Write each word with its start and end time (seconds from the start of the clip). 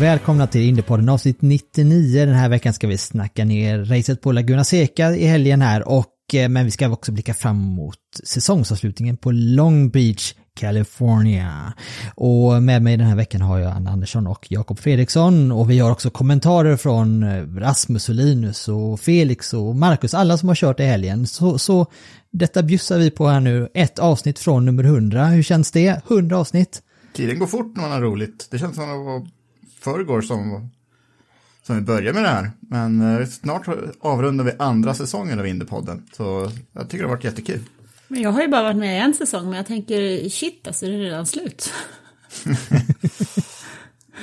Välkomna 0.00 0.46
till 0.46 0.60
Indiepodden 0.60 1.08
avsnitt 1.08 1.42
99. 1.42 2.26
Den 2.26 2.34
här 2.34 2.48
veckan 2.48 2.72
ska 2.72 2.86
vi 2.86 2.98
snacka 2.98 3.44
ner 3.44 3.84
racet 3.84 4.20
på 4.20 4.32
Laguna 4.32 4.64
Seca 4.64 5.16
i 5.16 5.26
helgen 5.26 5.62
här 5.62 5.88
och 5.88 6.06
eh, 6.32 6.48
men 6.48 6.64
vi 6.64 6.70
ska 6.70 6.90
också 6.90 7.12
blicka 7.12 7.34
fram 7.34 7.56
mot 7.56 7.98
säsongsavslutningen 8.24 9.16
på 9.16 9.30
Long 9.30 9.90
Beach, 9.90 10.34
California. 10.54 11.72
Och 12.14 12.62
med 12.62 12.82
mig 12.82 12.96
den 12.96 13.06
här 13.06 13.16
veckan 13.16 13.40
har 13.40 13.58
jag 13.58 13.72
Anna 13.72 13.90
Andersson 13.90 14.26
och 14.26 14.46
Jakob 14.50 14.78
Fredriksson 14.78 15.52
och 15.52 15.70
vi 15.70 15.78
har 15.78 15.90
också 15.90 16.10
kommentarer 16.10 16.76
från 16.76 17.22
eh, 17.22 17.46
Rasmus 17.56 18.08
och 18.08 18.14
Linus 18.14 18.68
och 18.68 19.00
Felix 19.00 19.54
och 19.54 19.76
Marcus, 19.76 20.14
alla 20.14 20.38
som 20.38 20.48
har 20.48 20.56
kört 20.56 20.80
i 20.80 20.84
helgen. 20.84 21.26
Så, 21.26 21.58
så 21.58 21.86
detta 22.32 22.62
bjussar 22.62 22.98
vi 22.98 23.10
på 23.10 23.28
här 23.28 23.40
nu, 23.40 23.68
ett 23.74 23.98
avsnitt 23.98 24.38
från 24.38 24.64
nummer 24.66 24.84
100. 24.84 25.26
Hur 25.26 25.42
känns 25.42 25.72
det? 25.72 26.02
100 26.08 26.38
avsnitt? 26.38 26.82
Tiden 27.14 27.38
går 27.38 27.46
fort 27.46 27.76
när 27.76 27.82
man 27.82 27.92
har 27.92 28.00
roligt. 28.00 28.48
Det 28.50 28.58
känns 28.58 28.76
som 28.76 28.84
att 28.84 29.39
förrgår 29.80 30.20
som, 30.20 30.70
som 31.62 31.76
vi 31.76 31.82
började 31.82 32.12
med 32.12 32.22
det 32.22 32.28
här. 32.28 32.50
Men 32.60 33.20
eh, 33.20 33.26
snart 33.26 33.68
avrundar 34.00 34.44
vi 34.44 34.52
andra 34.58 34.94
säsongen 34.94 35.38
av 35.38 35.46
Indiepodden. 35.46 36.06
Så 36.16 36.50
jag 36.72 36.88
tycker 36.88 37.04
det 37.04 37.08
har 37.08 37.16
varit 37.16 37.24
jättekul. 37.24 37.60
Men 38.08 38.22
jag 38.22 38.30
har 38.30 38.42
ju 38.42 38.48
bara 38.48 38.62
varit 38.62 38.76
med 38.76 38.96
i 38.96 39.00
en 39.00 39.14
säsong, 39.14 39.44
men 39.44 39.56
jag 39.56 39.66
tänker 39.66 40.28
shit 40.28 40.66
alltså, 40.66 40.86
det 40.86 40.92
är 40.92 40.98
redan 40.98 41.26
slut. 41.26 41.72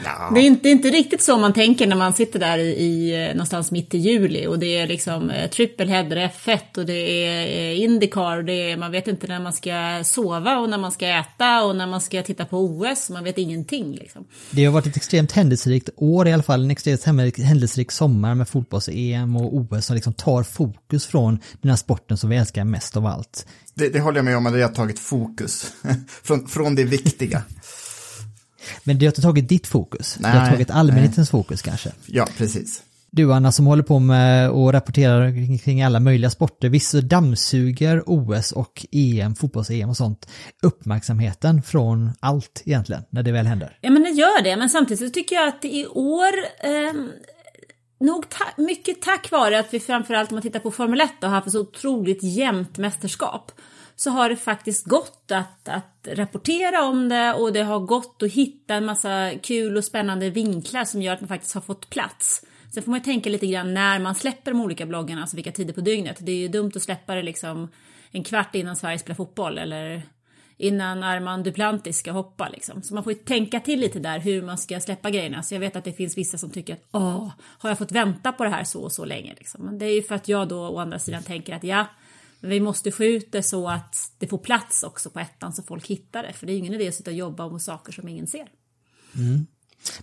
Ja, 0.03 0.31
Det 0.33 0.39
är 0.39 0.43
inte, 0.43 0.63
det 0.63 0.69
är 0.69 0.71
inte 0.71 0.89
riktigt 0.89 1.21
så 1.21 1.37
man 1.37 1.53
tänker 1.53 1.87
när 1.87 1.95
man 1.95 2.13
sitter 2.13 2.39
där 2.39 2.57
i, 2.57 2.67
i 2.67 3.25
eh, 3.27 3.31
någonstans 3.33 3.71
mitt 3.71 3.93
i 3.93 3.97
juli 3.97 4.47
och 4.47 4.59
det 4.59 4.77
är 4.77 4.87
liksom 4.87 5.29
eh, 5.29 5.49
triple 5.49 5.85
header 5.85 6.31
F1 6.35 6.77
och 6.77 6.85
det 6.85 6.93
är 6.93 7.47
eh, 7.47 7.81
Indycar 7.81 8.37
och 8.37 8.45
det 8.45 8.71
är, 8.71 8.77
man 8.77 8.91
vet 8.91 9.07
inte 9.07 9.27
när 9.27 9.39
man 9.39 9.53
ska 9.53 10.01
sova 10.03 10.57
och 10.57 10.69
när 10.69 10.77
man 10.77 10.91
ska 10.91 11.07
äta 11.07 11.63
och 11.63 11.75
när 11.75 11.87
man 11.87 12.01
ska 12.01 12.23
titta 12.23 12.45
på 12.45 12.57
OS, 12.57 13.09
man 13.09 13.23
vet 13.23 13.37
ingenting 13.37 13.95
liksom. 13.95 14.25
Det 14.51 14.65
har 14.65 14.73
varit 14.73 14.85
ett 14.85 14.97
extremt 14.97 15.31
händelserikt 15.31 15.89
år 15.95 16.27
i 16.27 16.33
alla 16.33 16.43
fall, 16.43 16.63
en 16.63 16.71
extremt 16.71 17.05
händelserik 17.37 17.91
sommar 17.91 18.35
med 18.35 18.47
fotbolls-EM 18.49 19.35
och 19.35 19.55
OS 19.55 19.85
som 19.85 19.95
liksom 19.95 20.13
tar 20.13 20.43
fokus 20.43 21.05
från 21.05 21.39
den 21.61 21.69
här 21.69 21.77
sporten 21.77 22.17
som 22.17 22.29
vi 22.29 22.37
älskar 22.37 22.63
mest 22.63 22.97
av 22.97 23.05
allt. 23.05 23.47
det, 23.73 23.89
det 23.89 23.99
håller 23.99 24.17
jag 24.17 24.25
med 24.25 24.37
om, 24.37 24.45
att 24.45 24.53
det 24.53 24.61
har 24.61 24.69
tagit 24.69 24.99
fokus 24.99 25.73
från, 26.23 26.47
från 26.47 26.75
det 26.75 26.83
viktiga. 26.83 27.43
Men 28.83 28.99
det 28.99 29.05
har 29.05 29.11
inte 29.11 29.21
tagit 29.21 29.49
ditt 29.49 29.67
fokus, 29.67 30.17
det 30.19 30.27
har 30.27 30.39
Nej, 30.39 30.51
tagit 30.51 30.71
allmänhetens 30.71 31.29
fokus 31.29 31.61
kanske. 31.61 31.91
Ja, 32.05 32.27
precis. 32.37 32.83
Du 33.11 33.33
Anna 33.33 33.51
som 33.51 33.65
håller 33.65 33.83
på 33.83 33.99
med 33.99 34.49
och 34.49 34.73
rapporterar 34.73 35.57
kring- 35.63 35.81
alla 35.83 35.99
möjliga 35.99 36.29
sporter, 36.29 36.69
visst 36.69 36.93
dammsuger 36.93 38.03
OS 38.05 38.51
och 38.51 38.85
EM, 38.91 39.35
fotbolls-EM 39.35 39.89
och 39.89 39.97
sånt, 39.97 40.27
uppmärksamheten 40.61 41.61
från 41.63 42.11
allt 42.19 42.61
egentligen, 42.65 43.03
när 43.09 43.23
det 43.23 43.31
väl 43.31 43.45
händer. 43.47 43.77
Ja 43.81 43.89
men 43.89 44.03
det 44.03 44.09
gör 44.09 44.43
det, 44.43 44.57
men 44.57 44.69
samtidigt 44.69 44.99
så 44.99 45.09
tycker 45.13 45.35
jag 45.35 45.47
att 45.47 45.65
i 45.65 45.85
år, 45.85 46.33
ehm, 46.63 47.09
nog 47.99 48.29
ta 48.29 48.61
mycket 48.63 49.01
tack 49.01 49.31
vare 49.31 49.59
att 49.59 49.73
vi 49.73 49.79
framförallt 49.79 50.31
om 50.31 50.35
man 50.35 50.41
tittar 50.41 50.59
på 50.59 50.71
Formel 50.71 51.01
1 51.01 51.09
har 51.21 51.29
haft 51.29 51.47
ett 51.47 51.53
så 51.53 51.61
otroligt 51.61 52.23
jämnt 52.23 52.77
mästerskap, 52.77 53.51
så 53.99 54.09
har 54.09 54.29
det 54.29 54.35
faktiskt 54.35 54.85
gått 54.85 55.31
att, 55.31 55.69
att 55.69 56.07
rapportera 56.11 56.83
om 56.83 57.09
det 57.09 57.33
och 57.33 57.53
det 57.53 57.63
har 57.63 57.79
gått 57.79 58.23
att 58.23 58.31
hitta 58.31 58.75
en 58.75 58.85
massa 58.85 59.31
kul 59.43 59.77
och 59.77 59.83
spännande 59.83 60.29
vinklar 60.29 60.85
som 60.85 61.01
gör 61.01 61.13
att 61.13 61.21
man 61.21 61.27
faktiskt 61.27 61.53
har 61.53 61.61
fått 61.61 61.89
plats. 61.89 62.45
Sen 62.73 62.83
får 62.83 62.91
man 62.91 62.99
ju 62.99 63.03
tänka 63.03 63.29
lite 63.29 63.47
grann 63.47 63.73
när 63.73 63.99
man 63.99 64.15
släpper 64.15 64.51
de 64.51 64.61
olika 64.61 64.85
bloggarna, 64.85 65.21
alltså 65.21 65.35
vilka 65.35 65.51
tider 65.51 65.73
på 65.73 65.81
dygnet. 65.81 66.17
Det 66.19 66.31
är 66.31 66.35
ju 66.35 66.47
dumt 66.47 66.71
att 66.75 66.81
släppa 66.81 67.15
det 67.15 67.21
liksom 67.21 67.67
en 68.11 68.23
kvart 68.23 68.55
innan 68.55 68.75
Sverige 68.75 68.99
spelar 68.99 69.15
fotboll 69.15 69.57
eller 69.57 70.03
innan 70.57 71.03
Armand 71.03 71.43
Duplantis 71.43 71.97
ska 71.97 72.11
hoppa 72.11 72.49
liksom. 72.49 72.81
Så 72.81 72.93
man 72.93 73.03
får 73.03 73.13
ju 73.13 73.19
tänka 73.19 73.59
till 73.59 73.79
lite 73.79 73.99
där 73.99 74.19
hur 74.19 74.41
man 74.41 74.57
ska 74.57 74.79
släppa 74.79 75.09
grejerna. 75.09 75.43
Så 75.43 75.55
jag 75.55 75.59
vet 75.59 75.75
att 75.75 75.83
det 75.83 75.93
finns 75.93 76.17
vissa 76.17 76.37
som 76.37 76.49
tycker 76.49 76.73
att 76.73 76.87
åh, 76.91 77.31
har 77.39 77.69
jag 77.69 77.77
fått 77.77 77.91
vänta 77.91 78.31
på 78.31 78.43
det 78.43 78.49
här 78.49 78.63
så 78.63 78.81
och 78.81 78.91
så 78.91 79.05
länge 79.05 79.33
liksom. 79.37 79.65
Men 79.65 79.77
det 79.77 79.85
är 79.85 79.95
ju 79.95 80.03
för 80.03 80.15
att 80.15 80.27
jag 80.27 80.47
då 80.47 80.67
å 80.67 80.79
andra 80.79 80.99
sidan 80.99 81.23
tänker 81.23 81.55
att 81.55 81.63
ja, 81.63 81.85
vi 82.39 82.59
måste 82.59 82.91
få 82.91 83.03
ut 83.03 83.31
det 83.31 83.43
så 83.43 83.69
att 83.69 84.11
det 84.17 84.27
får 84.27 84.37
plats 84.37 84.83
också 84.83 85.09
på 85.09 85.19
ettan 85.19 85.53
så 85.53 85.63
folk 85.63 85.87
hittar 85.87 86.23
det. 86.23 86.33
För 86.33 86.45
det 86.45 86.51
är 86.51 86.53
ju 86.53 86.59
ingen 86.59 86.73
idé 86.73 86.87
att 86.87 86.95
sitta 86.95 87.11
och 87.11 87.17
jobba 87.17 87.49
med 87.49 87.61
saker 87.61 87.91
som 87.91 88.07
ingen 88.07 88.27
ser. 88.27 88.47
Mm. 89.15 89.47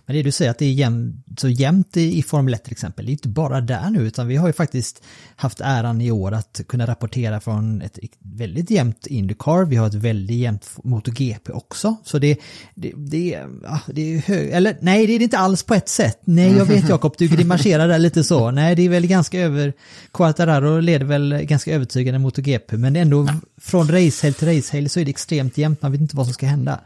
Men 0.05 0.15
det 0.15 0.23
du 0.23 0.31
säger 0.31 0.51
att 0.51 0.57
det 0.57 0.65
är 0.65 0.71
jäm, 0.71 1.23
så 1.37 1.49
jämnt 1.49 1.97
i, 1.97 2.17
i 2.17 2.23
Formel 2.23 2.53
1 2.53 2.63
till 2.63 2.71
exempel, 2.71 3.05
det 3.05 3.09
är 3.09 3.13
inte 3.13 3.27
bara 3.27 3.61
där 3.61 3.89
nu 3.89 4.07
utan 4.07 4.27
vi 4.27 4.35
har 4.35 4.47
ju 4.47 4.53
faktiskt 4.53 5.03
haft 5.35 5.61
äran 5.61 6.01
i 6.01 6.11
år 6.11 6.31
att 6.31 6.61
kunna 6.67 6.87
rapportera 6.87 7.39
från 7.39 7.81
ett 7.81 7.99
väldigt 8.19 8.71
jämnt 8.71 9.07
Indycar, 9.07 9.65
vi 9.65 9.75
har 9.75 9.87
ett 9.87 9.93
väldigt 9.93 10.37
jämnt 10.37 10.69
MotoGP 10.83 11.51
också. 11.51 11.95
Så 12.03 12.19
det, 12.19 12.39
det, 12.75 12.93
det, 12.95 13.39
ja, 13.63 13.79
det 13.87 14.15
är 14.15 14.19
hög, 14.19 14.49
eller 14.49 14.77
nej 14.81 15.07
det 15.07 15.13
är 15.13 15.19
det 15.19 15.23
inte 15.23 15.37
alls 15.37 15.63
på 15.63 15.73
ett 15.73 15.89
sätt. 15.89 16.19
Nej 16.23 16.57
jag 16.57 16.65
vet 16.65 16.89
Jakob, 16.89 17.15
du 17.17 17.27
grimaserar 17.35 17.87
där 17.87 17.99
lite 17.99 18.23
så. 18.23 18.51
Nej 18.51 18.75
det 18.75 18.85
är 18.85 18.89
väl 18.89 19.07
ganska 19.07 19.39
över, 19.39 19.73
Quartararo 20.13 20.79
leder 20.79 21.05
väl 21.05 21.39
ganska 21.43 21.73
övertygande 21.73 22.19
MotoGP 22.19 22.77
men 22.77 22.95
ändå 22.95 23.27
från 23.61 23.87
racehelg 23.87 24.33
till 24.33 24.47
racehelg 24.47 24.89
så 24.89 24.99
är 24.99 25.05
det 25.05 25.11
extremt 25.11 25.57
jämnt, 25.57 25.81
man 25.81 25.91
vet 25.91 26.01
inte 26.01 26.15
vad 26.15 26.25
som 26.25 26.33
ska 26.33 26.45
hända. 26.45 26.79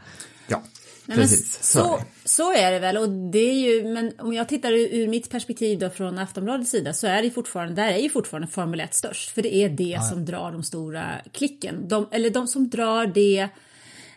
Ja, 1.10 1.16
Nej, 1.16 1.24
precis. 1.24 1.62
så, 1.62 1.96
det. 1.96 2.28
så 2.28 2.52
är 2.52 2.72
det 2.72 2.78
väl 2.78 2.96
och 2.96 3.08
det 3.08 3.38
är 3.38 3.54
ju, 3.54 3.84
men 3.84 4.12
om 4.18 4.32
jag 4.32 4.48
tittar 4.48 4.72
ur 4.72 5.08
mitt 5.08 5.30
perspektiv 5.30 5.78
då 5.78 5.90
från 5.90 6.18
Aftonbladets 6.18 6.70
sida 6.70 6.92
så 6.92 7.06
är 7.06 7.22
det 7.22 7.30
fortfarande, 7.30 7.82
där 7.82 7.88
är 7.88 7.98
ju 7.98 8.10
fortfarande 8.10 8.48
Formel 8.48 8.80
1 8.80 8.94
störst 8.94 9.30
för 9.30 9.42
det 9.42 9.54
är 9.54 9.68
det 9.68 10.00
som 10.10 10.24
drar 10.24 10.52
de 10.52 10.62
stora 10.62 11.04
klicken. 11.32 11.88
De, 11.88 12.08
eller 12.12 12.30
de 12.30 12.46
som 12.46 12.70
drar 12.70 13.06
det, 13.06 13.48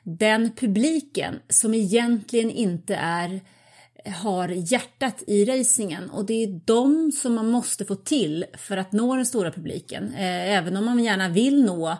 den 0.03 0.51
publiken 0.55 1.39
som 1.49 1.73
egentligen 1.73 2.51
inte 2.51 2.95
är 2.95 3.41
har 4.05 4.47
hjärtat 4.47 5.23
i 5.27 5.45
racingen 5.45 6.09
och 6.09 6.25
det 6.25 6.43
är 6.43 6.61
de 6.65 7.11
som 7.11 7.33
man 7.33 7.49
måste 7.49 7.85
få 7.85 7.95
till 7.95 8.45
för 8.57 8.77
att 8.77 8.91
nå 8.91 9.15
den 9.15 9.25
stora 9.25 9.51
publiken. 9.51 10.13
Eh, 10.13 10.53
även 10.57 10.77
om 10.77 10.85
man 10.85 11.03
gärna 11.03 11.29
vill 11.29 11.65
nå 11.65 11.97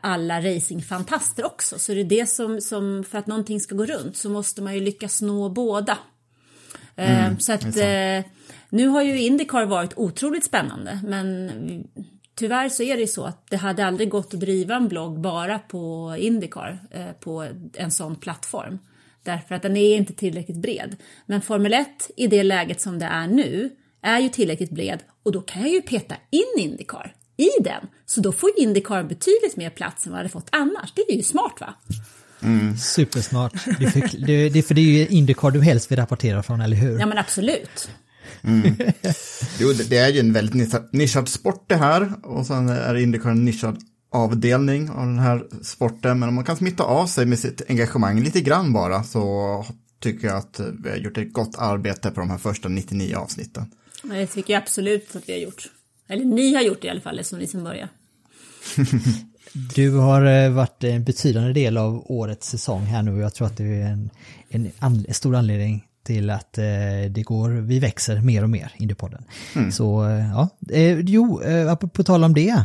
alla 0.00 0.40
racingfantaster 0.40 1.44
också. 1.44 1.78
Så 1.78 1.94
det 1.94 2.00
är 2.00 2.04
det 2.04 2.26
som, 2.26 2.60
som, 2.60 3.04
för 3.04 3.18
att 3.18 3.26
någonting 3.26 3.60
ska 3.60 3.74
gå 3.74 3.86
runt 3.86 4.16
så 4.16 4.30
måste 4.30 4.62
man 4.62 4.74
ju 4.74 4.80
lyckas 4.80 5.22
nå 5.22 5.48
båda. 5.48 5.98
Eh, 6.96 7.36
så 7.38 7.52
att 7.52 7.76
eh, 7.76 8.24
nu 8.68 8.86
har 8.86 9.02
ju 9.02 9.20
Indycar 9.20 9.66
varit 9.66 9.92
otroligt 9.96 10.44
spännande 10.44 11.00
men 11.04 11.50
tyvärr 12.34 12.68
så 12.68 12.82
är 12.82 12.96
det 12.96 13.06
så 13.06 13.24
att 13.24 13.50
det 13.50 13.56
hade 13.56 13.86
aldrig 13.86 14.10
gått 14.10 14.34
att 14.34 14.40
driva 14.40 14.74
en 14.74 14.88
blogg 14.88 15.20
bara 15.20 15.58
på 15.58 16.14
Indycar 16.18 16.78
eh, 16.90 17.12
på 17.12 17.48
en 17.74 17.90
sån 17.90 18.16
plattform. 18.16 18.78
därför 19.22 19.54
att 19.54 19.62
den 19.62 19.76
är 19.76 19.96
inte 19.96 20.12
tillräckligt 20.12 20.56
bred. 20.56 20.96
Men 21.26 21.42
Formel 21.42 21.74
1 21.74 22.10
i 22.16 22.26
det 22.26 22.42
läget 22.42 22.80
som 22.80 22.98
det 22.98 23.06
är 23.06 23.26
nu 23.26 23.70
är 24.02 24.18
ju 24.18 24.28
tillräckligt 24.28 24.70
bred 24.70 25.02
och 25.22 25.32
då 25.32 25.40
kan 25.40 25.62
jag 25.62 25.70
ju 25.70 25.82
peta 25.82 26.14
in 26.30 26.64
Indycar 26.64 27.14
i 27.36 27.62
den. 27.64 27.86
Så 28.06 28.20
då 28.20 28.32
får 28.32 28.50
Indycar 28.56 29.02
betydligt 29.02 29.56
mer 29.56 29.70
plats 29.70 30.06
än 30.06 30.12
vad 30.12 30.18
det 30.18 30.20
hade 30.20 30.28
fått 30.28 30.48
annars. 30.52 30.92
Det 30.94 31.12
är 31.12 31.16
ju 31.16 31.22
smart 31.22 31.60
va? 31.60 31.74
Supersmart. 32.78 33.52
Det 33.78 33.84
är, 33.84 33.90
för, 33.90 34.26
det, 34.26 34.48
det 34.48 34.58
är 34.58 34.62
för 34.62 34.74
det 34.74 34.80
är 34.80 34.84
ju 34.84 35.06
Indycar 35.06 35.50
du 35.50 35.62
helst 35.62 35.90
vill 35.90 35.98
rapportera 35.98 36.42
från, 36.42 36.60
eller 36.60 36.76
hur? 36.76 36.98
Ja 36.98 37.06
men 37.06 37.18
absolut. 37.18 37.88
Jo, 39.58 39.72
det, 39.88 39.96
är 39.96 40.08
ju 40.08 40.20
en 40.20 40.32
väldigt 40.32 40.92
nischad, 40.92 41.28
sport 41.28 41.64
det 41.66 41.76
här. 41.76 42.12
Och 42.22 42.46
sen 42.46 42.68
är 42.68 42.94
Indycar 42.94 43.30
en 43.30 43.44
nischad 43.44 43.78
avdelning 44.12 44.90
av 44.90 45.06
den 45.06 45.18
här 45.18 45.46
sporten. 45.62 46.18
Men 46.18 46.28
om 46.28 46.34
man 46.34 46.44
kan 46.44 46.56
smitta 46.56 46.82
av 46.82 47.06
sig 47.06 47.26
med 47.26 47.38
sitt 47.38 47.62
engagemang 47.68 48.20
lite 48.20 48.40
grann 48.40 48.72
bara 48.72 49.02
så 49.02 49.66
tycker 50.00 50.26
jag 50.28 50.36
att 50.36 50.60
vi 50.82 50.90
har 50.90 50.96
gjort 50.96 51.18
ett 51.18 51.32
gott 51.32 51.58
arbete 51.58 52.10
på 52.10 52.20
de 52.20 52.30
här 52.30 52.38
första 52.38 52.68
99 52.68 53.16
avsnitten. 53.16 53.70
Det 54.02 54.26
tycker 54.26 54.52
jag 54.52 54.62
absolut 54.62 55.16
att 55.16 55.28
vi 55.28 55.32
har 55.32 55.40
gjort. 55.40 55.68
Eller 56.08 56.24
ni 56.24 56.54
har 56.54 56.62
gjort 56.62 56.82
det 56.82 56.86
i 56.86 56.90
alla 56.90 57.00
fall, 57.00 57.24
som 57.24 57.38
ni 57.38 57.46
som 57.46 57.64
börjar. 57.64 57.88
Du 59.74 59.96
har 59.96 60.24
eh, 60.24 60.50
varit 60.50 60.84
en 60.84 61.04
betydande 61.04 61.52
del 61.52 61.76
av 61.76 62.10
årets 62.10 62.48
säsong 62.48 62.82
här 62.82 63.02
nu 63.02 63.14
och 63.14 63.20
jag 63.20 63.34
tror 63.34 63.46
att 63.46 63.56
det 63.56 63.64
är 63.64 63.86
en, 63.86 64.10
en, 64.48 64.70
an, 64.78 65.04
en 65.08 65.14
stor 65.14 65.36
anledning 65.36 65.84
till 66.06 66.30
att 66.30 66.58
eh, 66.58 66.64
det 67.10 67.22
går, 67.24 67.50
vi 67.50 67.78
växer 67.78 68.20
mer 68.20 68.42
och 68.42 68.50
mer, 68.50 68.72
Indiepodden. 68.76 69.24
Så 69.72 70.08
eh, 70.08 70.30
ja, 70.30 70.48
eh, 70.70 70.98
jo, 70.98 71.42
eh, 71.42 71.74
på, 71.74 71.88
på 71.88 72.04
tal 72.04 72.24
om 72.24 72.34
det. 72.34 72.64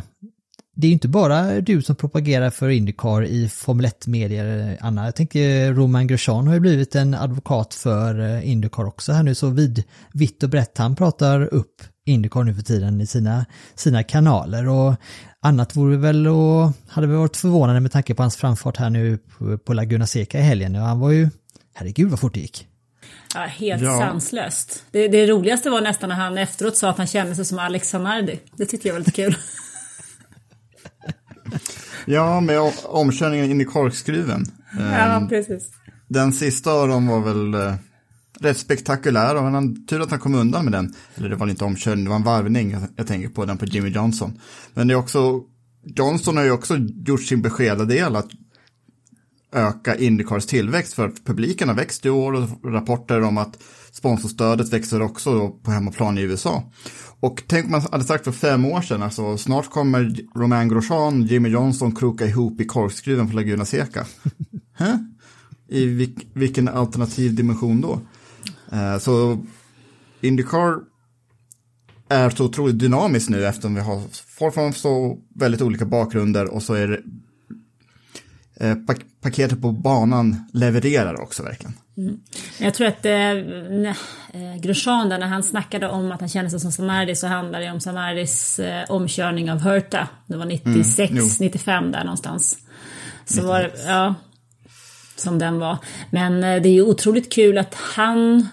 Det 0.74 0.86
är 0.86 0.88
ju 0.88 0.92
inte 0.92 1.08
bara 1.08 1.60
du 1.60 1.82
som 1.82 1.96
propagerar 1.96 2.50
för 2.50 2.68
Indycar 2.68 3.24
i 3.24 3.48
Formel 3.48 3.86
1-medier, 3.86 4.78
Anna. 4.80 5.04
Jag 5.04 5.16
tänker 5.16 5.72
Roman 5.72 6.06
Grosjean 6.06 6.46
har 6.46 6.54
ju 6.54 6.60
blivit 6.60 6.94
en 6.94 7.14
advokat 7.14 7.74
för 7.74 8.20
eh, 8.20 8.50
Indycar 8.50 8.84
också 8.84 9.12
här 9.12 9.22
nu, 9.22 9.34
så 9.34 9.50
vid, 9.50 9.84
vitt 10.12 10.42
och 10.42 10.48
brett 10.48 10.78
han 10.78 10.96
pratar 10.96 11.54
upp 11.54 11.82
Indycar 12.06 12.44
nu 12.44 12.54
för 12.54 12.62
tiden 12.62 13.00
i 13.00 13.06
sina, 13.06 13.46
sina 13.74 14.02
kanaler. 14.02 14.68
Och 14.68 14.94
annat 15.40 15.76
vore 15.76 15.96
väl 15.96 16.26
och 16.26 16.72
hade 16.88 17.06
väl 17.06 17.16
varit 17.16 17.36
förvånande 17.36 17.80
med 17.80 17.92
tanke 17.92 18.14
på 18.14 18.22
hans 18.22 18.36
framfart 18.36 18.76
här 18.76 18.90
nu 18.90 19.18
på, 19.18 19.58
på 19.58 19.72
Laguna 19.74 20.06
Seca 20.06 20.38
i 20.38 20.42
helgen. 20.42 20.74
Ja, 20.74 20.82
han 20.82 21.00
var 21.00 21.10
ju, 21.10 21.28
herregud 21.74 22.10
vad 22.10 22.20
fort 22.20 22.34
det 22.34 22.40
gick. 22.40 22.66
Ja, 23.34 23.40
helt 23.40 23.82
Ja. 23.82 23.98
sanslöst. 23.98 24.84
Det, 24.90 25.08
det 25.08 25.26
roligaste 25.26 25.70
var 25.70 25.80
nästan 25.80 26.08
när 26.08 26.16
han 26.16 26.38
efteråt 26.38 26.76
sa 26.76 26.90
att 26.90 26.98
han 26.98 27.06
kände 27.06 27.34
sig 27.34 27.44
som 27.44 27.58
Alex 27.58 27.88
Zanardi. 27.88 28.40
Det 28.56 28.66
tyckte 28.66 28.88
jag 28.88 28.92
var 28.94 28.98
lite 29.00 29.10
kul. 29.10 29.36
Ja, 32.06 32.40
med 32.40 32.72
omkörningen 32.84 33.50
in 33.50 33.60
i 33.60 33.64
korkskruven. 33.64 34.44
Ja, 34.78 35.26
precis. 35.28 35.70
Den 36.08 36.32
sista 36.32 36.72
av 36.72 36.88
dem 36.88 37.06
var 37.06 37.20
väl 37.20 37.54
eh, 37.54 37.74
rätt 38.42 38.58
spektakulär 38.58 39.34
och 39.34 39.42
han, 39.42 39.86
tur 39.86 40.00
att 40.00 40.10
han 40.10 40.20
kom 40.20 40.34
undan 40.34 40.64
med 40.64 40.72
den. 40.72 40.94
Eller 41.14 41.28
det 41.28 41.36
var 41.36 41.48
inte 41.48 41.64
omkörning, 41.64 42.04
det 42.04 42.10
var 42.10 42.16
en 42.16 42.22
varvning 42.22 42.76
jag, 42.96 43.06
tänker 43.06 43.28
på, 43.28 43.44
den 43.44 43.58
på 43.58 43.64
Jimmy 43.64 43.88
Johnson. 43.88 44.40
Men 44.74 44.88
det 44.88 44.94
är 44.94 44.98
också, 44.98 45.40
Johnson 45.84 46.36
har 46.36 46.44
ju 46.44 46.50
också 46.50 46.76
gjort 47.06 47.22
sin 47.22 47.42
beskeda 47.42 47.84
del 47.84 48.16
att 48.16 48.28
öka 49.52 49.96
Indycars 49.96 50.46
tillväxt 50.46 50.92
för 50.92 51.08
att 51.08 51.24
publiken 51.24 51.68
har 51.68 51.76
växt 51.76 52.06
i 52.06 52.10
år 52.10 52.32
och 52.32 52.72
rapporter 52.72 53.22
om 53.22 53.38
att 53.38 53.58
sponsorstödet 53.92 54.72
växer 54.72 55.02
också 55.02 55.48
på 55.48 55.70
hemmaplan 55.70 56.18
i 56.18 56.20
USA. 56.20 56.72
Och 57.20 57.42
tänk 57.46 57.64
om 57.64 57.70
man 57.70 57.82
hade 57.92 58.04
sagt 58.04 58.24
för 58.24 58.32
fem 58.32 58.64
år 58.64 58.80
sedan, 58.80 59.02
alltså 59.02 59.38
snart 59.38 59.70
kommer 59.70 60.16
Romain 60.38 60.68
Grosjean, 60.68 61.22
Jimmy 61.22 61.48
Johnson 61.48 61.94
kroka 61.94 62.26
ihop 62.26 62.60
i 62.60 62.64
korkskruven 62.64 63.30
på 63.30 63.36
Laguna 63.36 63.64
Seca. 63.64 64.06
I 65.68 66.14
vilken 66.34 66.68
alternativ 66.68 67.34
dimension 67.34 67.80
då? 67.80 68.00
Eh, 68.72 68.98
så 68.98 69.38
Indycar 70.20 70.76
är 72.08 72.30
så 72.30 72.44
otroligt 72.44 72.78
dynamiskt 72.78 73.30
nu 73.30 73.46
eftersom 73.46 73.74
vi 73.74 73.80
har 73.80 74.02
folk 74.38 74.54
från 74.54 74.72
så 74.72 75.18
väldigt 75.34 75.62
olika 75.62 75.84
bakgrunder 75.84 76.46
och 76.54 76.62
så 76.62 76.74
är 76.74 76.88
det 76.88 77.00
eh, 78.66 78.74
pak- 78.74 79.06
paketet 79.20 79.60
på 79.60 79.72
banan 79.72 80.36
levererar 80.52 81.20
också 81.20 81.42
verkligen. 81.42 81.72
Jag 82.58 82.74
tror 82.74 82.86
att 82.86 83.04
eh, 83.06 83.12
eh, 83.12 84.56
Grosjean 84.60 85.08
där, 85.08 85.18
när 85.18 85.26
han 85.26 85.42
snackade 85.42 85.88
om 85.88 86.12
att 86.12 86.20
han 86.20 86.28
kände 86.28 86.50
sig 86.50 86.60
som 86.60 86.72
Zanardi 86.72 87.14
så 87.16 87.26
handlade 87.26 87.64
det 87.64 87.70
om 87.70 87.80
Zanardis 87.80 88.58
eh, 88.58 88.90
omkörning 88.90 89.50
av 89.52 89.58
Hurta. 89.60 90.08
Det 90.26 90.36
var 90.36 90.46
96, 90.46 91.12
jo. 91.16 91.24
95 91.40 91.92
där 91.92 92.04
någonstans. 92.04 92.58
Så 93.24 93.46
var 93.46 93.70
ja, 93.86 94.14
som 95.16 95.38
den 95.38 95.58
var. 95.58 95.78
Men 96.10 96.34
eh, 96.44 96.62
det 96.62 96.68
är 96.68 96.72
ju 96.72 96.82
otroligt 96.82 97.32
kul 97.32 97.58
att 97.58 97.74
han 97.74 98.48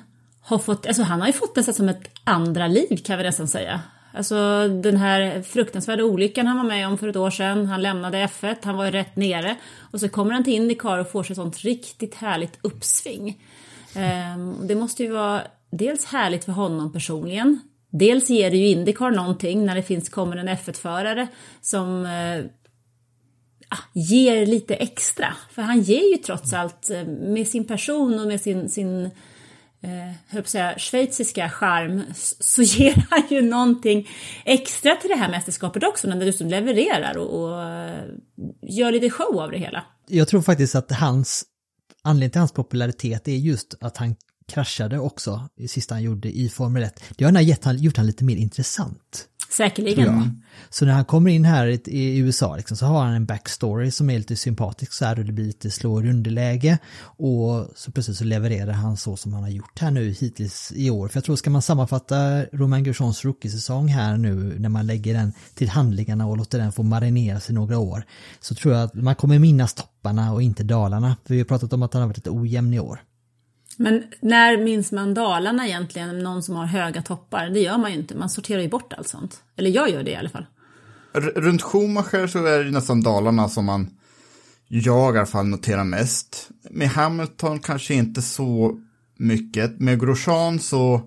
har 0.49 0.59
fått, 0.59 0.85
alltså 0.85 1.03
han 1.03 1.19
har 1.19 1.27
ju 1.27 1.33
fått 1.33 1.55
nästan 1.55 1.73
som 1.73 1.89
ett 1.89 2.09
andra 2.23 2.67
liv 2.67 2.97
kan 3.05 3.17
vi 3.17 3.23
nästan 3.23 3.47
säga. 3.47 3.81
Alltså 4.13 4.67
den 4.67 4.97
här 4.97 5.41
fruktansvärda 5.41 6.03
olyckan 6.03 6.47
han 6.47 6.57
var 6.57 6.63
med 6.63 6.87
om 6.87 6.97
för 6.97 7.07
ett 7.07 7.15
år 7.15 7.29
sedan, 7.29 7.65
han 7.65 7.81
lämnade 7.81 8.17
F1, 8.17 8.55
han 8.63 8.77
var 8.77 8.85
ju 8.85 8.91
rätt 8.91 9.15
nere 9.15 9.55
och 9.91 9.99
så 9.99 10.09
kommer 10.09 10.33
han 10.33 10.43
till 10.43 10.53
Indycar 10.53 10.97
och 10.97 11.11
får 11.11 11.23
sig 11.23 11.33
ett 11.33 11.37
sånt 11.37 11.57
riktigt 11.57 12.15
härligt 12.15 12.59
uppsving. 12.61 13.43
Um, 14.35 14.67
det 14.67 14.75
måste 14.75 15.03
ju 15.03 15.11
vara 15.11 15.41
dels 15.71 16.05
härligt 16.05 16.45
för 16.45 16.51
honom 16.51 16.93
personligen, 16.93 17.59
dels 17.89 18.29
ger 18.29 18.51
det 18.51 18.57
ju 18.57 18.67
Indycar 18.67 19.11
någonting 19.11 19.65
när 19.65 19.75
det 19.75 19.83
finns, 19.83 20.09
kommer 20.09 20.37
en 20.37 20.49
F1-förare 20.49 21.27
som 21.61 22.05
uh, 22.05 22.45
ger 23.93 24.45
lite 24.45 24.75
extra. 24.75 25.33
För 25.51 25.61
han 25.61 25.81
ger 25.81 26.11
ju 26.11 26.17
trots 26.17 26.53
allt 26.53 26.89
eh, 26.89 27.05
med 27.05 27.47
sin 27.47 27.67
person 27.67 28.19
och 28.19 28.27
med 28.27 28.41
sin, 28.41 28.69
sin 28.69 29.09
eh, 29.81 29.89
höll 30.27 30.41
på 30.41 30.45
att 30.45 30.47
säga, 30.47 30.79
schweiziska 30.79 31.49
charm 31.49 32.03
så 32.39 32.61
ger 32.61 33.05
han 33.09 33.23
ju 33.29 33.41
någonting 33.41 34.09
extra 34.45 34.95
till 34.95 35.09
det 35.09 35.15
här 35.15 35.29
mästerskapet 35.29 35.83
också 35.83 36.07
när 36.07 36.25
du 36.25 36.33
som 36.33 36.47
levererar 36.47 37.17
och, 37.17 37.41
och 37.41 37.63
eh, 37.63 38.03
gör 38.61 38.91
lite 38.91 39.09
show 39.09 39.41
av 39.41 39.51
det 39.51 39.57
hela. 39.57 39.85
Jag 40.07 40.27
tror 40.27 40.41
faktiskt 40.41 40.75
att 40.75 40.91
hans, 40.91 41.45
anledningen 42.01 42.31
till 42.31 42.39
hans 42.39 42.51
popularitet 42.51 43.27
är 43.27 43.35
just 43.35 43.75
att 43.81 43.97
han 43.97 44.15
kraschade 44.47 44.99
också 44.99 45.49
i 45.55 45.67
sista 45.67 45.95
han 45.95 46.03
gjorde 46.03 46.37
i 46.37 46.49
Formel 46.49 46.83
1. 46.83 47.03
Det 47.17 47.25
har 47.25 47.41
gett 47.41 47.65
han, 47.65 47.77
gjort 47.77 47.97
han 47.97 48.05
lite 48.05 48.23
mer 48.23 48.35
intressant. 48.35 49.27
Säkerligen. 49.51 50.43
Så 50.69 50.85
när 50.85 50.93
han 50.93 51.05
kommer 51.05 51.31
in 51.31 51.45
här 51.45 51.67
i, 51.89 52.17
USA 52.17 52.55
liksom, 52.55 52.77
så 52.77 52.85
har 52.85 53.03
han 53.03 53.13
en 53.13 53.25
backstory 53.25 53.91
som 53.91 54.09
är 54.09 54.17
lite 54.17 54.35
sympatisk 54.35 54.93
så 54.93 55.05
här 55.05 55.19
och 55.19 55.25
det 55.25 55.31
blir 55.31 55.45
lite 55.45 55.71
slå 55.71 55.99
underläge 55.99 56.77
och 57.01 57.67
så 57.75 57.91
plötsligt 57.91 58.17
så 58.17 58.23
levererar 58.23 58.71
han 58.71 58.97
så 58.97 59.17
som 59.17 59.33
han 59.33 59.43
har 59.43 59.49
gjort 59.49 59.79
här 59.79 59.91
nu 59.91 60.11
hittills 60.11 60.71
i 60.75 60.89
år. 60.89 61.07
För 61.07 61.17
jag 61.17 61.23
tror 61.23 61.35
ska 61.35 61.49
man 61.49 61.61
sammanfatta 61.61 62.43
Romain 62.43 62.83
Grosjeans 62.83 63.25
rookie-säsong 63.25 63.87
här 63.87 64.17
nu 64.17 64.55
när 64.59 64.69
man 64.69 64.87
lägger 64.87 65.13
den 65.13 65.33
till 65.55 65.69
handlingarna 65.69 66.27
och 66.27 66.37
låter 66.37 66.59
den 66.59 66.71
få 66.71 66.83
marineras 66.83 67.49
i 67.49 67.53
några 67.53 67.77
år 67.77 68.03
så 68.39 68.55
tror 68.55 68.73
jag 68.73 68.83
att 68.83 68.93
man 68.93 69.15
kommer 69.15 69.39
minnas 69.39 69.73
topparna 69.73 70.33
och 70.33 70.41
inte 70.41 70.63
dalarna. 70.63 71.15
För 71.25 71.33
vi 71.33 71.39
har 71.39 71.45
pratat 71.45 71.73
om 71.73 71.83
att 71.83 71.93
han 71.93 72.01
har 72.01 72.07
varit 72.07 72.17
lite 72.17 72.29
ojämn 72.29 72.73
i 72.73 72.79
år. 72.79 72.99
Men 73.81 74.03
när 74.19 74.57
minns 74.57 74.91
man 74.91 75.13
Dalarna 75.13 75.67
egentligen, 75.67 76.19
någon 76.19 76.43
som 76.43 76.55
har 76.55 76.65
höga 76.65 77.01
toppar? 77.01 77.49
Det 77.49 77.59
gör 77.59 77.77
man 77.77 77.91
ju 77.91 77.97
inte, 77.97 78.15
man 78.15 78.29
sorterar 78.29 78.61
ju 78.61 78.69
bort 78.69 78.93
allt 78.93 79.07
sånt. 79.07 79.41
Eller 79.57 79.69
jag 79.69 79.89
gör 79.89 80.03
det 80.03 80.11
i 80.11 80.15
alla 80.15 80.29
fall. 80.29 80.45
R- 81.13 81.33
runt 81.35 81.61
Schumacher 81.61 82.27
så 82.27 82.45
är 82.45 82.63
det 82.63 82.71
nästan 82.71 83.01
Dalarna 83.01 83.49
som 83.49 83.65
man, 83.65 83.89
jag 84.67 85.15
i 85.15 85.17
alla 85.17 85.25
fall, 85.25 85.45
noterar 85.47 85.83
mest. 85.83 86.49
Med 86.71 86.89
Hamilton 86.89 87.59
kanske 87.59 87.93
inte 87.93 88.21
så 88.21 88.79
mycket. 89.17 89.79
Med 89.79 89.99
Grosjean 89.99 90.59
så, 90.59 91.01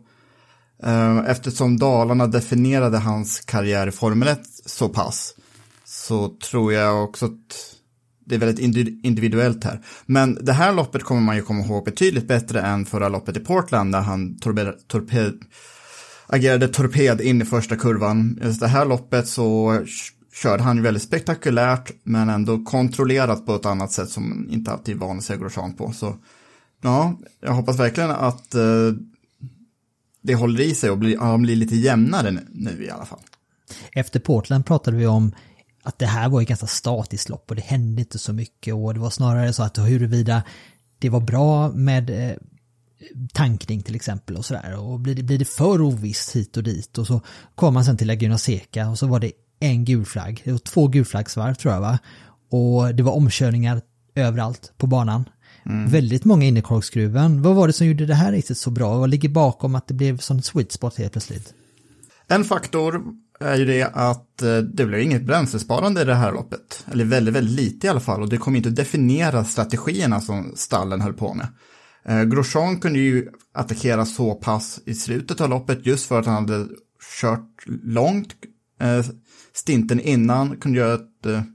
eh, 0.83 1.19
eftersom 1.19 1.79
Dalarna 1.79 2.27
definierade 2.27 2.99
hans 2.99 3.41
karriär 3.41 3.87
i 3.87 3.91
Formel 3.93 4.29
1 4.29 4.41
så 4.67 4.89
pass, 4.89 5.35
så 5.85 6.29
tror 6.29 6.73
jag 6.73 7.05
också 7.05 7.27
att 7.27 7.72
det 8.33 8.37
är 8.37 8.47
väldigt 8.47 8.85
individuellt 9.05 9.65
här. 9.65 9.81
Men 10.07 10.39
det 10.41 10.53
här 10.53 10.73
loppet 10.73 11.03
kommer 11.03 11.21
man 11.21 11.37
ju 11.37 11.43
komma 11.43 11.65
ihåg 11.65 11.85
betydligt 11.85 12.29
bättre 12.29 12.61
än 12.61 12.87
förra 12.87 13.09
loppet 13.09 13.37
i 13.37 13.41
Portland 13.41 13.93
där 13.93 14.01
han 14.01 14.39
torped, 14.39 14.75
torped, 14.89 15.35
agerade 16.27 16.69
torped 16.69 17.21
in 17.21 17.43
i 17.43 17.45
första 17.45 17.77
kurvan. 17.77 18.39
Just 18.43 18.61
det 18.61 18.69
här 18.69 18.87
loppet 18.87 19.29
så 19.29 19.79
körde 20.35 20.63
han 20.63 20.77
ju 20.77 20.83
väldigt 20.83 21.03
spektakulärt 21.03 21.93
men 22.03 22.29
ändå 22.29 22.65
kontrollerat 22.65 23.47
på 23.47 23.55
ett 23.55 23.67
annat 23.67 23.93
sätt 23.93 24.09
som 24.09 24.49
inte 24.51 24.71
alltid 24.71 24.95
är 24.95 24.99
van 24.99 25.19
att 25.19 25.25
se 25.25 25.37
Grosjean 25.37 25.75
på. 25.75 25.93
Så 25.93 26.17
ja, 26.83 27.19
jag 27.41 27.53
hoppas 27.53 27.79
verkligen 27.79 28.11
att 28.11 28.55
eh, 28.55 28.93
det 30.23 30.35
håller 30.35 30.61
i 30.61 30.75
sig 30.75 30.91
och 30.91 30.99
blir, 30.99 31.19
han 31.19 31.43
blir 31.43 31.57
lite 31.57 31.77
jämnare 31.77 32.31
nu, 32.31 32.47
nu 32.53 32.85
i 32.85 32.91
alla 32.91 33.05
fall. 33.05 33.21
Efter 33.93 34.21
Portland 34.21 34.67
pratade 34.67 34.97
vi 34.97 35.07
om 35.07 35.33
att 35.83 35.99
det 35.99 36.07
här 36.07 36.29
var 36.29 36.43
ett 36.43 36.49
ganska 36.49 36.67
statiskt 36.67 37.29
lopp 37.29 37.51
och 37.51 37.57
det 37.57 37.63
hände 37.63 38.01
inte 38.01 38.19
så 38.19 38.33
mycket 38.33 38.75
och 38.75 38.95
det 38.95 39.01
var 39.01 39.11
snarare 39.11 39.53
så 39.53 39.63
att 39.63 39.79
huruvida 39.79 40.43
det 40.99 41.09
var 41.09 41.21
bra 41.21 41.69
med 41.69 42.11
eh, 42.11 42.37
tankning 43.33 43.83
till 43.83 43.95
exempel 43.95 44.37
och 44.37 44.45
sådär 44.45 44.79
och 44.79 45.01
blir 45.01 45.15
det, 45.15 45.23
blir 45.23 45.39
det 45.39 45.45
för 45.45 45.81
ovisst 45.81 46.37
hit 46.37 46.57
och 46.57 46.63
dit 46.63 46.99
och 46.99 47.07
så 47.07 47.21
kom 47.55 47.75
man 47.75 47.85
sen 47.85 47.97
till 47.97 48.07
Laguna 48.07 48.39
Seca 48.39 48.89
och 48.89 48.99
så 48.99 49.07
var 49.07 49.21
det 49.21 49.33
en 49.61 49.85
gul 49.85 50.05
flagg, 50.05 50.43
det 50.45 50.53
var 50.53 50.59
två 50.59 50.89
gulflaggsvarv 50.89 51.55
tror 51.55 51.75
jag 51.75 51.81
va 51.81 51.99
och 52.51 52.95
det 52.95 53.03
var 53.03 53.13
omkörningar 53.13 53.83
överallt 54.15 54.73
på 54.77 54.87
banan 54.87 55.25
Väldigt 55.65 56.25
många 56.25 56.45
Indycar-skruven. 56.45 57.43
Vad 57.43 57.55
var 57.55 57.67
det 57.67 57.73
som 57.73 57.87
gjorde 57.87 58.07
det 58.07 58.15
här 58.15 58.33
riktigt 58.33 58.59
så 58.59 58.71
bra? 58.71 58.99
Vad 58.99 59.11
ligger 59.11 59.29
bakom 59.29 59.75
att 59.75 59.89
det 59.89 59.95
blev 59.95 60.19
sån 60.19 60.43
sweet 60.43 60.73
spot 60.73 60.99
helt 60.99 61.13
plötsligt? 61.13 61.55
En 62.29 62.45
faktor 62.45 63.05
är 63.43 63.57
ju 63.57 63.65
det 63.65 63.91
att 63.95 64.43
eh, 64.43 64.57
det 64.57 64.87
blev 64.87 65.01
inget 65.01 65.23
bränslesparande 65.23 66.03
i 66.03 66.05
det 66.05 66.15
här 66.15 66.33
loppet. 66.33 66.87
Eller 66.93 67.05
väldigt, 67.05 67.35
väldigt 67.35 67.57
lite 67.57 67.87
i 67.87 67.91
alla 67.91 68.01
fall. 68.01 68.23
Och 68.23 68.29
det 68.29 68.37
kommer 68.37 68.57
inte 68.57 68.69
att 68.69 68.77
definiera 68.77 69.45
strategierna 69.45 70.21
som 70.21 70.53
stallen 70.57 71.01
höll 71.01 71.13
på 71.13 71.35
med. 71.35 71.49
Eh, 72.05 72.25
Grosjean 72.25 72.81
kunde 72.81 72.99
ju 72.99 73.29
attackera 73.55 74.05
så 74.05 74.35
pass 74.35 74.81
i 74.87 74.95
slutet 74.95 75.41
av 75.41 75.51
loppet 75.51 75.87
just 75.87 76.07
för 76.07 76.21
att 76.21 76.27
han 76.27 76.35
hade 76.35 76.67
kört 77.21 77.65
långt. 77.83 78.29
Eh, 78.81 79.05
stinten 79.55 80.01
innan 80.01 80.57
kunde 80.57 80.79
göra 80.79 80.95
ett 80.95 81.47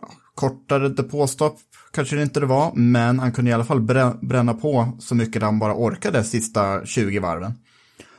ja, 0.00 0.10
kortare 0.34 0.88
depåstopp, 0.88 1.58
kanske 1.92 2.16
det 2.16 2.22
inte 2.22 2.40
det 2.40 2.46
var, 2.46 2.72
men 2.74 3.18
han 3.18 3.32
kunde 3.32 3.50
i 3.50 3.54
alla 3.54 3.64
fall 3.64 3.80
bränna 4.22 4.54
på 4.54 4.98
så 5.00 5.14
mycket 5.14 5.42
han 5.42 5.58
bara 5.58 5.74
orkade 5.74 6.24
sista 6.24 6.86
20 6.86 7.18
varven. 7.18 7.52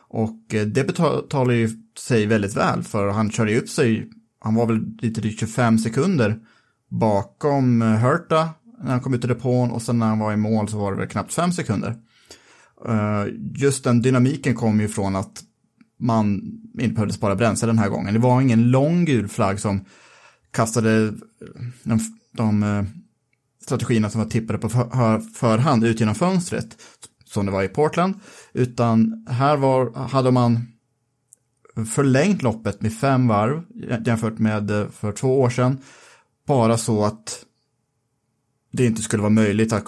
Och 0.07 0.39
det 0.49 0.87
betalar 0.87 1.53
ju 1.53 1.84
sig 1.99 2.25
väldigt 2.25 2.55
väl 2.55 2.83
för 2.83 3.09
han 3.09 3.31
körde 3.31 3.51
ju 3.51 3.59
upp 3.59 3.69
sig, 3.69 4.09
han 4.39 4.55
var 4.55 4.65
väl 4.65 4.85
lite 5.01 5.21
drygt 5.21 5.39
25 5.39 5.77
sekunder 5.77 6.39
bakom 6.89 7.81
eh, 7.81 7.87
när 8.83 8.91
han 8.91 9.01
kom 9.01 9.13
ut 9.13 9.23
i 9.23 9.27
depån 9.27 9.71
och 9.71 9.81
sen 9.81 9.99
när 9.99 10.07
han 10.07 10.19
var 10.19 10.33
i 10.33 10.37
mål 10.37 10.67
så 10.69 10.77
var 10.77 10.91
det 10.91 10.97
väl 10.97 11.07
knappt 11.07 11.33
5 11.33 11.51
sekunder. 11.51 11.95
Eh, 12.87 13.25
just 13.55 13.83
den 13.83 14.01
dynamiken 14.01 14.55
kom 14.55 14.79
ju 14.79 14.87
från 14.87 15.15
att 15.15 15.43
man 15.99 16.41
inte 16.79 16.95
behövde 16.95 17.13
spara 17.13 17.35
bränsle 17.35 17.67
den 17.67 17.77
här 17.77 17.89
gången. 17.89 18.13
Det 18.13 18.19
var 18.19 18.41
ingen 18.41 18.71
lång 18.71 19.05
gul 19.05 19.27
flagg 19.27 19.59
som 19.59 19.85
kastade 20.51 21.05
eh, 21.05 21.11
de, 21.83 21.99
de 22.31 22.63
eh, 22.63 22.83
strategierna 23.61 24.09
som 24.09 24.21
var 24.21 24.29
tippade 24.29 24.59
på 24.59 24.69
för, 24.69 25.19
förhand 25.19 25.83
ut 25.83 25.99
genom 25.99 26.15
fönstret 26.15 26.77
som 27.25 27.45
det 27.45 27.51
var 27.51 27.63
i 27.63 27.67
Portland, 27.67 28.19
utan 28.53 29.25
här 29.29 29.57
var, 29.57 30.07
hade 30.07 30.31
man 30.31 30.67
förlängt 31.75 32.41
loppet 32.41 32.81
med 32.81 32.93
fem 32.93 33.27
varv 33.27 33.63
jämfört 34.05 34.39
med 34.39 34.71
eh, 34.71 34.89
för 34.89 35.11
två 35.11 35.41
år 35.41 35.49
sedan, 35.49 35.77
bara 36.47 36.77
så 36.77 37.05
att 37.05 37.45
det 38.71 38.85
inte 38.85 39.01
skulle 39.01 39.21
vara 39.21 39.29
möjligt 39.29 39.73
att 39.73 39.85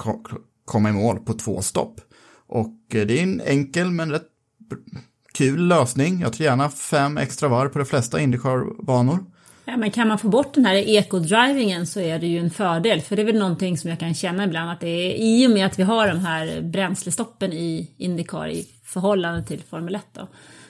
komma 0.66 0.90
i 0.90 0.94
mål 0.94 1.20
på 1.20 1.34
två 1.34 1.62
stopp. 1.62 2.02
Och 2.48 2.96
eh, 2.96 3.08
det 3.08 3.20
är 3.20 3.24
en 3.24 3.42
enkel 3.42 3.92
men 3.92 4.12
rätt 4.12 4.28
kul 5.34 5.68
lösning. 5.68 6.22
Jag 6.22 6.34
tror 6.34 6.46
gärna 6.46 6.70
fem 6.70 7.18
extra 7.18 7.50
varv 7.50 7.70
på 7.70 7.80
de 7.80 7.86
flesta 7.86 8.20
Indycar-banor. 8.20 9.26
Ja, 9.66 9.78
men 9.78 9.92
kan 9.92 10.08
man 10.08 10.20
få 10.20 10.30
bort 10.30 10.54
den 10.54 10.66
här 10.66 10.76
ekodrivingen 10.76 11.88
så 11.88 12.00
är 12.00 12.20
det 12.20 12.28
ju 12.28 12.40
en 12.40 12.50
fördel. 12.50 13.02
För 13.02 13.16
det 13.16 13.22
är 13.22 13.26
väl 13.26 13.40
någonting 13.40 13.78
som 13.78 13.90
jag 13.90 14.00
kan 14.00 14.14
känna 14.14 14.44
ibland 14.44 14.72
att 14.72 14.80
det 14.80 14.88
är 14.88 15.16
i 15.16 15.48
och 15.48 15.52
med 15.52 15.66
att 15.66 15.80
vi 15.80 15.84
har 15.84 16.08
de 16.08 16.20
här 16.20 16.62
bränslestoppen 16.62 17.54
i 17.54 17.92
Indycar 17.98 18.48
i 18.48 18.68
förhållande 18.84 19.44
till 19.44 19.64
Formel 19.70 19.96
1 19.96 20.06
då. 20.14 20.28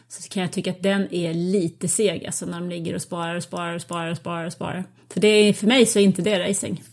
Så 0.09 0.29
kan 0.29 0.41
jag 0.41 0.51
tycka 0.51 0.71
att 0.71 0.83
den 0.83 1.13
är 1.13 1.33
lite 1.33 1.87
seg, 1.87 2.25
alltså 2.25 2.45
när 2.45 2.59
de 2.59 2.69
ligger 2.69 2.95
och 2.95 3.01
sparar 3.01 3.35
och 3.35 3.43
sparar 3.43 3.75
och 3.75 3.81
sparar 3.81 4.11
och 4.11 4.17
sparar 4.17 4.45
och 4.45 4.53
sparar. 4.53 4.83
För 5.13 5.19
det 5.21 5.27
är, 5.27 5.53
för 5.53 5.67
mig 5.67 5.85
så 5.85 5.99
är 5.99 6.03
inte 6.03 6.21
det 6.21 6.49
racing. 6.49 6.83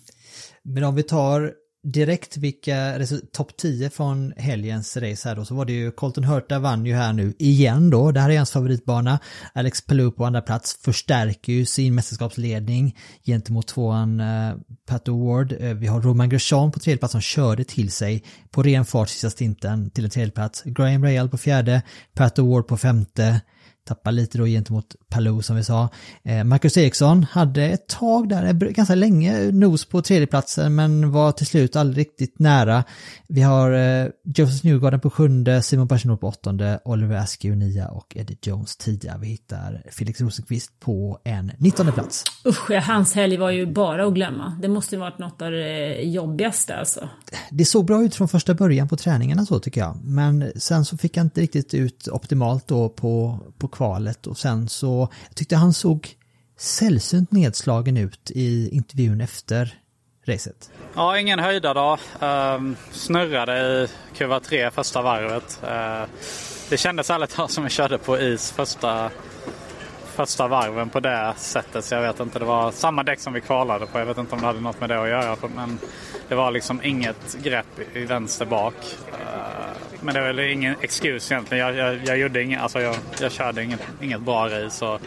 Men 0.62 0.85
om 0.85 0.94
vi 0.94 1.02
tar 1.02 1.52
direkt 1.85 2.37
vilka 2.37 2.99
topp 3.33 3.57
10 3.57 3.91
från 3.91 4.33
helgens 4.37 4.97
race 4.97 5.29
här 5.29 5.37
då 5.37 5.45
så 5.45 5.55
var 5.55 5.64
det 5.64 5.73
ju 5.73 5.91
Colton 5.91 6.25
Hurta 6.25 6.59
vann 6.59 6.87
ju 6.87 6.95
här 6.95 7.12
nu 7.12 7.35
igen 7.38 7.91
då. 7.91 8.11
Det 8.11 8.21
här 8.21 8.31
är 8.31 8.37
hans 8.37 8.50
favoritbana. 8.50 9.19
Alex 9.53 9.87
Palou 9.87 10.11
på 10.11 10.25
andra 10.25 10.43
plats 10.43 10.79
förstärker 10.85 11.53
ju 11.53 11.67
sin 11.67 11.95
mästerskapsledning 11.95 12.97
gentemot 13.25 13.67
tvåan 13.67 14.21
uh, 14.21 14.55
Pat 14.87 15.09
Award. 15.09 15.53
Uh, 15.53 15.67
eh, 15.67 15.75
vi 15.75 15.87
har 15.87 16.00
Roman 16.00 16.29
Grosjean 16.29 16.73
på 16.73 16.79
tredje 16.79 16.99
plats 16.99 17.12
som 17.12 17.21
körde 17.21 17.64
till 17.64 17.91
sig 17.91 18.25
på 18.50 18.62
ren 18.62 18.85
fart 18.85 19.09
sista 19.09 19.31
stinten 19.31 19.91
till 19.91 20.05
en 20.05 20.11
tredje 20.11 20.31
plats. 20.31 20.62
Graham 20.62 21.05
Rahal 21.05 21.29
på 21.29 21.38
fjärde, 21.38 21.83
Pat 22.14 22.38
Award 22.38 22.67
på 22.67 22.76
femte. 22.76 23.41
Tappar 23.85 24.12
lite 24.12 24.38
då 24.38 24.47
gentemot 24.47 24.97
Palou 25.09 25.43
som 25.43 25.57
vi 25.57 25.64
sa. 25.64 25.88
Eh, 26.23 26.45
Marcus 26.45 26.76
Eriksson 26.76 27.26
hade 27.31 27.64
ett 27.64 27.88
tag 27.88 28.29
där, 28.29 28.45
eh, 28.45 28.53
ganska 28.53 28.95
länge, 28.95 29.53
nos 29.53 29.85
på 29.85 30.03
tredjeplatsen 30.03 30.75
men 30.75 31.11
var 31.11 31.33
till 31.33 31.47
slut 31.47 31.76
aldrig 31.76 32.07
riktigt 32.07 32.38
nära. 32.38 32.85
Vi 33.29 33.43
har 33.43 33.73
eh, 33.73 34.09
Joseph 34.25 34.67
Newgarden 34.67 35.00
på 35.00 35.11
sjunde, 35.11 35.62
Simon 35.62 35.88
Pagenaud 35.88 36.21
på 36.21 36.29
åttonde, 36.29 36.81
Oliver 36.85 37.17
Askew 37.17 37.67
nia 37.67 37.88
och 37.88 38.17
Eddie 38.17 38.37
Jones 38.43 38.76
tia. 38.76 39.19
Vi 39.19 39.26
hittar 39.26 39.83
Felix 39.91 40.21
Rosenqvist 40.21 40.81
på 40.81 41.19
en 41.25 41.53
nittonde 41.59 41.93
plats. 41.93 42.25
Usch, 42.47 42.71
ja, 42.71 42.81
hans 42.81 43.14
helg 43.14 43.37
var 43.37 43.50
ju 43.50 43.67
bara 43.73 44.07
att 44.07 44.14
glömma. 44.14 44.59
Det 44.62 44.69
måste 44.69 44.95
ju 44.95 45.00
varit 45.00 45.19
något 45.19 45.43
av 45.43 45.50
det 45.50 46.03
jobbigaste 46.03 46.76
alltså. 46.76 47.09
Det 47.50 47.64
såg 47.64 47.85
bra 47.85 48.03
ut 48.05 48.14
från 48.14 48.29
första 48.29 48.55
början 48.55 48.88
på 48.88 48.97
träningarna 48.97 49.47
så 49.47 49.59
tycker 49.59 49.81
jag. 49.81 49.97
Men 50.05 50.53
sen 50.57 50.85
så 50.85 50.97
fick 50.97 51.17
han 51.17 51.26
inte 51.26 51.41
riktigt 51.41 51.75
ut 51.75 52.09
optimalt 52.09 52.69
då 52.69 52.88
på, 52.88 53.38
på 53.59 53.69
kvalet 53.75 54.26
och 54.26 54.38
sen 54.38 54.69
så 54.69 55.09
jag 55.28 55.37
tyckte 55.37 55.57
han 55.57 55.73
såg 55.73 56.09
sällsynt 56.59 57.33
nedslagen 57.33 57.97
ut 57.97 58.31
i 58.31 58.69
intervjun 58.73 59.21
efter 59.21 59.78
racet. 60.26 60.71
Ja, 60.95 61.19
ingen 61.19 61.38
höjdardag. 61.38 61.99
Um, 62.21 62.28
ehm, 62.28 62.76
snurrade 62.90 63.59
i 63.59 63.88
QA3 64.16 64.71
första 64.71 65.02
varvet. 65.02 65.61
Uh, 65.62 66.09
det 66.71 66.76
kändes 66.76 67.11
ärligt 67.11 67.31
talat 67.31 67.50
som 67.50 67.62
jag 67.62 67.73
körde 67.73 67.99
på 67.99 68.19
is 68.19 68.50
första, 68.50 69.11
första 70.04 70.49
varven 70.49 70.90
på 70.90 71.00
det 71.00 71.35
sättet. 71.37 71.85
Så 71.85 71.95
jag 71.95 72.02
vet 72.02 72.21
inte, 72.21 72.38
det 72.38 72.45
var 72.45 72.71
samma 72.71 73.02
däck 73.02 73.21
som 73.21 73.33
vi 73.33 73.40
kvalade 73.40 73.87
på. 73.87 73.99
Jag 73.99 74.07
vet 74.07 74.19
inte 74.19 74.35
om 74.35 74.40
det 74.40 74.47
hade 74.47 74.61
något 74.61 74.81
med 74.81 74.88
det 74.88 75.02
att 75.02 75.09
göra. 75.09 75.37
Men 75.54 75.78
det 76.28 76.35
var 76.35 76.50
liksom 76.50 76.81
inget 76.83 77.37
grepp 77.43 77.97
i 77.97 78.04
vänster 78.04 78.47
bak. 78.47 78.75
Uh, 79.09 79.93
men 80.04 80.14
det 80.14 80.20
är 80.20 80.26
väl 80.26 80.38
ingen 80.38 80.75
excuse 80.80 81.34
egentligen. 81.34 81.66
Jag, 81.66 81.76
jag, 81.76 82.06
jag 82.06 82.18
gjorde 82.18 82.42
inget, 82.42 82.61
alltså 82.61 82.80
jag, 82.80 82.96
jag 83.20 83.32
körde 83.32 83.64
inget, 83.64 83.80
inget 84.00 84.20
bra 84.20 84.49
race. 84.49 84.84
Och 84.84 85.00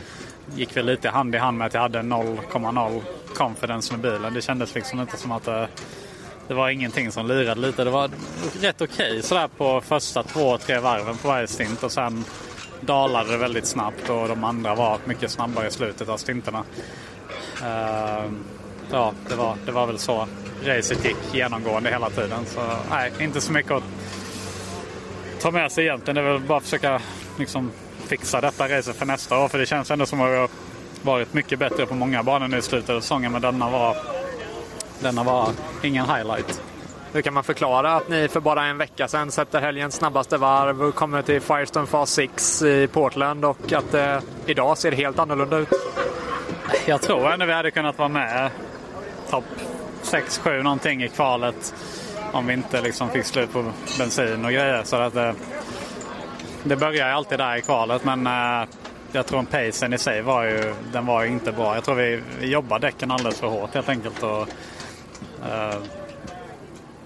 gick 0.56 0.78
väl 0.78 0.86
lite 0.86 1.10
hand 1.10 1.36
i 1.36 1.38
hand 1.38 1.58
med 1.58 1.68
att 1.68 1.74
jag 1.74 1.82
hade 1.82 2.00
0,0 2.00 3.02
confidence 3.34 3.94
med 3.94 4.02
bilen. 4.02 4.34
Det 4.34 4.42
kändes 4.42 4.76
liksom 4.76 5.00
inte 5.00 5.18
som 5.18 5.32
att 5.32 5.44
det, 5.44 5.68
det 6.48 6.54
var 6.54 6.70
ingenting 6.70 7.12
som 7.12 7.28
lirade 7.28 7.62
lite. 7.62 7.84
Det 7.84 7.90
var 7.90 8.10
rätt 8.62 8.82
okej 8.82 9.10
okay, 9.10 9.22
sådär 9.22 9.50
på 9.58 9.82
första 9.82 10.24
två, 10.24 10.58
tre 10.58 10.80
varven 10.80 11.18
på 11.18 11.28
varje 11.28 11.48
stint 11.48 11.84
och 11.84 11.92
sen 11.92 12.24
dalade 12.82 13.32
det 13.32 13.38
väldigt 13.38 13.66
snabbt 13.66 14.10
och 14.10 14.28
de 14.28 14.44
andra 14.44 14.76
var 14.76 14.98
mycket 15.06 15.32
snabbare 15.32 15.68
i 15.68 15.72
slutet 15.72 16.10
av 16.10 16.18
stinterna. 16.18 16.64
Uh, 17.62 18.32
ja, 18.92 19.14
det 19.30 19.36
var, 19.36 19.56
det 19.66 19.72
var 19.72 19.88
väl 19.88 20.00
så 20.00 20.28
racet 20.64 21.06
gick 21.06 21.18
genomgående 21.34 21.90
hela 21.90 22.10
tiden. 22.10 22.46
Så 22.46 22.62
nej, 22.90 23.12
inte 23.20 23.42
så 23.42 23.52
mycket 23.52 23.72
att 23.72 23.84
ta 25.40 25.52
med 25.52 25.72
sig 25.72 25.86
egentligen. 25.86 26.16
Det 26.16 26.22
är 26.22 26.34
väl 26.34 26.42
bara 26.42 26.58
att 26.58 26.64
försöka 26.64 27.02
liksom 27.38 27.72
fixa 28.08 28.42
detta 28.42 28.68
racet 28.68 28.96
för 28.96 29.06
nästa 29.06 29.44
år. 29.44 29.48
För 29.48 29.58
det 29.58 29.66
känns 29.66 29.92
ändå 29.92 30.06
som 30.06 30.22
att 30.22 30.32
vi 30.32 30.36
har 30.36 30.50
varit 31.02 31.34
mycket 31.34 31.60
bättre 31.60 31.86
på 31.86 31.94
många 31.94 32.24
banor 32.24 32.48
nu 32.48 32.58
i 32.58 32.62
slutet 32.62 32.90
av 32.90 33.02
säsongen. 33.02 33.32
Men 33.32 33.42
denna 33.42 33.70
var, 33.70 33.98
denna 35.00 35.24
var 35.24 35.50
ingen 35.84 36.06
highlight. 36.06 36.62
Hur 37.14 37.22
kan 37.22 37.34
man 37.34 37.44
förklara 37.44 37.96
att 37.96 38.10
ni 38.10 38.28
för 38.28 38.40
bara 38.40 38.66
en 38.66 38.78
vecka 38.78 39.08
sedan 39.08 39.32
sätter 39.32 39.62
helgens 39.62 39.96
snabbaste 39.96 40.38
varv 40.38 40.84
och 40.84 40.96
kommer 40.96 41.22
till 41.22 41.42
Firestone 41.42 41.88
Fast 41.88 42.14
6 42.14 42.62
i 42.62 42.88
Portland 42.88 43.46
och 43.46 43.74
att 43.74 43.92
det 43.92 44.22
idag 44.46 44.78
ser 44.78 44.92
helt 44.92 45.20
annorlunda 45.20 45.58
ut? 45.58 45.70
Jag 46.86 47.02
tror 47.02 47.32
ändå 47.32 47.46
vi 47.46 47.54
hade 47.54 47.72
kunnat 47.72 47.98
vara 47.98 48.10
med 48.10 48.50
topp 49.30 49.46
6-7 50.04 50.64
någonting 50.64 51.04
i 51.04 51.10
kvalet 51.10 51.74
om 52.32 52.48
vi 52.48 52.54
inte 52.54 52.82
liksom 52.82 53.10
fick 53.10 53.26
slut 53.26 53.54
på 53.54 53.72
bensin 53.98 54.46
och 54.46 54.52
grejer. 54.52 54.84
Så 54.84 54.96
att, 54.96 55.16
eh, 55.16 55.32
det 56.64 56.76
börjar 56.76 57.08
ju 57.08 57.14
alltid 57.14 57.40
där 57.40 57.56
i 57.56 57.62
kvalet 57.62 58.04
men 58.06 58.28
eh, 58.28 58.68
jag 59.12 59.26
tror 59.26 59.40
att 59.40 59.52
pacen 59.52 59.94
i 59.94 59.98
sig 59.98 60.22
var 60.22 60.44
ju, 60.44 60.74
den 60.92 61.06
var 61.06 61.24
ju 61.24 61.30
inte 61.30 61.52
bra. 61.52 61.76
Jag 61.76 61.84
tror 61.84 61.96
vi, 61.96 62.12
jobbade 62.12 62.48
jobbar 62.48 62.80
däcken 62.80 63.12
alldeles 63.12 63.40
för 63.40 63.48
hårt 63.48 63.74
helt 63.74 63.90
enkelt. 63.90 64.24
Och, 64.24 64.50
eh, 65.50 65.82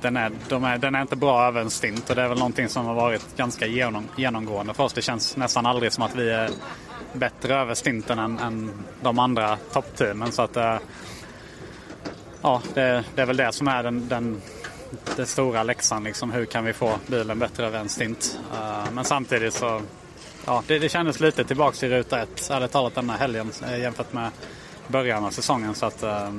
den, 0.01 0.17
är, 0.17 0.31
de 0.49 0.63
är, 0.63 0.77
den 0.77 0.95
är 0.95 1.01
inte 1.01 1.15
bra 1.15 1.47
över 1.47 1.61
en 1.61 1.69
stint 1.69 2.09
och 2.09 2.15
det 2.15 2.21
är 2.21 2.27
väl 2.27 2.37
någonting 2.37 2.69
som 2.69 2.85
har 2.85 2.93
varit 2.93 3.37
ganska 3.37 3.67
genom, 3.67 4.07
genomgående 4.15 4.73
för 4.73 4.83
oss. 4.83 4.93
Det 4.93 5.01
känns 5.01 5.37
nästan 5.37 5.65
aldrig 5.65 5.93
som 5.93 6.03
att 6.03 6.15
vi 6.15 6.29
är 6.29 6.49
bättre 7.13 7.55
över 7.55 7.73
stinten 7.73 8.19
än, 8.19 8.39
än 8.39 8.71
de 9.01 9.19
andra 9.19 9.57
toppteamen. 9.73 10.31
Så 10.31 10.41
att, 10.41 10.57
eh, 10.57 10.77
ja, 12.41 12.61
det, 12.73 13.03
det, 13.15 13.21
är 13.21 13.25
väl 13.25 13.37
det 13.37 13.51
som 13.51 13.67
är 13.67 13.83
den, 13.83 14.07
den, 14.07 14.41
den 15.15 15.27
stora 15.27 15.63
läxan. 15.63 16.03
Liksom. 16.03 16.31
Hur 16.31 16.45
kan 16.45 16.65
vi 16.65 16.73
få 16.73 16.95
bilen 17.07 17.39
bättre 17.39 17.65
över 17.65 17.79
en 17.79 17.89
stint? 17.89 18.39
Uh, 18.53 18.83
eh, 18.83 18.91
men 18.91 19.05
samtidigt 19.05 19.53
så 19.53 19.81
ja, 20.45 20.63
det, 20.67 20.79
det 20.79 20.89
kändes 20.89 21.19
lite 21.19 21.43
tillbaka 21.43 21.77
till 21.77 21.89
ruta 21.89 22.21
ett, 22.21 22.49
ärligt 22.49 22.71
talat 22.71 22.95
denna 22.95 23.13
helgen 23.13 23.51
eh, 23.67 23.79
jämfört 23.79 24.13
med 24.13 24.31
början 24.87 25.25
av 25.25 25.31
säsongen. 25.31 25.75
Så 25.75 25.85
att 25.85 26.03
uh, 26.03 26.29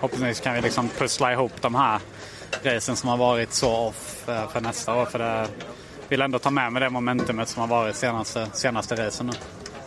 Hoppningsvis 0.00 0.40
kan 0.40 0.54
vi 0.54 0.60
liksom 0.60 0.88
pussla 0.88 1.32
ihop 1.32 1.52
de 1.60 1.74
här 1.74 2.00
racen 2.62 2.96
som 2.96 3.08
har 3.08 3.16
varit 3.16 3.52
så 3.52 3.76
off 3.76 4.24
för 4.24 4.60
nästa 4.60 4.94
år. 4.94 5.04
För 5.04 5.18
det 5.18 5.48
vill 6.08 6.22
ändå 6.22 6.38
ta 6.38 6.50
med 6.50 6.72
mig 6.72 6.80
det 6.80 6.90
momentumet 6.90 7.48
som 7.48 7.60
har 7.60 7.68
varit 7.68 7.96
senaste, 7.96 8.46
senaste 8.52 9.06
racen 9.06 9.26
nu. 9.26 9.32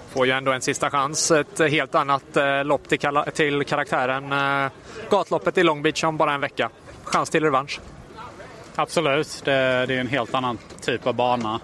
Får 0.10 0.26
ju 0.26 0.32
ändå 0.32 0.52
en 0.52 0.62
sista 0.62 0.90
chans. 0.90 1.32
Ett 1.32 1.60
helt 1.60 1.96
annat 1.96 2.38
eh, 2.38 2.64
lopp 2.64 2.88
till, 2.90 3.00
till 3.34 3.64
karaktären. 3.64 4.32
Eh, 4.32 4.72
gatloppet 5.10 5.58
i 5.58 5.64
Long 5.64 5.82
Beach 5.82 6.04
om 6.04 6.18
bara 6.18 6.34
en 6.34 6.42
vecka 6.42 6.70
chans 7.04 7.30
till 7.30 7.44
revansch? 7.44 7.80
Absolut, 8.76 9.42
det, 9.46 9.86
det 9.88 9.96
är 9.96 10.00
en 10.00 10.08
helt 10.08 10.34
annan 10.34 10.58
typ 10.82 11.08
av 11.08 11.14
bana. 11.14 11.60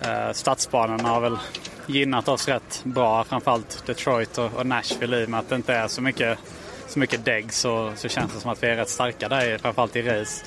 Eh, 0.00 0.32
stadsbanorna 0.32 1.08
har 1.08 1.20
väl 1.20 1.36
gynnat 1.86 2.28
oss 2.28 2.48
rätt 2.48 2.80
bra, 2.84 3.24
framförallt 3.24 3.86
Detroit 3.86 4.38
och, 4.38 4.54
och 4.54 4.66
Nashville 4.66 5.20
i 5.20 5.24
och 5.24 5.28
med 5.28 5.40
att 5.40 5.48
det 5.48 5.56
inte 5.56 5.74
är 5.74 5.88
så 5.88 6.02
mycket, 6.02 6.38
så 6.88 6.98
mycket 6.98 7.24
dägg 7.24 7.52
så, 7.52 7.92
så 7.96 8.08
känns 8.08 8.32
det 8.32 8.40
som 8.40 8.50
att 8.50 8.62
vi 8.62 8.66
är 8.66 8.76
rätt 8.76 8.88
starka 8.88 9.28
där, 9.28 9.58
framförallt 9.58 9.96
i 9.96 10.02
race. 10.02 10.44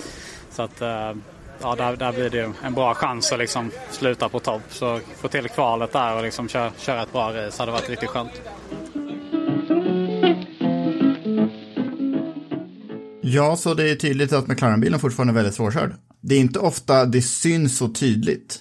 Så 0.51 0.61
att 0.61 0.81
eh, 0.81 1.13
ja, 1.61 1.75
där, 1.75 1.95
där 1.95 2.11
blir 2.11 2.29
det 2.29 2.51
en 2.63 2.73
bra 2.73 2.93
chans 2.93 3.31
att 3.31 3.39
liksom 3.39 3.71
sluta 3.91 4.29
på 4.29 4.39
topp. 4.39 4.61
Så 4.69 4.99
få 5.15 5.27
till 5.27 5.49
kvalet 5.49 5.91
där 5.91 6.15
och 6.15 6.23
liksom 6.23 6.49
köra, 6.49 6.71
köra 6.77 7.01
ett 7.01 7.11
bra 7.11 7.33
race 7.33 7.61
hade 7.61 7.71
varit 7.71 7.89
riktigt 7.89 8.09
skönt. 8.09 8.41
Ja, 13.31 13.55
så 13.55 13.73
det 13.73 13.89
är 13.89 13.95
tydligt 13.95 14.33
att 14.33 14.47
McLaren-bilen 14.47 14.99
fortfarande 14.99 15.31
är 15.31 15.35
väldigt 15.35 15.53
svårkörd. 15.53 15.93
Det 16.21 16.35
är 16.35 16.39
inte 16.39 16.59
ofta 16.59 17.05
det 17.05 17.21
syns 17.21 17.77
så 17.77 17.87
tydligt 17.87 18.59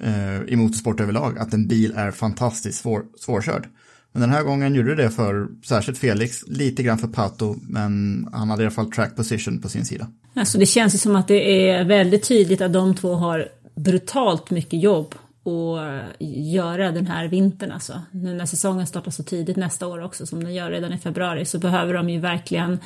eh, 0.00 0.52
i 0.52 0.56
motorsport 0.56 1.00
överlag 1.00 1.38
att 1.38 1.52
en 1.52 1.68
bil 1.68 1.92
är 1.96 2.10
fantastiskt 2.10 2.78
svår, 2.78 3.04
svårkörd. 3.18 3.68
Men 4.12 4.20
den 4.20 4.30
här 4.30 4.42
gången 4.42 4.74
gjorde 4.74 4.94
det 4.94 5.10
för 5.10 5.48
särskilt 5.64 5.98
Felix, 5.98 6.46
lite 6.46 6.82
grann 6.82 6.98
för 6.98 7.08
Pato, 7.08 7.56
men 7.62 8.28
han 8.32 8.50
hade 8.50 8.62
i 8.62 8.66
alla 8.66 8.74
fall 8.74 8.90
track 8.90 9.16
position 9.16 9.60
på 9.60 9.68
sin 9.68 9.84
sida. 9.84 10.06
Alltså 10.34 10.58
det 10.58 10.66
känns 10.66 10.94
ju 10.94 10.98
som 10.98 11.16
att 11.16 11.28
det 11.28 11.68
är 11.70 11.84
väldigt 11.84 12.28
tydligt 12.28 12.60
att 12.60 12.72
de 12.72 12.94
två 12.94 13.14
har 13.14 13.48
brutalt 13.74 14.50
mycket 14.50 14.82
jobb 14.82 15.14
att 15.44 16.16
göra 16.52 16.92
den 16.92 17.06
här 17.06 17.28
vintern 17.28 17.72
alltså. 17.72 18.00
Nu 18.10 18.34
när 18.34 18.46
säsongen 18.46 18.86
startar 18.86 19.10
så 19.10 19.22
tidigt 19.22 19.56
nästa 19.56 19.86
år 19.86 20.04
också 20.04 20.26
som 20.26 20.44
den 20.44 20.54
gör 20.54 20.70
redan 20.70 20.92
i 20.92 20.98
februari 20.98 21.44
så 21.44 21.58
behöver 21.58 21.94
de 21.94 22.10
ju 22.10 22.20
verkligen 22.20 22.78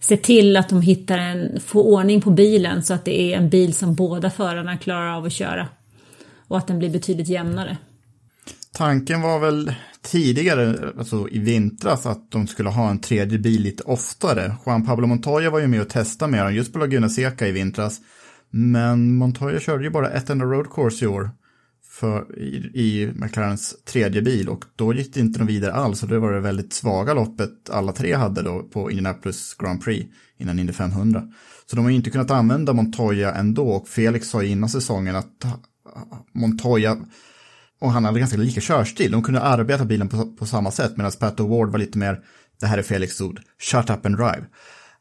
se 0.00 0.16
till 0.16 0.56
att 0.56 0.68
de 0.68 0.82
hittar 0.82 1.18
en, 1.18 1.60
får 1.60 1.82
ordning 1.82 2.20
på 2.20 2.30
bilen 2.30 2.82
så 2.82 2.94
att 2.94 3.04
det 3.04 3.20
är 3.20 3.36
en 3.36 3.50
bil 3.50 3.74
som 3.74 3.94
båda 3.94 4.30
förarna 4.30 4.76
klarar 4.76 5.16
av 5.16 5.24
att 5.24 5.32
köra. 5.32 5.68
Och 6.48 6.58
att 6.58 6.66
den 6.66 6.78
blir 6.78 6.90
betydligt 6.90 7.28
jämnare. 7.28 7.76
Tanken 8.72 9.22
var 9.22 9.38
väl 9.38 9.74
tidigare, 10.02 10.92
alltså 10.98 11.28
i 11.28 11.38
vintras, 11.38 12.06
att 12.06 12.30
de 12.30 12.46
skulle 12.46 12.68
ha 12.68 12.90
en 12.90 13.00
tredje 13.00 13.38
bil 13.38 13.62
lite 13.62 13.82
oftare. 13.82 14.56
Juan 14.66 14.86
Pablo 14.86 15.06
Montoya 15.06 15.50
var 15.50 15.58
ju 15.58 15.66
med 15.66 15.80
och 15.80 15.88
testade 15.88 16.32
med 16.32 16.44
dem 16.44 16.54
just 16.54 16.72
på 16.72 16.78
Laguna 16.78 17.08
Seca 17.08 17.46
i 17.46 17.52
vintras. 17.52 18.00
Men 18.50 19.16
Montoya 19.16 19.60
körde 19.60 19.84
ju 19.84 19.90
bara 19.90 20.10
ett 20.10 20.30
enda 20.30 20.44
road 20.44 20.70
course 20.74 21.04
i 21.04 21.08
år 21.08 21.30
för, 21.94 22.38
i, 22.38 22.70
i 22.74 23.12
McLarens 23.14 23.74
tredje 23.84 24.22
bil 24.22 24.48
och 24.48 24.64
då 24.76 24.94
gick 24.94 25.14
det 25.14 25.20
inte 25.20 25.38
något 25.38 25.48
vidare 25.48 25.72
alls 25.72 26.02
och 26.02 26.08
det 26.08 26.18
var 26.18 26.32
det 26.32 26.40
väldigt 26.40 26.72
svaga 26.72 27.14
loppet 27.14 27.70
alla 27.70 27.92
tre 27.92 28.14
hade 28.14 28.42
då 28.42 28.62
på 28.62 28.90
Indianapolis 28.90 29.54
Grand 29.58 29.84
Prix 29.84 30.06
innan 30.38 30.58
Indy 30.58 30.72
500. 30.72 31.22
Så 31.66 31.76
de 31.76 31.84
har 31.84 31.92
inte 31.92 32.10
kunnat 32.10 32.30
använda 32.30 32.72
Montoya 32.72 33.34
ändå 33.34 33.68
och 33.68 33.88
Felix 33.88 34.28
sa 34.28 34.42
innan 34.42 34.68
säsongen 34.68 35.16
att 35.16 35.44
Montoya 36.32 36.96
och 37.80 37.92
han 37.92 38.04
hade 38.04 38.18
ganska 38.18 38.36
lika 38.36 38.60
körstil. 38.60 39.12
De 39.12 39.22
kunde 39.22 39.40
arbeta 39.40 39.84
bilen 39.84 40.08
på, 40.08 40.32
på 40.32 40.46
samma 40.46 40.70
sätt 40.70 40.96
medan 40.96 41.12
Pat 41.20 41.40
Ward 41.40 41.70
var 41.70 41.78
lite 41.78 41.98
mer, 41.98 42.20
det 42.60 42.66
här 42.66 42.78
är 42.78 42.82
Felix 42.82 43.20
ord, 43.20 43.40
shut 43.58 43.90
up 43.90 44.06
and 44.06 44.16
drive. 44.16 44.44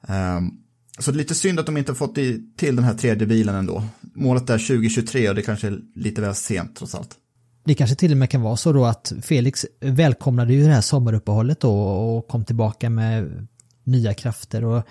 Um, 0.08 0.63
så 1.00 1.12
det 1.12 1.16
är 1.16 1.18
lite 1.18 1.36
synd 1.36 1.60
att 1.60 1.66
de 1.66 1.78
inte 1.78 1.96
fått 1.96 2.18
i, 2.18 2.42
till 2.58 2.76
den 2.76 2.86
här 2.86 2.94
tredje 2.94 3.28
bilen 3.28 3.56
ändå. 3.56 3.84
Målet 4.02 4.50
är 4.50 4.58
2023 4.58 5.30
och 5.30 5.36
det 5.36 5.42
kanske 5.42 5.68
är 5.68 5.80
lite 5.96 6.22
väl 6.22 6.36
sent 6.36 6.76
trots 6.76 6.96
allt. 6.96 7.18
Det 7.66 7.76
kanske 7.76 7.96
till 7.96 8.12
och 8.12 8.18
med 8.18 8.30
kan 8.30 8.42
vara 8.42 8.56
så 8.56 8.74
då 8.74 8.86
att 8.86 9.14
Felix 9.22 9.66
välkomnade 9.80 10.54
ju 10.54 10.64
det 10.64 10.74
här 10.74 10.82
sommaruppehållet 10.82 11.60
då 11.60 11.72
och 11.82 12.28
kom 12.28 12.46
tillbaka 12.46 12.90
med 12.90 13.48
nya 13.84 14.14
krafter 14.14 14.64
och 14.64 14.84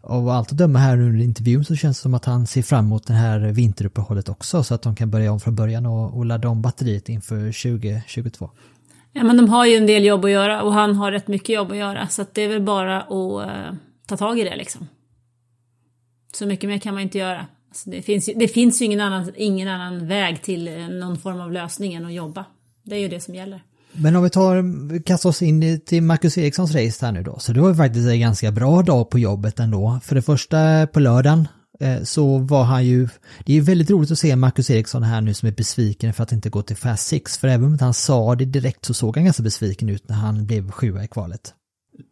av 0.00 0.28
allt 0.28 0.52
att 0.52 0.58
döma 0.58 0.78
här 0.78 1.00
under 1.00 1.24
intervjun 1.24 1.64
så 1.64 1.76
känns 1.76 1.98
det 1.98 2.02
som 2.02 2.14
att 2.14 2.24
han 2.24 2.46
ser 2.46 2.62
fram 2.62 2.84
emot 2.84 3.06
det 3.06 3.12
här 3.12 3.38
vinteruppehållet 3.38 4.28
också 4.28 4.62
så 4.62 4.74
att 4.74 4.82
de 4.82 4.96
kan 4.96 5.10
börja 5.10 5.32
om 5.32 5.40
från 5.40 5.54
början 5.54 5.86
och, 5.86 6.16
och 6.16 6.26
ladda 6.26 6.48
om 6.48 6.62
batteriet 6.62 7.08
inför 7.08 7.38
2022. 7.38 8.50
Ja 9.12 9.24
men 9.24 9.36
de 9.36 9.48
har 9.48 9.66
ju 9.66 9.76
en 9.76 9.86
del 9.86 10.04
jobb 10.04 10.24
att 10.24 10.30
göra 10.30 10.62
och 10.62 10.72
han 10.72 10.96
har 10.96 11.12
rätt 11.12 11.28
mycket 11.28 11.48
jobb 11.48 11.70
att 11.70 11.76
göra 11.76 12.08
så 12.08 12.22
att 12.22 12.34
det 12.34 12.42
är 12.42 12.48
väl 12.48 12.62
bara 12.62 13.02
att 13.02 13.46
uh, 13.46 13.74
ta 14.06 14.16
tag 14.16 14.38
i 14.38 14.44
det 14.44 14.56
liksom. 14.56 14.88
Så 16.32 16.46
mycket 16.46 16.70
mer 16.70 16.78
kan 16.78 16.94
man 16.94 17.02
inte 17.02 17.18
göra. 17.18 17.46
Alltså 17.68 17.90
det, 17.90 18.02
finns 18.02 18.28
ju, 18.28 18.34
det 18.34 18.48
finns 18.48 18.82
ju 18.82 18.84
ingen 18.84 19.00
annan, 19.00 19.32
ingen 19.36 19.68
annan 19.68 20.06
väg 20.06 20.42
till 20.42 20.68
eh, 20.68 20.88
någon 20.88 21.18
form 21.18 21.40
av 21.40 21.52
lösning 21.52 21.94
än 21.94 22.06
att 22.06 22.12
jobba. 22.12 22.44
Det 22.84 22.96
är 22.96 23.00
ju 23.00 23.08
det 23.08 23.20
som 23.20 23.34
gäller. 23.34 23.62
Men 23.92 24.16
om 24.16 24.22
vi 24.22 24.30
tar, 24.30 25.02
kastar 25.02 25.28
oss 25.28 25.42
in 25.42 25.80
till 25.80 26.02
Marcus 26.02 26.38
Erikssons 26.38 26.74
race 26.74 27.06
här 27.06 27.12
nu 27.12 27.22
då. 27.22 27.38
Så 27.38 27.52
det 27.52 27.60
var 27.60 27.74
faktiskt 27.74 28.08
en 28.08 28.20
ganska 28.20 28.52
bra 28.52 28.82
dag 28.82 29.10
på 29.10 29.18
jobbet 29.18 29.60
ändå. 29.60 30.00
För 30.04 30.14
det 30.14 30.22
första 30.22 30.86
på 30.86 31.00
lördagen 31.00 31.48
eh, 31.80 32.02
så 32.02 32.38
var 32.38 32.64
han 32.64 32.86
ju, 32.86 33.08
det 33.44 33.52
är 33.52 33.56
ju 33.56 33.60
väldigt 33.60 33.90
roligt 33.90 34.10
att 34.10 34.18
se 34.18 34.36
Marcus 34.36 34.70
Eriksson 34.70 35.02
här 35.02 35.20
nu 35.20 35.34
som 35.34 35.48
är 35.48 35.52
besviken 35.52 36.12
för 36.12 36.22
att 36.22 36.32
inte 36.32 36.50
gå 36.50 36.62
till 36.62 36.76
Fast 36.76 37.06
Six. 37.06 37.38
För 37.38 37.48
även 37.48 37.66
om 37.66 37.78
han 37.80 37.94
sa 37.94 38.34
det 38.34 38.44
direkt 38.44 38.84
så 38.84 38.94
såg 38.94 39.16
han 39.16 39.24
ganska 39.24 39.42
besviken 39.42 39.88
ut 39.88 40.08
när 40.08 40.16
han 40.16 40.46
blev 40.46 40.70
sjua 40.70 41.04
i 41.04 41.08
kvalet. 41.08 41.54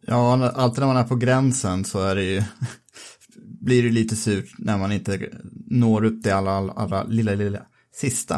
Ja, 0.07 0.51
alltid 0.51 0.79
när 0.79 0.87
man 0.87 0.97
är 0.97 1.03
på 1.03 1.15
gränsen 1.15 1.85
så 1.85 1.99
är 1.99 2.15
det 2.15 2.23
ju 2.23 2.43
blir 3.67 3.83
det 3.83 3.89
lite 3.89 4.15
surt 4.15 4.45
när 4.57 4.77
man 4.77 4.91
inte 4.91 5.19
når 5.67 6.05
upp 6.05 6.23
det 6.23 6.31
allra, 6.31 6.51
allra, 6.51 6.73
allra 6.73 7.03
lilla, 7.03 7.35
lilla 7.35 7.59
sista. 7.93 8.35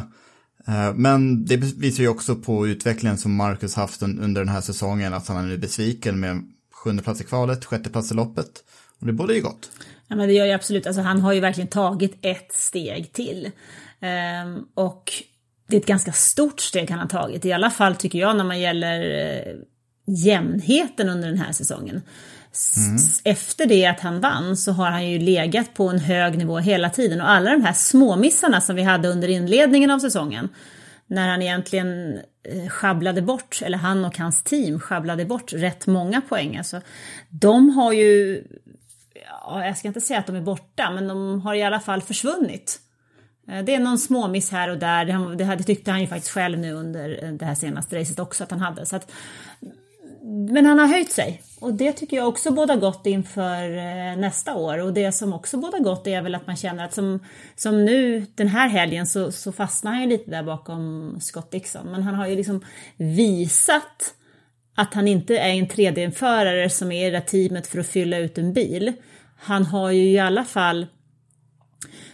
Eh, 0.67 0.93
men 0.93 1.45
det 1.45 1.57
visar 1.57 2.03
ju 2.03 2.09
också 2.09 2.35
på 2.35 2.67
utvecklingen 2.67 3.17
som 3.17 3.35
Marcus 3.35 3.75
haft 3.75 4.01
under 4.01 4.41
den 4.41 4.49
här 4.49 4.61
säsongen, 4.61 5.13
att 5.13 5.27
han 5.27 5.51
är 5.51 5.57
besviken 5.57 6.19
med 6.19 6.41
sjunde 6.71 7.03
plats 7.03 7.21
i 7.21 7.23
kvalet, 7.23 7.65
sjätte 7.65 7.89
plats 7.89 8.11
i 8.11 8.15
loppet. 8.15 8.63
Och 8.99 9.07
det 9.07 9.13
borde 9.13 9.33
ju 9.33 9.41
gott. 9.41 9.71
Ja 10.07 10.15
men 10.15 10.27
det 10.27 10.33
gör 10.33 10.45
ju 10.45 10.51
absolut, 10.51 10.87
alltså 10.87 11.01
han 11.01 11.21
har 11.21 11.33
ju 11.33 11.39
verkligen 11.39 11.67
tagit 11.67 12.17
ett 12.21 12.51
steg 12.53 13.13
till. 13.13 13.51
Ehm, 13.99 14.65
och 14.73 15.13
det 15.67 15.75
är 15.75 15.79
ett 15.79 15.85
ganska 15.85 16.11
stort 16.11 16.59
steg 16.59 16.89
han 16.89 16.99
har 16.99 17.07
tagit, 17.07 17.45
i 17.45 17.53
alla 17.53 17.69
fall 17.69 17.95
tycker 17.95 18.19
jag 18.19 18.37
när 18.37 18.43
man 18.43 18.59
gäller 18.59 19.01
eh, 19.01 19.53
jämnheten 20.07 21.09
under 21.09 21.27
den 21.27 21.37
här 21.37 21.51
säsongen. 21.51 22.01
Mm. 22.77 22.97
Efter 23.23 23.65
det 23.65 23.85
att 23.85 23.99
han 23.99 24.21
vann 24.21 24.57
så 24.57 24.71
har 24.71 24.91
han 24.91 25.09
ju 25.09 25.19
legat 25.19 25.73
på 25.73 25.89
en 25.89 25.99
hög 25.99 26.37
nivå 26.37 26.57
hela 26.57 26.89
tiden 26.89 27.21
och 27.21 27.29
alla 27.29 27.51
de 27.51 27.63
här 27.63 27.73
småmissarna 27.73 28.61
som 28.61 28.75
vi 28.75 28.83
hade 28.83 29.07
under 29.07 29.27
inledningen 29.27 29.91
av 29.91 29.99
säsongen 29.99 30.49
när 31.09 31.29
han 31.29 31.41
egentligen 31.41 32.19
eh, 32.43 32.69
sjabblade 32.69 33.21
bort, 33.21 33.61
eller 33.61 33.77
han 33.77 34.05
och 34.05 34.17
hans 34.17 34.43
team 34.43 34.79
sjabblade 34.79 35.25
bort 35.25 35.53
rätt 35.53 35.87
många 35.87 36.21
poäng. 36.21 36.57
Alltså, 36.57 36.81
de 37.29 37.69
har 37.69 37.93
ju, 37.93 38.43
ja, 39.25 39.65
jag 39.65 39.77
ska 39.77 39.87
inte 39.87 40.01
säga 40.01 40.19
att 40.19 40.27
de 40.27 40.35
är 40.35 40.41
borta, 40.41 40.91
men 40.91 41.07
de 41.07 41.41
har 41.41 41.55
i 41.55 41.63
alla 41.63 41.79
fall 41.79 42.01
försvunnit. 42.01 42.79
Eh, 43.47 43.63
det 43.63 43.75
är 43.75 43.79
någon 43.79 43.97
småmiss 43.97 44.51
här 44.51 44.69
och 44.69 44.77
där, 44.77 45.05
det, 45.35 45.55
det, 45.55 45.63
tyckte 45.63 45.91
han 45.91 46.01
ju 46.01 46.07
faktiskt 46.07 46.31
själv 46.31 46.59
nu 46.59 46.73
under 46.73 47.23
eh, 47.23 47.31
det 47.31 47.45
här 47.45 47.55
senaste 47.55 47.99
racet 47.99 48.19
också 48.19 48.43
att 48.43 48.51
han 48.51 48.59
hade. 48.59 48.85
Så 48.85 48.95
att, 48.95 49.11
men 50.23 50.65
han 50.65 50.79
har 50.79 50.87
höjt 50.87 51.11
sig 51.11 51.41
och 51.59 51.73
det 51.73 51.93
tycker 51.93 52.17
jag 52.17 52.27
också 52.27 52.51
båda 52.51 52.75
gott 52.75 53.05
inför 53.05 53.77
eh, 53.77 54.17
nästa 54.17 54.55
år. 54.55 54.77
Och 54.77 54.93
det 54.93 55.11
som 55.11 55.33
också 55.33 55.57
båda 55.57 55.79
gott 55.79 56.07
är 56.07 56.21
väl 56.21 56.35
att 56.35 56.47
man 56.47 56.55
känner 56.55 56.85
att 56.85 56.93
som, 56.93 57.19
som 57.55 57.85
nu 57.85 58.25
den 58.35 58.47
här 58.47 58.67
helgen 58.69 59.07
så, 59.07 59.31
så 59.31 59.51
fastnar 59.51 59.91
han 59.91 60.01
ju 60.01 60.07
lite 60.07 60.31
där 60.31 60.43
bakom 60.43 61.15
Scott 61.21 61.51
Dixon. 61.51 61.91
Men 61.91 62.03
han 62.03 62.15
har 62.15 62.27
ju 62.27 62.35
liksom 62.35 62.65
visat 62.97 64.13
att 64.75 64.93
han 64.93 65.07
inte 65.07 65.37
är 65.37 65.49
en 65.49 65.67
3D-förare 65.67 66.69
som 66.69 66.91
är 66.91 67.07
i 67.07 67.11
det 67.11 67.19
där 67.19 67.25
teamet 67.25 67.67
för 67.67 67.79
att 67.79 67.87
fylla 67.87 68.17
ut 68.17 68.37
en 68.37 68.53
bil. 68.53 68.93
Han 69.37 69.65
har 69.65 69.91
ju 69.91 70.03
i 70.03 70.19
alla 70.19 70.45
fall 70.45 70.87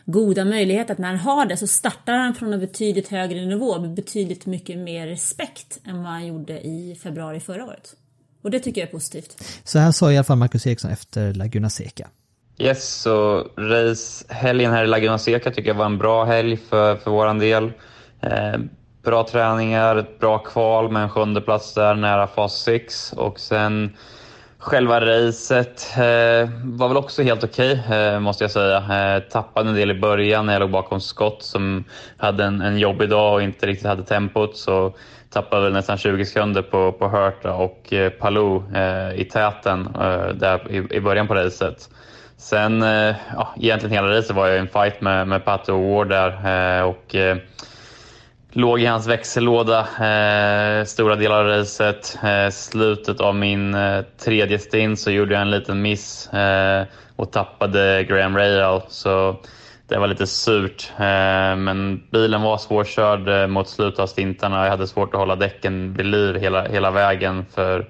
goda 0.06 0.46
möjligheter 0.46 0.94
att 0.94 1.00
när 1.00 1.08
han 1.08 1.18
har 1.18 1.46
det 1.46 1.58
så 1.58 1.68
startar 1.68 2.14
han 2.14 2.36
från 2.36 2.54
en 2.54 2.60
betydligt 2.60 3.08
högre 3.08 3.46
nivå 3.46 3.80
med 3.80 3.94
betydligt 3.94 4.46
mycket 4.46 4.78
mer 4.78 5.08
respekt 5.08 5.80
än 5.86 5.98
vad 5.98 6.12
han 6.12 6.28
gjorde 6.28 6.62
i 6.62 7.00
februari 7.04 7.40
förra 7.40 7.66
året. 7.66 7.96
Och 8.42 8.52
det 8.52 8.60
tycker 8.60 8.82
jag 8.82 8.88
är 8.88 8.92
positivt. 8.92 9.62
Så 9.64 9.80
här 9.80 9.92
sa 9.92 10.12
i 10.12 10.18
alla 10.18 10.24
fall 10.24 10.38
Marcus 10.38 10.68
Eriksson 10.68 10.92
efter 10.92 11.34
Laguna 11.34 11.70
Seca. 11.70 12.08
Yes, 12.58 13.02
så 13.02 13.48
racehelgen 13.58 14.72
här 14.72 14.84
i 14.84 14.88
Laguna 14.88 15.18
Seca 15.18 15.52
tycker 15.52 15.70
jag 15.70 15.76
var 15.76 15.86
en 15.86 15.98
bra 15.98 16.26
helg 16.26 16.58
för, 16.58 16.96
för 16.96 17.12
vår 17.12 17.40
del. 17.40 17.72
Eh, 18.22 18.60
bra 19.04 19.28
träningar, 19.28 19.96
ett 19.96 20.20
bra 20.20 20.38
kval 20.38 20.92
med 20.92 21.04
en 21.04 21.10
sjunde 21.10 21.42
plats 21.42 21.74
där 21.74 21.96
nära 21.96 22.28
fas 22.28 22.62
6 22.64 23.14
och 23.14 23.40
sen 23.40 23.96
Själva 24.66 25.02
racet 25.02 25.88
eh, 25.98 26.50
var 26.64 26.88
väl 26.88 26.98
också 26.98 27.24
helt 27.24 27.44
okej, 27.44 27.84
okay, 27.86 27.98
eh, 27.98 28.20
måste 28.20 28.44
jag 28.44 28.52
säga. 28.52 28.78
Eh, 28.78 29.24
tappade 29.24 29.70
en 29.70 29.76
del 29.76 29.92
i 29.92 30.00
början 30.00 30.46
när 30.46 30.54
jag 30.54 30.60
låg 30.60 30.72
bakom 30.72 31.02
Scott 31.02 31.44
som 31.44 31.84
hade 32.18 32.44
en, 32.44 32.62
en 32.62 32.78
jobbig 32.78 33.10
dag 33.10 33.34
och 33.34 33.42
inte 33.42 33.66
riktigt 33.68 33.88
hade 33.88 34.04
tempot. 34.04 34.58
Så 34.58 34.94
tappade 35.30 35.64
väl 35.64 35.74
nästan 35.74 35.98
20 35.98 36.26
sekunder 36.26 36.62
på, 36.62 36.92
på 36.92 37.08
Hurta 37.08 37.54
och 37.54 37.94
eh, 37.94 38.10
Palou 38.10 38.64
eh, 38.76 39.20
i 39.20 39.26
täten 39.26 39.88
eh, 40.02 40.28
där 40.28 40.72
i, 40.72 40.96
i 40.96 41.02
början 41.02 41.28
på 41.28 41.36
racet. 41.36 41.90
Sen, 42.38 42.84
eh, 42.84 43.16
ja, 43.36 43.54
egentligen 43.60 43.94
hela 43.94 44.18
racet 44.18 44.36
var 44.36 44.48
jag 44.48 44.56
i 44.56 44.60
en 44.60 44.68
fight 44.68 45.02
med, 45.02 45.28
med 45.28 45.46
Pato 45.46 45.72
eh, 45.72 45.78
och 45.78 45.96
Ward 45.96 46.10
där 46.10 46.84
och 46.84 47.16
låg 48.56 48.82
i 48.82 48.86
hans 48.86 49.08
växellåda 49.08 49.80
eh, 49.80 50.86
stora 50.86 51.16
delar 51.16 51.40
av 51.40 51.48
racet. 51.48 52.20
Eh, 52.24 52.50
slutet 52.50 53.22
av 53.22 53.36
min 53.36 53.76
eh, 53.76 54.02
tredje 54.24 54.60
stint 54.60 55.00
så 55.00 55.12
gjorde 55.12 55.34
jag 55.34 55.42
en 55.42 55.52
liten 55.52 55.82
miss 55.82 56.34
eh, 56.34 56.86
och 57.16 57.32
tappade 57.32 58.04
Graham 58.04 58.38
Rahal. 58.38 58.82
Så 58.88 59.36
det 59.88 59.98
var 59.98 60.08
lite 60.08 60.28
surt. 60.28 60.92
Eh, 60.98 61.56
men 61.56 62.04
bilen 62.12 62.42
var 62.42 62.58
svårkörd 62.58 63.28
eh, 63.28 63.48
mot 63.48 63.70
slutet 63.70 64.00
av 64.00 64.08
stintarna. 64.08 64.64
Jag 64.64 64.70
hade 64.70 64.88
svårt 64.88 65.14
att 65.14 65.20
hålla 65.20 65.36
däcken 65.36 65.94
vid 65.94 66.06
liv 66.06 66.36
hela, 66.36 66.68
hela 66.68 66.92
vägen 66.92 67.46
för 67.56 67.90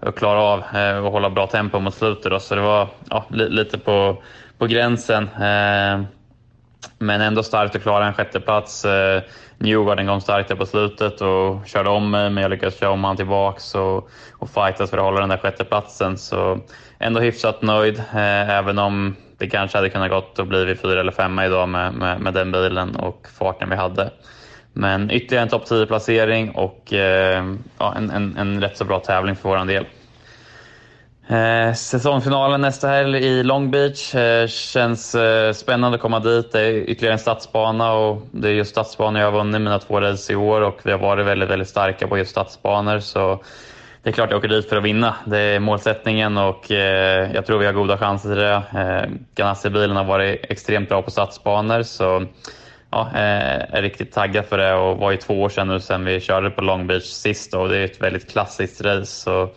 att 0.00 0.16
klara 0.16 0.40
av 0.40 0.58
eh, 0.74 1.04
att 1.04 1.12
hålla 1.12 1.30
bra 1.30 1.46
tempo 1.46 1.80
mot 1.80 1.94
slutet. 1.94 2.30
Då. 2.30 2.40
Så 2.40 2.54
det 2.54 2.60
var 2.60 2.88
ja, 3.10 3.24
li, 3.30 3.48
lite 3.48 3.78
på, 3.78 4.22
på 4.58 4.66
gränsen. 4.66 5.22
Eh, 5.22 6.06
men 6.98 7.20
ändå 7.20 7.42
starkt 7.42 7.76
att 7.76 7.82
klara 7.82 8.06
en 8.06 8.14
sjätteplats. 8.14 8.84
Eh, 8.84 9.22
Newgarden 9.58 10.06
kom 10.06 10.20
starkt 10.20 10.48
där 10.48 10.56
på 10.56 10.66
slutet 10.66 11.20
och 11.20 11.66
körde 11.66 11.90
om 11.90 12.10
mig, 12.10 12.30
men 12.30 12.42
jag 12.42 12.50
lyckades 12.50 12.80
köra 12.80 12.90
om 12.90 13.04
honom 13.04 13.16
tillbaks 13.16 13.74
och, 13.74 14.10
och 14.32 14.50
fightas 14.50 14.90
för 14.90 14.98
att 14.98 15.04
hålla 15.04 15.20
den 15.20 15.28
där 15.28 15.38
sjätteplatsen. 15.38 16.18
Så 16.18 16.60
ändå 16.98 17.20
hyfsat 17.20 17.62
nöjd, 17.62 17.98
eh, 17.98 18.50
även 18.50 18.78
om 18.78 19.16
det 19.38 19.46
kanske 19.46 19.78
hade 19.78 19.90
kunnat 19.90 20.10
gått 20.10 20.38
och 20.38 20.46
blivit 20.46 20.80
fyra 20.80 21.00
eller 21.00 21.12
femma 21.12 21.46
idag 21.46 21.68
med, 21.68 21.94
med, 21.94 22.20
med 22.20 22.34
den 22.34 22.52
bilen 22.52 22.96
och 22.96 23.26
farten 23.38 23.70
vi 23.70 23.76
hade. 23.76 24.10
Men 24.72 25.10
ytterligare 25.10 25.42
en 25.42 25.48
topp 25.48 25.64
10-placering 25.70 26.50
och 26.50 26.92
eh, 26.92 27.44
ja, 27.78 27.94
en, 27.96 28.10
en, 28.10 28.36
en 28.36 28.60
rätt 28.60 28.76
så 28.76 28.84
bra 28.84 29.00
tävling 29.00 29.36
för 29.36 29.48
vår 29.48 29.64
del. 29.64 29.86
Eh, 31.28 31.72
säsongsfinalen 31.72 32.60
nästa 32.60 32.88
helg 32.88 33.18
i 33.18 33.42
Long 33.42 33.70
Beach. 33.70 34.14
Eh, 34.14 34.46
känns 34.46 35.14
eh, 35.14 35.52
spännande 35.52 35.94
att 35.94 36.02
komma 36.02 36.20
dit. 36.20 36.52
Det 36.52 36.60
är 36.60 36.72
ytterligare 36.72 37.12
en 37.12 37.18
stadsbana 37.18 37.92
och 37.92 38.22
det 38.30 38.48
är 38.48 38.52
just 38.52 38.70
stadsbanor 38.70 39.20
jag 39.20 39.30
har 39.30 39.38
vunnit 39.38 39.60
mina 39.60 39.78
två 39.78 40.00
race 40.00 40.32
i 40.32 40.36
år 40.36 40.60
och 40.60 40.80
vi 40.82 40.90
har 40.90 40.98
varit 40.98 41.26
väldigt, 41.26 41.50
väldigt 41.50 41.68
starka 41.68 42.06
på 42.06 42.18
just 42.18 42.30
stadsbanor. 42.30 42.98
Så 42.98 43.42
det 44.02 44.10
är 44.10 44.12
klart 44.12 44.30
jag 44.30 44.38
åker 44.38 44.48
dit 44.48 44.68
för 44.68 44.76
att 44.76 44.82
vinna. 44.82 45.14
Det 45.24 45.38
är 45.38 45.60
målsättningen 45.60 46.36
och 46.36 46.70
eh, 46.70 47.32
jag 47.34 47.46
tror 47.46 47.58
vi 47.58 47.66
har 47.66 47.72
goda 47.72 47.98
chanser 47.98 48.28
till 48.28 48.38
det. 48.38 48.62
Eh, 48.74 49.10
Ganassi-bilen 49.34 49.96
har 49.96 50.04
varit 50.04 50.40
extremt 50.48 50.88
bra 50.88 51.02
på 51.02 51.10
stadsbanor 51.10 51.82
så 51.82 52.26
ja, 52.90 53.10
eh, 53.14 53.74
är 53.76 53.82
riktigt 53.82 54.12
taggad 54.12 54.44
för 54.44 54.58
det 54.58 54.74
och 54.74 54.98
var 54.98 55.10
ju 55.10 55.16
två 55.16 55.42
år 55.42 55.48
sedan 55.48 55.68
nu 55.68 55.80
sedan 55.80 56.04
vi 56.04 56.20
körde 56.20 56.50
på 56.50 56.62
Long 56.62 56.86
Beach 56.86 57.04
sist 57.04 57.54
och 57.54 57.68
det 57.68 57.76
är 57.76 57.84
ett 57.84 58.02
väldigt 58.02 58.30
klassiskt 58.30 58.80
race. 58.80 59.06
Så 59.06 59.50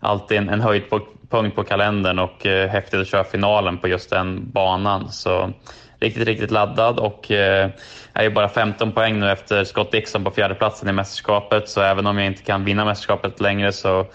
alltid 0.00 0.38
en, 0.38 0.48
en 0.48 0.60
höjdpunkt 0.60 1.56
på 1.56 1.64
kalendern 1.64 2.18
och 2.18 2.46
eh, 2.46 2.68
häftigt 2.68 3.00
att 3.00 3.08
köra 3.08 3.24
finalen 3.24 3.78
på 3.78 3.88
just 3.88 4.10
den 4.10 4.50
banan. 4.50 5.12
Så 5.12 5.52
riktigt, 6.00 6.26
riktigt 6.26 6.50
laddad 6.50 6.98
och 6.98 7.30
eh, 7.30 7.70
är 8.12 8.30
bara 8.30 8.48
15 8.48 8.92
poäng 8.92 9.20
nu 9.20 9.30
efter 9.30 9.64
Scott 9.64 9.92
Dixon 9.92 10.24
på 10.24 10.30
fjärdeplatsen 10.30 10.88
i 10.88 10.92
mästerskapet. 10.92 11.68
Så 11.68 11.80
även 11.80 12.06
om 12.06 12.18
jag 12.18 12.26
inte 12.26 12.42
kan 12.42 12.64
vinna 12.64 12.84
mästerskapet 12.84 13.40
längre 13.40 13.72
så 13.72 14.06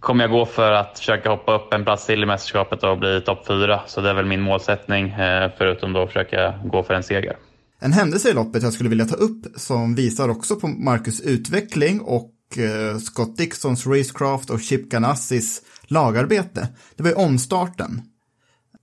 kommer 0.00 0.24
jag 0.24 0.30
gå 0.30 0.46
för 0.46 0.72
att 0.72 0.98
försöka 0.98 1.30
hoppa 1.30 1.54
upp 1.54 1.74
en 1.74 1.84
plats 1.84 2.06
till 2.06 2.22
i 2.22 2.26
mästerskapet 2.26 2.82
och 2.82 2.98
bli 2.98 3.20
topp 3.20 3.46
fyra. 3.46 3.80
Så 3.86 4.00
det 4.00 4.10
är 4.10 4.14
väl 4.14 4.26
min 4.26 4.40
målsättning, 4.40 5.08
eh, 5.08 5.50
förutom 5.58 5.92
då 5.92 6.02
att 6.02 6.08
försöka 6.08 6.54
gå 6.64 6.82
för 6.82 6.94
en 6.94 7.02
seger. 7.02 7.36
En 7.80 7.92
händelse 7.92 8.30
i 8.30 8.32
loppet 8.32 8.62
jag 8.62 8.72
skulle 8.72 8.88
vilja 8.88 9.04
ta 9.04 9.16
upp 9.16 9.46
som 9.56 9.94
visar 9.94 10.28
också 10.28 10.56
på 10.56 10.68
Marcus 10.68 11.20
utveckling 11.20 12.00
och 12.00 12.30
Eh, 12.56 12.98
Scott 12.98 13.36
Dixons 13.36 13.86
racecraft 13.86 14.50
och 14.50 14.60
Chip 14.60 14.88
Ganassis 14.88 15.62
lagarbete. 15.82 16.68
Det 16.96 17.02
var 17.02 17.10
ju 17.10 17.16
omstarten. 17.16 18.02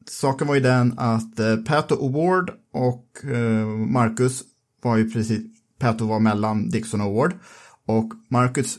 Saken 0.10 0.48
var 0.48 0.56
ju 0.56 0.62
den 0.62 0.94
att 0.98 1.40
eh, 1.40 1.56
Pato 1.56 1.96
Award 1.96 2.52
och 2.74 3.26
eh, 3.26 3.68
Marcus 3.68 4.44
var 4.82 4.98
ju 4.98 5.12
precis, 5.12 5.42
Pato 5.80 6.06
var 6.06 6.20
mellan 6.20 6.70
Dixon 6.70 7.02
och 7.02 7.08
Award 7.08 7.34
och 7.86 8.14
Marcus 8.30 8.78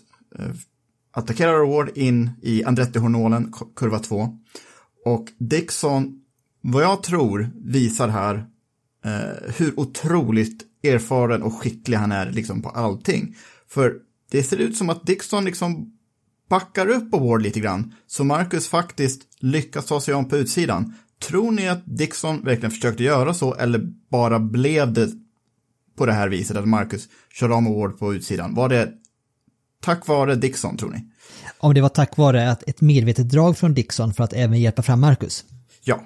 attackerar 1.17 1.61
Award 1.61 1.91
in 1.95 2.31
i 2.43 2.65
Andretti-hornolen, 2.65 3.53
kurva 3.77 3.99
2. 3.99 4.39
Och 5.05 5.27
Dixon, 5.39 6.21
vad 6.61 6.83
jag 6.83 7.03
tror, 7.03 7.51
visar 7.65 8.09
här 8.09 8.47
eh, 9.05 9.53
hur 9.57 9.81
otroligt 9.81 10.65
erfaren 10.83 11.43
och 11.43 11.55
skicklig 11.55 11.97
han 11.97 12.13
är 12.13 12.31
liksom 12.31 12.63
på 12.63 12.69
allting. 12.69 13.37
För 13.69 13.95
det 14.31 14.43
ser 14.43 14.57
ut 14.57 14.77
som 14.77 14.91
att 14.91 15.07
Dixon 15.07 15.45
liksom 15.45 15.93
backar 16.49 16.89
upp 16.89 17.15
Award 17.15 17.43
lite 17.43 17.61
grann, 17.61 17.95
så 18.07 18.25
Marcus 18.25 18.69
faktiskt 18.69 19.23
lyckas 19.39 19.87
ta 19.87 20.01
sig 20.01 20.15
om 20.15 20.29
på 20.29 20.37
utsidan. 20.37 20.95
Tror 21.19 21.51
ni 21.51 21.69
att 21.69 21.83
Dixon 21.85 22.45
verkligen 22.45 22.71
försökte 22.71 23.03
göra 23.03 23.35
så 23.35 23.55
eller 23.55 23.81
bara 24.11 24.39
blev 24.39 24.93
det 24.93 25.11
på 25.97 26.07
det 26.07 26.13
här 26.13 26.29
viset 26.29 26.57
att 26.57 26.69
Marcus 26.69 27.09
körde 27.33 27.55
om 27.55 27.67
Award 27.67 27.99
på 27.99 28.15
utsidan? 28.15 28.55
Var 28.55 28.69
det 28.69 28.93
tack 29.81 30.07
vare 30.07 30.35
Dixon 30.35 30.77
tror 30.77 30.91
ni? 30.91 31.05
Om 31.59 31.75
det 31.75 31.81
var 31.81 31.89
tack 31.89 32.17
vare 32.17 32.51
att 32.51 32.63
ett 32.69 32.81
medvetet 32.81 33.29
drag 33.29 33.59
från 33.59 33.75
Dixon 33.75 34.15
för 34.15 34.25
att 34.25 34.33
även 34.33 34.61
hjälpa 34.61 34.83
fram 34.83 35.01
Marcus? 35.01 35.45
Ja. 35.85 36.01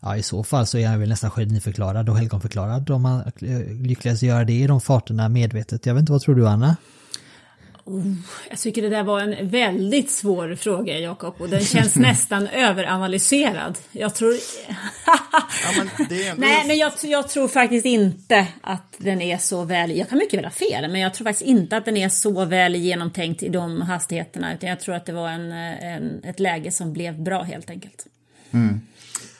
Ja, 0.00 0.16
i 0.16 0.22
så 0.22 0.44
fall 0.44 0.66
så 0.66 0.78
är 0.78 0.86
han 0.86 1.00
väl 1.00 1.08
nästan 1.08 1.30
geniförklarad 1.30 2.08
och 2.08 2.18
helgonförklarad 2.18 2.90
om 2.90 3.02
man 3.02 3.32
lyckades 3.82 4.22
göra 4.22 4.44
det 4.44 4.52
i 4.52 4.66
de 4.66 4.80
farterna 4.80 5.28
medvetet. 5.28 5.86
Jag 5.86 5.94
vet 5.94 6.00
inte, 6.00 6.12
vad 6.12 6.20
tror 6.20 6.34
du 6.34 6.48
Anna? 6.48 6.76
Oh, 7.84 8.14
jag 8.50 8.58
tycker 8.58 8.82
det 8.82 8.88
där 8.88 9.02
var 9.02 9.20
en 9.20 9.48
väldigt 9.48 10.10
svår 10.10 10.54
fråga, 10.54 10.98
Jakob, 10.98 11.34
och 11.38 11.48
den 11.48 11.64
känns 11.64 11.96
nästan 11.96 12.46
överanalyserad. 12.46 13.78
Jag 13.92 14.14
tror... 14.14 14.34
ja, 15.06 15.18
men 15.76 15.88
ändå... 15.98 16.34
Nej, 16.36 16.64
men 16.66 16.76
jag, 16.76 16.92
jag, 17.02 17.28
tror 17.28 17.48
faktiskt 17.48 17.86
inte 17.86 18.46
att 18.60 18.94
den 18.98 19.22
är 19.22 19.38
så 19.38 19.64
väl... 19.64 19.96
Jag 19.96 20.08
kan 20.08 20.18
mycket 20.18 20.38
väl 20.38 20.44
ha 20.44 20.52
fel, 20.52 20.90
men 20.90 21.00
jag 21.00 21.14
tror 21.14 21.24
faktiskt 21.24 21.48
inte 21.48 21.76
att 21.76 21.84
den 21.84 21.96
är 21.96 22.08
så 22.08 22.44
väl 22.44 22.76
genomtänkt 22.76 23.42
i 23.42 23.48
de 23.48 23.82
hastigheterna, 23.82 24.54
utan 24.54 24.68
jag 24.68 24.80
tror 24.80 24.94
att 24.94 25.06
det 25.06 25.12
var 25.12 25.28
en, 25.28 25.52
en 25.52 26.24
ett 26.24 26.40
läge 26.40 26.70
som 26.70 26.92
blev 26.92 27.22
bra 27.22 27.42
helt 27.42 27.70
enkelt. 27.70 28.06
Mm. 28.50 28.80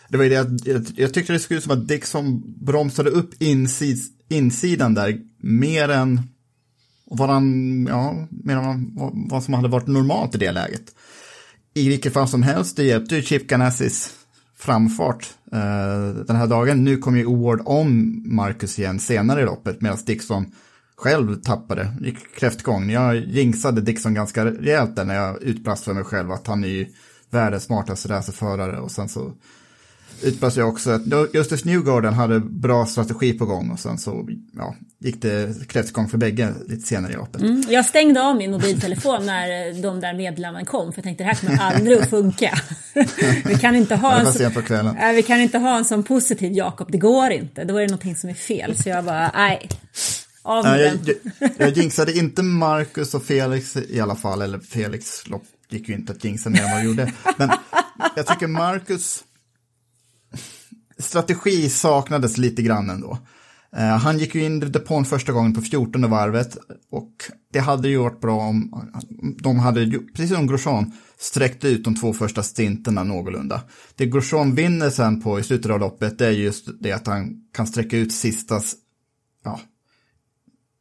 Det 0.09 0.17
var 0.17 0.25
ju 0.25 0.31
det 0.31 0.37
jag, 0.37 0.61
jag, 0.65 0.87
jag 0.97 1.15
tyckte 1.15 1.33
det 1.33 1.39
skulle 1.39 1.59
ut 1.59 1.65
som 1.65 1.73
att 1.73 1.89
Dixon 1.89 2.43
bromsade 2.65 3.11
upp 3.11 3.43
insid, 3.43 3.99
insidan 4.29 4.95
där 4.95 5.21
mer 5.39 5.89
än 5.89 6.21
vad, 7.05 7.31
han, 7.31 7.87
ja, 7.87 8.27
mer 8.31 8.57
än 8.57 8.95
vad, 8.95 9.13
vad 9.31 9.45
som 9.45 9.55
hade 9.55 9.69
varit 9.69 9.87
normalt 9.87 10.35
i 10.35 10.39
det 10.39 10.53
läget. 10.53 10.95
I 11.75 11.89
vilket 11.89 12.13
fall 12.13 12.29
som 12.29 12.43
helst, 12.43 12.77
det 12.77 12.85
hjälpte 12.85 13.17
ju 13.17 13.23
Chip 13.23 13.47
Ganassis 13.49 14.15
framfart 14.59 15.35
eh, 15.53 16.25
den 16.27 16.37
här 16.37 16.47
dagen. 16.47 16.85
Nu 16.85 16.97
kom 16.97 17.17
ju 17.17 17.27
Award 17.27 17.63
om 17.65 18.23
Marcus 18.27 18.79
igen 18.79 19.01
senare 19.01 19.43
i 19.43 19.45
loppet 19.45 19.81
medan 19.81 19.99
Dixon 20.07 20.53
själv 20.97 21.35
tappade, 21.35 21.95
i 22.05 22.11
kräftgång. 22.39 22.91
Jag 22.91 23.17
jinxade 23.17 23.81
Dixon 23.81 24.15
ganska 24.15 24.45
rejält 24.45 24.97
där 24.97 25.05
när 25.05 25.15
jag 25.15 25.43
utbrast 25.43 25.85
för 25.85 25.95
mig 25.95 26.05
själv 26.05 26.31
att 26.31 26.47
han 26.47 26.65
är 26.65 26.69
ju 26.69 26.87
världens 27.31 27.65
smartaste 27.65 28.09
racerförare 28.09 28.81
och 28.81 28.91
sen 28.91 29.09
så 29.09 29.33
utbrast 30.23 30.57
jag 30.57 30.69
också 30.69 30.91
att 30.91 31.03
Justus 31.35 31.65
Newgarden 31.65 32.15
hade 32.15 32.41
bra 32.41 32.87
strategi 32.87 33.33
på 33.33 33.47
gång 33.47 33.71
och 33.71 33.79
sen 33.79 33.99
så 33.99 34.29
ja, 34.57 34.75
gick 35.01 35.23
det 35.23 35.69
kräftgång 35.69 36.09
för 36.09 36.19
bägge 36.19 36.55
lite 36.67 36.87
senare 36.87 37.13
i 37.13 37.17
loppet. 37.17 37.43
Mm, 37.43 37.63
jag 37.69 37.85
stängde 37.85 38.23
av 38.23 38.37
min 38.37 38.51
mobiltelefon 38.51 39.27
när 39.27 39.83
de 39.83 40.01
där 40.01 40.15
meddelandena 40.15 40.67
kom 40.67 40.93
för 40.93 40.99
jag 40.99 41.05
tänkte 41.05 41.25
det 41.25 41.29
här 41.29 41.35
kommer 41.35 41.59
aldrig 41.59 41.99
att 41.99 42.11
funka. 42.11 42.59
vi, 43.45 43.55
kan 43.61 43.77
inte 43.77 43.95
ha 43.95 44.21
en 44.21 44.33
så, 44.33 44.43
äh, 44.43 45.13
vi 45.15 45.23
kan 45.23 45.41
inte 45.41 45.59
ha 45.59 45.79
en 45.79 45.85
sån 45.85 46.03
positiv 46.03 46.53
Jakob, 46.53 46.93
det 46.93 46.99
går 46.99 47.31
inte. 47.31 47.65
Då 47.65 47.77
är 47.77 47.81
det 47.81 47.87
någonting 47.87 48.17
som 48.17 48.31
är 48.31 48.35
fel. 48.35 48.77
Så 48.77 48.89
jag 48.89 49.05
bara, 49.05 49.31
nej. 49.35 49.69
Av 50.43 50.65
med 50.65 50.81
jag, 50.81 51.17
jag, 51.39 51.51
jag 51.59 51.77
jinxade 51.77 52.19
inte 52.19 52.43
Marcus 52.43 53.15
och 53.15 53.25
Felix 53.25 53.77
i 53.77 54.01
alla 54.01 54.17
fall, 54.17 54.43
eller 54.43 54.59
Felix 54.59 55.27
lopp 55.29 55.43
gick 55.71 55.89
ju 55.89 55.95
inte 55.95 56.13
att 56.13 56.25
jinxa 56.25 56.51
mer 56.51 56.63
än 56.63 56.71
vad 56.71 56.79
jag 56.79 56.85
gjorde. 56.85 57.13
Men 57.37 57.51
jag 58.17 58.27
tycker 58.27 58.47
Marcus 58.47 59.25
strategi 60.99 61.69
saknades 61.69 62.39
lite 62.39 62.63
grann 62.63 62.91
ändå. 62.91 63.19
Uh, 63.77 63.83
han 63.83 64.19
gick 64.19 64.35
ju 64.35 64.45
in 64.45 64.63
i 64.63 64.67
depån 64.67 65.05
första 65.05 65.33
gången 65.33 65.55
på 65.55 65.61
14 65.61 66.11
varvet 66.11 66.59
och 66.91 67.13
det 67.53 67.59
hade 67.59 67.89
ju 67.89 67.99
varit 67.99 68.21
bra 68.21 68.41
om 68.41 68.91
de 69.43 69.59
hade, 69.59 69.99
precis 70.15 70.37
som 70.37 70.47
Grosjean, 70.47 70.93
sträckt 71.19 71.65
ut 71.65 71.85
de 71.85 71.95
två 71.95 72.13
första 72.13 72.43
stinterna 72.43 73.05
någorlunda. 73.05 73.63
Det 73.95 74.07
Grosjean 74.07 74.55
vinner 74.55 74.91
sen 74.91 75.23
på 75.23 75.41
i 75.41 75.43
slutet 75.43 75.71
av 75.71 75.81
loppet 75.81 76.19
det 76.19 76.27
är 76.27 76.31
just 76.31 76.69
det 76.81 76.93
att 76.93 77.07
han 77.07 77.37
kan 77.55 77.67
sträcka 77.67 77.97
ut 77.97 78.13
sista, 78.13 78.61
ja, 79.45 79.61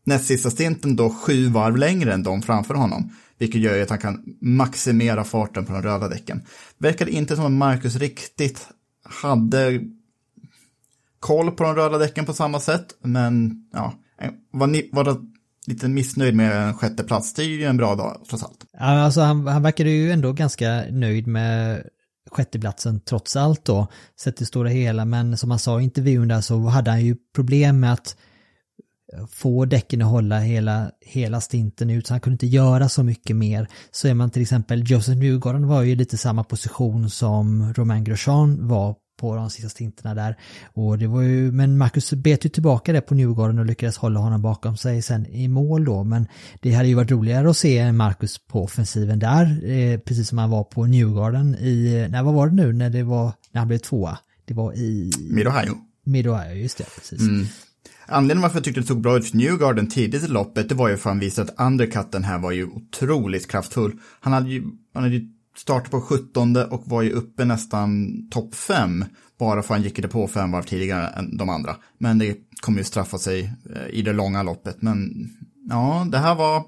näst 0.06 0.26
sista 0.26 0.50
stinten 0.50 0.96
då 0.96 1.10
sju 1.10 1.48
varv 1.48 1.78
längre 1.78 2.14
än 2.14 2.24
de 2.24 2.42
framför 2.42 2.74
honom. 2.74 3.12
Vilket 3.40 3.62
gör 3.62 3.76
ju 3.76 3.82
att 3.82 3.90
han 3.90 4.00
kan 4.00 4.24
maximera 4.42 5.24
farten 5.24 5.66
på 5.66 5.74
de 5.74 5.82
röda 5.82 6.08
däcken. 6.08 6.42
Verkar 6.78 7.10
inte 7.10 7.36
som 7.36 7.46
att 7.46 7.52
Marcus 7.52 7.96
riktigt 7.96 8.68
hade 9.04 9.82
koll 11.20 11.52
på 11.52 11.64
de 11.64 11.76
röda 11.76 11.98
däcken 11.98 12.26
på 12.26 12.34
samma 12.34 12.60
sätt, 12.60 12.86
men 13.02 13.56
ja, 13.74 13.94
eh, 14.22 14.32
var, 14.52 14.96
var 14.96 15.18
lite 15.68 15.88
missnöjd 15.88 16.36
med 16.36 16.68
en 16.68 16.74
sjätte 16.74 17.04
plats. 17.04 17.34
Det 17.34 17.44
är 17.44 17.46
ju 17.46 17.64
en 17.64 17.78
bra 17.78 17.96
dag 17.96 18.22
trots 18.30 18.44
allt. 18.44 18.66
Ja, 18.74 18.80
alltså 18.80 19.22
han, 19.22 19.48
han 19.48 19.64
verkade 19.64 19.90
ju 19.90 20.12
ändå 20.12 20.34
ganska 20.34 20.84
nöjd 20.90 21.28
med 21.28 21.84
sjätteplatsen 22.32 23.00
trots 23.00 23.36
allt 23.36 23.66
då, 23.66 23.88
sett 24.20 24.38
det 24.38 24.46
stora 24.46 24.70
hela, 24.70 25.06
men 25.06 25.38
som 25.38 25.52
han 25.52 25.60
sa 25.60 25.82
i 25.82 25.84
intervjun 25.84 26.28
där 26.28 26.42
så 26.42 26.60
hade 26.60 26.92
han 26.92 27.06
ju 27.06 27.16
problem 27.36 27.80
med 27.80 27.94
att 27.94 28.16
få 29.30 29.66
däcken 29.66 30.02
att 30.02 30.08
hålla 30.08 30.40
hela, 30.40 30.92
hela 31.02 31.42
stinten 31.42 31.90
ut, 31.90 32.08
så 32.08 32.14
han 32.14 32.22
kunde 32.22 32.34
inte 32.34 32.48
göra 32.48 32.90
så 32.90 33.04
mycket 33.04 33.36
mer. 33.36 33.68
Så 33.92 34.08
är 34.08 34.14
man 34.14 34.30
till 34.30 34.42
exempel, 34.42 34.92
Joseph 34.92 35.18
Newgarden 35.18 35.68
var 35.68 35.82
ju 35.82 35.96
lite 35.96 36.18
samma 36.18 36.44
position 36.44 37.10
som 37.10 37.74
Romain 37.74 38.04
Grosjean 38.04 38.68
var 38.68 38.96
på 39.18 39.36
de 39.36 39.50
sista 39.50 39.70
stinterna 39.70 40.16
där. 40.16 40.38
Och 40.74 40.98
det 40.98 41.08
var 41.08 41.22
ju, 41.22 41.52
men 41.52 41.78
Marcus 41.78 42.14
bet 42.14 42.46
ju 42.46 42.50
tillbaka 42.50 42.94
det 42.94 43.02
på 43.02 43.16
Newgarden 43.16 43.60
och 43.60 43.66
lyckades 43.66 43.98
hålla 43.98 44.20
honom 44.20 44.42
bakom 44.42 44.78
sig 44.78 45.02
sen 45.02 45.26
i 45.26 45.48
mål 45.48 45.86
då. 45.86 46.04
Men 46.04 46.28
det 46.62 46.74
hade 46.74 46.88
ju 46.88 46.96
varit 46.96 47.12
roligare 47.12 47.50
att 47.50 47.58
se 47.58 47.92
Marcus 47.92 48.38
på 48.38 48.64
offensiven 48.64 49.20
där, 49.20 49.70
eh, 49.70 50.00
precis 50.00 50.30
som 50.30 50.38
han 50.38 50.50
var 50.50 50.64
på 50.64 50.86
Newgarden 50.86 51.56
i, 51.56 52.08
nej 52.10 52.24
vad 52.24 52.34
var 52.34 52.48
det 52.48 52.56
nu 52.56 52.74
när 52.74 52.90
det 52.90 53.04
var, 53.04 53.32
när 53.52 53.60
han 53.60 53.68
blev 53.68 53.78
tvåa? 53.78 54.18
Det 54.46 54.54
var 54.54 54.74
i... 54.74 55.12
Mid-Ohio. 55.32 55.74
Mid-Ohio, 56.06 56.54
just 56.54 56.78
det, 56.78 56.86
precis. 56.96 57.22
Anledningen 58.10 58.42
varför 58.42 58.58
jag 58.58 58.64
tyckte 58.64 58.82
det 58.82 58.88
tog 58.88 59.02
bra 59.02 59.18
ut 59.18 59.30
för 59.30 59.38
Newgarden 59.38 59.88
tidigt 59.88 60.24
i 60.24 60.28
loppet, 60.28 60.70
det 60.70 60.76
var 60.76 60.90
ju 60.90 60.98
för 60.98 61.10
att 61.10 61.14
han 61.14 61.20
visade 61.20 61.52
att 61.52 61.68
undercutten 61.68 62.24
här 62.24 62.40
var 62.40 62.52
ju 62.52 62.66
otroligt 62.66 63.52
kraftfull. 63.52 63.92
Han 64.20 64.34
hade 64.34 64.50
ju, 64.50 64.64
han 64.94 65.04
hade 65.04 65.16
ju 65.16 65.28
Startade 65.58 65.90
på 65.90 66.02
17 66.02 66.56
och 66.56 66.84
var 66.86 67.02
ju 67.02 67.12
uppe 67.12 67.46
nästan 67.46 68.18
topp 68.30 68.56
5, 68.56 69.06
bara 69.40 69.64
för 69.64 69.74
att 69.74 69.80
han 69.80 69.84
gick 69.84 70.02
det 70.02 70.08
på 70.08 70.28
fem 70.28 70.52
varv 70.52 70.64
tidigare 70.64 71.08
än 71.08 71.38
de 71.38 71.50
andra. 71.50 71.76
Men 71.98 72.18
det 72.18 72.38
kommer 72.62 72.78
ju 72.78 72.84
straffa 72.84 73.18
sig 73.18 73.54
eh, 73.76 73.88
i 73.90 74.02
det 74.02 74.14
långa 74.14 74.44
loppet. 74.44 74.82
Men 74.82 75.30
ja, 75.70 76.08
det 76.12 76.18
här 76.18 76.36
var 76.36 76.64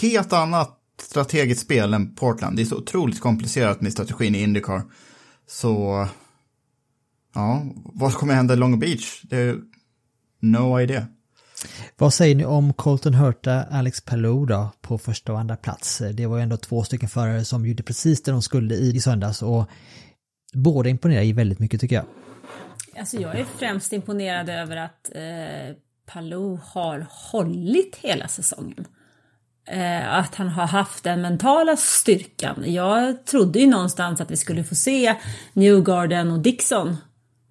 helt 0.00 0.32
annat 0.32 0.78
strategiskt 1.00 1.60
spel 1.60 1.94
än 1.94 2.14
Portland. 2.14 2.56
Det 2.56 2.62
är 2.62 2.66
så 2.66 2.76
otroligt 2.76 3.20
komplicerat 3.20 3.80
med 3.80 3.92
strategin 3.92 4.34
i 4.34 4.42
Indycar. 4.42 4.82
Så 5.46 6.06
ja, 7.34 7.62
vad 7.74 8.14
kommer 8.14 8.34
hända 8.34 8.54
i 8.54 8.56
Long 8.56 8.78
Beach? 8.78 9.22
Det 9.22 9.36
är 9.36 9.60
no 10.40 10.80
idea. 10.80 11.06
Vad 11.98 12.14
säger 12.14 12.34
ni 12.34 12.44
om 12.44 12.72
Colton 12.72 13.14
Hurta, 13.14 13.62
Alex 13.70 14.00
Palou 14.00 14.46
då 14.46 14.70
på 14.80 14.98
första 14.98 15.32
och 15.32 15.40
andra 15.40 15.56
plats? 15.56 16.02
Det 16.12 16.26
var 16.26 16.36
ju 16.36 16.42
ändå 16.42 16.56
två 16.56 16.84
stycken 16.84 17.08
förare 17.08 17.44
som 17.44 17.66
gjorde 17.66 17.82
precis 17.82 18.22
det 18.22 18.30
de 18.30 18.42
skulle 18.42 18.74
i, 18.74 19.00
söndags 19.00 19.42
och 19.42 19.68
båda 20.52 20.88
imponerar 20.88 21.22
ju 21.22 21.32
väldigt 21.32 21.58
mycket 21.58 21.80
tycker 21.80 21.96
jag. 21.96 22.04
Alltså 22.98 23.16
jag 23.16 23.38
är 23.38 23.44
främst 23.58 23.92
imponerad 23.92 24.48
över 24.48 24.76
att 24.76 25.10
eh, 25.14 25.76
Palou 26.06 26.60
har 26.64 27.06
hållit 27.10 27.96
hela 27.96 28.28
säsongen. 28.28 28.86
Eh, 29.68 30.14
att 30.14 30.34
han 30.34 30.48
har 30.48 30.66
haft 30.66 31.04
den 31.04 31.22
mentala 31.22 31.76
styrkan. 31.76 32.64
Jag 32.66 33.26
trodde 33.26 33.58
ju 33.58 33.66
någonstans 33.66 34.20
att 34.20 34.30
vi 34.30 34.36
skulle 34.36 34.64
få 34.64 34.74
se 34.74 35.14
Newgarden 35.52 36.30
och 36.30 36.38
Dixon 36.38 36.96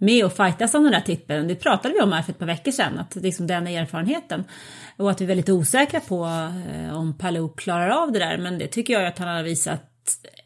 med 0.02 0.26
och 0.26 0.34
fightas 0.34 0.74
om 0.74 0.84
den 0.84 0.92
där 0.92 1.02
tippen. 1.02 1.48
Det 1.48 1.56
pratade 1.56 1.94
vi 1.94 2.02
om 2.02 2.12
här 2.12 2.22
för 2.22 2.32
ett 2.32 2.40
par 2.40 2.46
veckor 2.46 2.72
sedan, 2.72 3.00
att 3.00 3.16
liksom 3.16 3.48
den 3.48 3.68
erfarenheten. 3.68 4.44
Och 4.98 5.12
att 5.12 5.22
vi 5.22 5.26
är 5.26 5.28
väldigt 5.28 5.50
osäkra 5.50 6.00
på 6.00 6.26
eh, 6.26 6.98
om 6.98 7.18
Palou 7.18 7.50
klarar 7.50 7.90
av 7.90 8.12
det 8.12 8.20
där, 8.20 8.38
men 8.38 8.58
det 8.58 8.68
tycker 8.68 8.94
jag 8.94 9.06
att 9.06 9.20
han 9.20 9.28
har 9.28 9.44
visat 9.44 9.82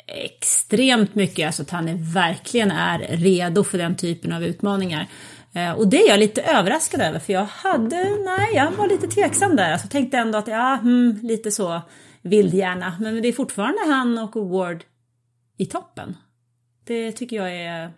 extremt 0.08 1.15
mycket, 1.15 1.46
alltså 1.46 1.62
att 1.62 1.70
han 1.70 1.89
är, 1.89 2.13
verkligen 2.13 2.72
är 2.72 3.00
redo 3.00 3.63
för 3.63 3.78
den 3.78 3.96
typen 3.96 4.34
av 4.34 4.44
utmaningar. 4.44 5.08
Eh, 5.54 5.72
och 5.72 5.88
det 5.88 5.98
är 5.98 6.10
jag 6.10 6.20
lite 6.20 6.41
överraskad 6.41 7.02
över, 7.02 7.20
för 7.20 7.34
jag 7.34 7.46
hade, 7.46 7.96
nej, 8.26 8.54
jag 8.54 8.72
var 8.72 8.88
lite 8.88 9.08
tveksam 9.08 9.56
där. 9.56 9.72
Alltså, 9.72 9.88
tänkte 9.88 10.18
ändå 10.18 10.38
att, 10.38 10.48
ja, 10.48 10.80
hmm, 10.82 11.20
lite 11.24 11.52
så 11.52 11.82
vildhjärna. 12.22 12.98
Men 13.00 13.22
det 13.22 13.28
är 13.28 13.34
fortfarande 13.34 13.80
han 13.88 14.18
och 14.18 14.50
Ward 14.50 14.84
i 15.58 15.65
toppen. 15.65 16.18
Det 16.86 17.12
tycker 17.12 17.36
jag 17.36 17.56
är... 17.56 17.91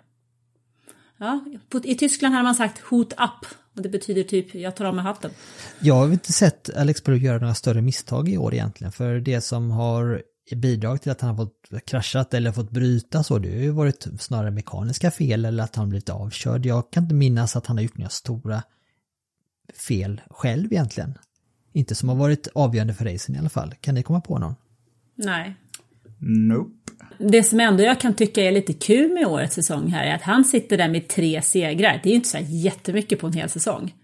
Ja, 1.18 1.46
på, 1.70 1.78
i 1.84 1.96
Tyskland 1.96 2.36
har 2.36 2.44
man 2.44 2.56
sagt 2.56 2.80
hot 2.80 3.14
up. 3.14 3.48
Och 3.76 3.82
det 3.82 3.90
betyder 3.90 4.24
typ, 4.24 4.56
jag 4.56 4.76
tar 4.76 4.86
av 4.86 4.96
mig 4.96 5.04
hatten. 5.04 5.32
Jag 5.80 5.96
har 5.96 6.12
inte 6.12 6.34
sett 6.34 6.78
Alex 6.78 7.02
Palou 7.02 7.18
göra 7.18 7.40
några 7.40 7.54
större 7.54 7.82
misstag 7.82 8.30
i 8.30 8.38
år 8.38 8.54
egentligen, 8.54 8.92
för 8.92 9.20
det 9.20 9.42
som 9.42 9.72
har 9.72 10.22
bidragit 10.56 11.02
till 11.02 11.12
att 11.12 11.22
han 11.22 11.30
har 11.30 11.46
fått 11.46 11.86
kraschat 11.86 12.34
eller 12.34 12.52
fått 12.52 12.72
bryta 12.72 13.24
så, 13.24 13.40
det 13.40 13.50
har 13.50 13.62
ju 13.62 13.70
varit 13.70 14.08
snarare 14.20 14.52
mekaniska 14.52 15.12
fel 15.12 15.46
eller 15.46 15.64
att 15.64 15.76
han 15.76 15.90
blivit 15.90 16.10
avkörd. 16.10 16.66
Jag 16.66 16.92
kan 16.92 17.04
inte 17.04 17.16
minnas 17.16 17.56
att 17.56 17.66
han 17.66 17.78
har 17.78 17.84
gjort 17.84 17.98
några 17.98 18.10
stora 18.10 18.64
fel 19.88 20.22
själv 20.30 20.74
egentligen. 20.74 21.18
Inte 21.74 21.96
som 21.96 22.10
har 22.10 22.16
varit 22.16 22.48
avgörande 22.56 22.94
för 22.94 23.06
racen 23.06 23.36
i 23.36 23.40
alla 23.40 23.50
fall. 23.50 23.74
Kan 23.82 23.96
ni 23.96 24.04
komma 24.04 24.22
på 24.22 24.40
någon? 24.40 24.56
Nej. 25.16 25.56
Nope. 26.20 26.92
Det 27.18 27.44
som 27.44 27.60
ändå 27.60 27.84
jag 27.84 28.00
kan 28.00 28.14
tycka 28.14 28.44
är 28.44 28.52
lite 28.52 28.74
kul 28.74 29.14
med 29.14 29.28
årets 29.28 29.56
säsong 29.56 29.88
här 29.88 30.06
är 30.06 30.16
att 30.16 30.22
han 30.22 30.46
sitter 30.46 30.78
där 30.78 30.90
med 30.90 31.08
tre 31.08 31.42
segrar. 31.42 32.00
Det 32.04 32.10
är 32.10 32.12
ju 32.12 32.16
inte 32.16 32.30
så 32.30 32.38
här 32.38 32.46
jättemycket 32.50 33.20
på 33.20 33.28
en 33.28 33.34
hel 33.34 33.50
säsong. 33.50 33.96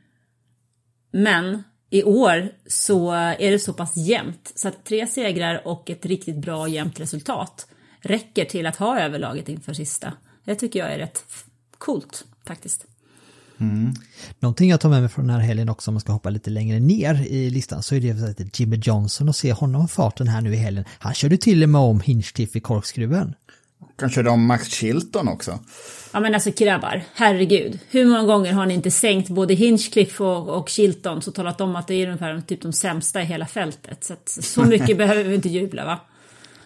Men 1.12 1.64
i 1.90 2.04
år 2.04 2.50
så 2.68 3.12
är 3.12 3.52
det 3.52 3.60
så 3.60 3.74
pass 3.74 3.98
jämnt 3.98 4.52
så 4.56 4.68
att 4.68 4.84
tre 4.84 5.08
segrar 5.08 5.68
och 5.68 5.90
ett 5.90 6.06
riktigt 6.06 6.38
bra 6.38 6.68
jämnt 6.68 7.00
resultat 7.00 7.68
räcker 8.02 8.46
till 8.46 8.66
att 8.66 8.76
ha 8.76 9.00
överlaget 9.00 9.50
inför 9.50 9.74
sista. 9.74 10.14
Det 10.44 10.56
tycker 10.56 10.80
jag 10.80 10.94
är 10.94 10.98
rätt 10.98 11.24
coolt 11.78 12.26
faktiskt. 12.48 12.86
Någonting 14.40 14.70
jag 14.70 14.82
tar 14.82 14.90
med 14.90 15.02
mig 15.02 15.10
från 15.10 15.28
den 15.28 15.36
här 15.36 15.44
helgen 15.44 15.70
också 15.70 15.92
om 15.92 15.94
man 15.94 16.02
ska 16.02 16.12
hoppa 16.12 16.30
lite 16.30 16.50
längre 16.50 16.80
ner 16.80 17.28
i 17.28 17.50
listan 17.50 17.84
så 17.84 17.96
är 17.96 18.00
det 18.00 18.42
att 18.42 18.60
Jimmy 18.60 18.82
Johnson 18.84 19.30
och 19.30 19.36
se 19.36 19.54
honom 19.54 19.88
farten 19.88 20.28
här 20.28 20.42
nu 20.42 20.54
i 20.54 20.58
helgen. 20.58 20.86
Han 21.00 21.14
körde 21.14 21.38
till 21.38 21.64
och 21.64 21.70
med 21.70 21.82
om 21.82 22.02
Hinchcliffe 22.02 22.58
i 22.58 22.62
korkskruven. 22.62 23.34
Kan 24.00 24.10
köra 24.10 24.32
om 24.32 24.46
Max 24.46 24.68
Chilton 24.68 25.28
också. 25.28 25.60
Ja 26.14 26.20
men 26.20 26.34
alltså 26.34 26.52
grabbar, 26.58 27.04
herregud. 27.14 27.80
Hur 27.90 28.06
många 28.06 28.24
gånger 28.24 28.54
har 28.54 28.66
ni 28.66 28.74
inte 28.74 28.92
sänkt 28.92 29.30
både 29.30 29.54
Hinchcliffe 29.54 30.24
och, 30.24 30.50
och 30.50 30.70
Chilton 30.70 31.22
så 31.22 31.32
talat 31.32 31.62
om 31.62 31.76
att 31.76 31.88
det 31.88 31.94
är 31.94 32.08
ungefär 32.08 32.42
typ 32.42 32.62
de 32.62 32.74
sämsta 32.74 33.22
i 33.22 33.26
hela 33.26 33.46
fältet. 33.46 34.04
Så, 34.04 34.14
att, 34.14 34.30
så 34.30 34.64
mycket 34.66 34.98
behöver 34.98 35.24
vi 35.24 35.36
inte 35.36 35.50
jubla 35.50 35.86
va? 35.86 36.00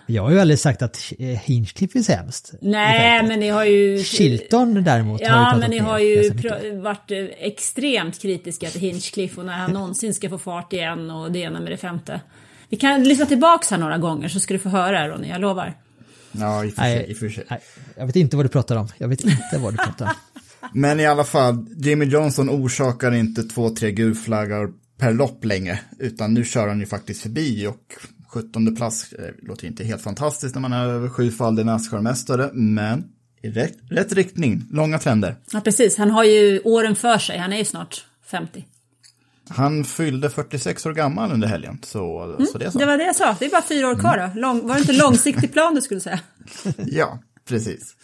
Jag 0.10 0.24
har 0.24 0.32
ju 0.32 0.40
aldrig 0.40 0.60
sagt 0.60 0.82
att 0.82 1.14
eh, 1.20 1.28
Hinchcliffe 1.28 2.00
är 2.00 2.04
sämst. 2.04 2.54
Nej 2.62 3.28
men 3.28 3.40
ni 3.40 3.50
har 3.50 3.66
ju... 3.66 4.04
Chilton 4.04 4.84
däremot 4.84 5.22
har 5.22 5.28
Ja, 5.28 5.34
pratat 5.44 5.60
men 5.60 5.70
ni 5.70 5.78
har 5.78 6.00
ju 6.00 6.32
varit 6.82 7.12
eh, 7.12 7.18
extremt 7.40 8.22
kritiska 8.22 8.70
till 8.70 8.82
Hinchcliffe 8.82 9.40
och 9.40 9.46
när 9.46 9.54
han 9.54 9.72
någonsin 9.72 10.14
ska 10.14 10.30
få 10.30 10.38
fart 10.38 10.74
igen 10.74 11.12
och 11.12 11.32
det 11.32 11.40
ena 11.40 11.60
med 11.60 11.72
det 11.72 11.78
femte. 11.78 12.22
Vi 12.70 12.78
kan 12.78 13.04
lyssna 13.04 13.26
tillbaks 13.26 13.72
här 13.72 13.78
några 13.78 13.98
gånger 13.98 14.28
så 14.28 14.40
ska 14.40 14.54
du 14.54 14.60
få 14.60 14.70
höra 14.70 15.08
Ronny, 15.10 15.28
jag 15.28 15.42
lovar. 15.42 15.74
Ja, 16.32 16.66
i 16.66 16.70
och 16.70 16.74
för 16.74 16.82
Nej, 16.82 16.98
sig. 16.98 17.12
I 17.12 17.14
och 17.14 17.18
för 17.18 17.30
sig. 17.30 17.44
nej, 17.50 17.60
jag 17.98 18.06
vet 18.08 18.16
inte 18.16 18.36
vad 18.38 18.46
du 18.46 18.50
pratar 18.50 18.76
om. 18.76 18.88
Jag 18.98 19.08
vet 19.08 19.24
inte 19.24 19.58
vad 19.60 19.74
du 19.74 19.78
pratar 19.78 20.06
om. 20.06 20.12
Men 20.74 21.00
i 21.00 21.06
alla 21.06 21.24
fall, 21.24 21.66
Jimmy 21.78 22.06
Johnson 22.06 22.50
orsakar 22.50 23.14
inte 23.14 23.44
två, 23.44 23.70
tre 23.70 23.92
gulflaggar 23.92 24.70
per 24.98 25.14
lopp 25.14 25.46
längre, 25.46 25.80
utan 26.00 26.34
nu 26.34 26.44
kör 26.46 26.68
han 26.68 26.80
ju 26.80 26.86
faktiskt 26.86 27.22
förbi 27.22 27.68
och 27.68 27.94
17 28.42 28.76
plats 28.76 29.14
eh, 29.14 29.32
låter 29.42 29.68
inte 29.68 29.84
helt 29.84 30.02
fantastiskt 30.02 30.56
när 30.56 30.62
man 30.62 30.74
är 30.74 30.86
över 30.86 31.10
sjufaldig 31.10 31.66
Nascar-mästare, 31.66 32.50
men 32.54 33.04
i 33.42 33.50
rätt, 33.50 33.78
rätt 33.90 34.14
riktning, 34.14 34.64
långa 34.72 35.00
trender. 35.00 35.36
Ja 35.52 35.62
precis, 35.62 35.98
han 35.98 36.12
har 36.12 36.24
ju 36.24 36.60
åren 36.60 36.96
för 36.96 37.18
sig, 37.18 37.38
han 37.38 37.54
är 37.54 37.58
ju 37.58 37.66
snart 37.66 38.06
50. 38.26 38.66
Han 39.50 39.84
fyllde 39.84 40.30
46 40.30 40.86
år 40.86 40.94
gammal 40.94 41.32
under 41.32 41.48
helgen, 41.48 41.80
så, 41.84 42.36
så 42.52 42.58
det 42.58 42.66
är 42.66 42.70
så. 42.70 42.80
Det 42.80 42.86
var 42.86 42.98
det 42.98 43.04
jag 43.04 43.16
sa, 43.16 43.36
det 43.40 43.46
är 43.46 43.50
bara 43.50 43.62
fyra 43.62 43.90
år 43.90 43.96
kvar 43.96 44.18
då. 44.18 44.40
Lång, 44.42 44.68
var 44.68 44.74
det 44.74 44.80
inte 44.80 44.94
långsiktig 44.94 45.54
plan 45.54 45.76
du 45.76 45.82
skulle 45.82 46.00
säga? 46.00 46.20
Ja, 46.78 47.20
precis. 47.48 47.96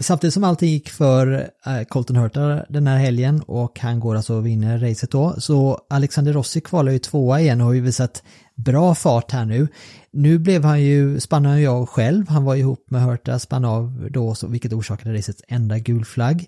Samtidigt 0.00 0.34
som 0.34 0.44
allting 0.44 0.68
gick 0.68 0.90
för 0.90 1.50
eh, 1.66 1.82
Colton 1.88 2.16
Hurta 2.16 2.64
den 2.68 2.86
här 2.86 2.98
helgen 2.98 3.42
och 3.46 3.80
han 3.80 4.00
går 4.00 4.16
alltså 4.16 4.34
och 4.34 4.46
vinner 4.46 4.78
racet 4.78 5.10
då, 5.10 5.34
så 5.38 5.80
Alexander 5.90 6.32
Rossi 6.32 6.60
kvalar 6.60 6.92
ju 6.92 6.98
tvåa 6.98 7.40
igen 7.40 7.60
och 7.60 7.66
har 7.66 7.74
ju 7.74 7.80
visat 7.80 8.22
bra 8.56 8.94
fart 8.94 9.32
här 9.32 9.44
nu. 9.44 9.68
Nu 10.12 10.38
blev 10.38 10.64
han 10.64 10.82
ju, 10.82 11.20
spann 11.20 11.46
han 11.46 11.60
ju 11.60 11.66
av 11.66 11.86
själv, 11.86 12.28
han 12.28 12.44
var 12.44 12.56
ihop 12.56 12.90
med 12.90 13.02
Hurta, 13.02 13.38
spann 13.38 13.64
av 13.64 14.08
då, 14.10 14.34
så, 14.34 14.46
vilket 14.46 14.72
orsakade 14.72 15.14
racets 15.18 15.42
enda 15.48 15.78
gul 15.78 16.04
flagg. 16.04 16.46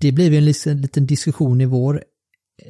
Det 0.00 0.12
blev 0.12 0.32
ju 0.32 0.38
en 0.38 0.44
liten, 0.44 0.80
liten 0.80 1.06
diskussion 1.06 1.60
i 1.60 1.64
vår 1.64 2.02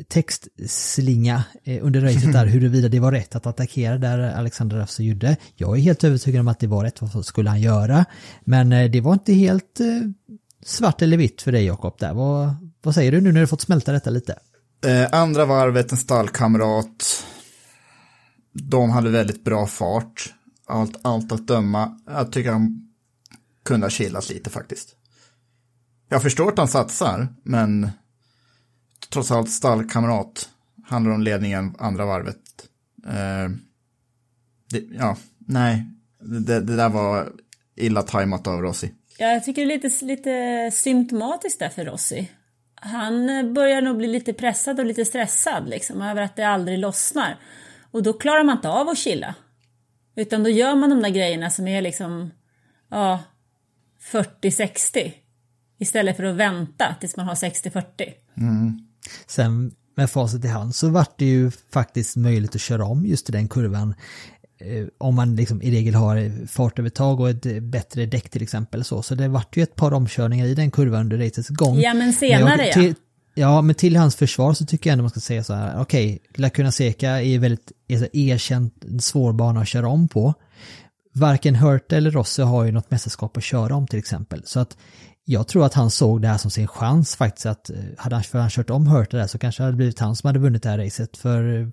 textslinga 0.09 1.45
eh, 1.65 1.87
under 1.87 2.01
racet 2.01 2.33
där 2.33 2.47
huruvida 2.53 2.89
det 2.89 3.01
var 3.01 3.13
rätt 3.13 3.35
att 3.35 3.47
attackera 3.47 3.99
där 3.99 4.19
Alexander 4.19 4.77
Rossi 4.77 5.05
gjorde. 5.05 5.37
Jag 5.55 5.77
är 5.77 5.81
helt 5.81 6.05
övertygad 6.05 6.41
om 6.41 6.49
att 6.49 6.61
det 6.61 6.67
var 6.67 6.85
rätt, 6.85 6.99
vad 7.01 7.27
skulle 7.27 7.51
han 7.51 7.61
göra? 7.61 8.05
Men 8.45 8.73
eh, 8.73 8.91
det 8.91 9.01
var 9.01 9.13
inte 9.13 9.33
helt 9.33 9.81
eh, 9.81 9.87
svart 10.65 11.03
eller 11.03 11.17
vitt 11.17 11.43
för 11.43 11.53
dig 11.53 11.65
Jakob 11.65 11.97
där. 11.99 12.15
Vad, 12.15 12.55
vad 12.83 12.95
säger 12.95 13.13
du 13.13 13.21
nu 13.21 13.33
när 13.33 13.41
du 13.41 13.47
fått 13.47 13.61
smälta 13.61 13.93
detta 13.93 14.11
lite? 14.11 14.39
Eh, 14.87 15.21
andra 15.21 15.45
varvet, 15.45 15.93
en 15.93 15.99
stallkamrat. 15.99 17.25
De 18.63 18.91
hade 18.91 19.11
väldigt 19.11 19.45
bra 19.45 19.67
fart. 19.67 20.35
Allt, 20.67 20.99
allt 21.03 21.33
att 21.33 21.47
döma. 21.47 22.01
Jag 22.07 22.33
tycker 22.33 22.53
han 22.53 22.93
kunde 23.65 23.87
ha 23.87 23.91
chillat 23.91 24.29
lite 24.29 24.51
faktiskt. 24.51 24.97
Jag 26.09 26.23
förstår 26.23 26.49
att 26.53 26.59
han 26.59 26.69
satsar, 26.69 27.29
men 27.43 27.91
trots 29.13 29.31
allt 29.31 29.51
stallkamrat 29.51 30.49
handlar 30.85 31.13
om 31.13 31.23
ledningen 31.23 31.75
andra 31.79 32.07
varvet. 32.07 32.69
Eh, 33.07 33.51
det, 34.71 34.85
ja, 34.93 35.17
nej, 35.39 35.87
det, 36.21 36.61
det 36.61 36.77
där 36.77 36.89
var 36.89 37.33
illa 37.77 38.03
tajmat 38.03 38.47
av 38.47 38.61
Rossi. 38.61 38.93
Ja, 39.19 39.27
jag 39.27 39.45
tycker 39.45 39.67
det 39.67 39.75
är 39.75 39.83
lite, 39.83 40.05
lite 40.05 40.71
symptomatiskt 40.77 41.59
där 41.59 41.69
för 41.69 41.85
Rossi. 41.85 42.31
han 42.75 43.27
börjar 43.55 43.83
nog 43.83 43.97
bli 43.97 44.07
lite 44.07 44.33
pressad 44.33 44.81
och 44.81 44.87
lite 44.87 45.05
stressad 45.05 45.69
liksom, 45.69 46.03
över 46.03 46.23
att 46.23 46.37
det 46.37 46.45
aldrig 46.49 46.79
lossnar. 46.79 47.39
Och 47.97 48.03
då 48.03 48.13
klarar 48.13 48.45
man 48.45 48.57
inte 48.57 48.69
av 48.69 48.89
att 48.89 48.99
chilla. 48.99 49.35
Utan 50.17 50.43
då 50.43 50.51
gör 50.51 50.75
man 50.75 50.91
de 50.91 51.03
där 51.03 51.09
grejerna 51.11 51.51
som 51.51 51.69
är 51.69 51.83
liksom, 51.83 52.31
ja, 52.91 53.21
40-60. 54.13 55.13
Istället 55.79 56.17
för 56.17 56.25
att 56.25 56.37
vänta 56.37 56.97
tills 57.01 57.17
man 57.17 57.27
har 57.27 57.35
60-40. 57.35 57.83
Sen 59.27 59.73
med 59.97 60.11
facit 60.11 60.45
i 60.45 60.49
hand 60.49 60.75
så 60.75 60.89
vart 60.89 61.19
det 61.19 61.25
ju 61.25 61.51
faktiskt 61.51 62.17
möjligt 62.17 62.55
att 62.55 62.61
köra 62.61 62.85
om 62.85 63.07
just 63.07 63.29
i 63.29 63.33
den 63.33 63.49
kurvan. 63.49 63.95
eh, 64.61 64.87
Om 64.99 65.15
man 65.15 65.37
liksom 65.37 65.63
i 65.63 65.71
regel 65.71 65.95
har 65.95 66.47
fartövertag 66.47 67.21
och 67.21 67.31
ett 67.31 67.63
bättre 67.63 68.07
däck 68.07 68.29
till 68.29 68.43
exempel. 68.43 68.85
Så, 68.85 69.03
så 69.03 69.15
det 69.15 69.29
vart 69.29 69.57
ju 69.57 69.63
ett 69.63 69.75
par 69.77 69.93
omkörningar 69.95 70.47
i 70.47 70.55
den 70.55 70.71
kurvan 70.71 71.01
under 71.01 71.19
racets 71.19 71.49
gång. 71.49 71.81
Ja, 71.81 71.95
men 71.95 72.13
senare, 72.13 72.59
jag- 72.63 72.69
ja. 72.69 72.73
till, 72.73 72.89
ja. 72.89 72.95
Ja, 73.39 73.63
men 73.63 73.75
till 73.75 73.97
hans 73.97 74.17
försvar 74.17 74.53
så 74.53 74.67
tycker 74.67 74.91
jag 74.91 74.93
ändå 74.93 75.03
man 75.03 75.11
ska 75.11 75.21
säga 75.21 75.45
så 75.45 75.55
här, 75.55 75.81
okej, 75.81 76.19
Lacuna 76.35 76.73
Seca 76.73 77.23
är 77.23 77.39
väldigt 77.39 77.73
är 77.89 78.17
erkänt 78.17 78.85
svår 79.01 79.33
bana 79.33 79.61
att 79.61 79.69
köra 79.69 79.89
om 79.89 80.09
på. 80.09 80.35
Varken 81.15 81.55
Hurt 81.55 81.93
eller 81.93 82.11
Rossi 82.11 82.43
har 82.43 82.65
ju 82.65 82.73
något 82.73 82.91
mästerskap 82.91 83.37
att 83.37 83.43
köra 83.43 83.75
om 83.75 83.87
till 83.87 83.99
exempel. 83.99 84.43
Så 84.45 84.61
att 84.61 84.77
jag 85.25 85.49
tror 85.49 85.67
att 85.67 85.75
han 85.75 85.91
såg 85.91 86.23
det 86.23 86.29
här 86.29 86.39
som 86.39 86.51
sin 86.51 86.69
chans 86.69 87.17
faktiskt 87.17 87.47
att 87.47 87.71
eh, 87.71 87.77
hade 87.99 88.17
han, 88.17 88.25
för 88.25 88.39
han 88.39 88.51
kört 88.51 88.71
om 88.71 88.87
Hurt 88.87 89.11
där 89.11 89.27
så 89.27 89.39
kanske 89.39 89.63
det 89.63 89.65
hade 89.65 89.77
blivit 89.77 89.99
han 89.99 90.17
som 90.17 90.27
hade 90.27 90.39
vunnit 90.39 90.63
det 90.63 90.69
här 90.69 90.79
racet 90.79 91.17
för 91.17 91.61
eh, 91.61 91.69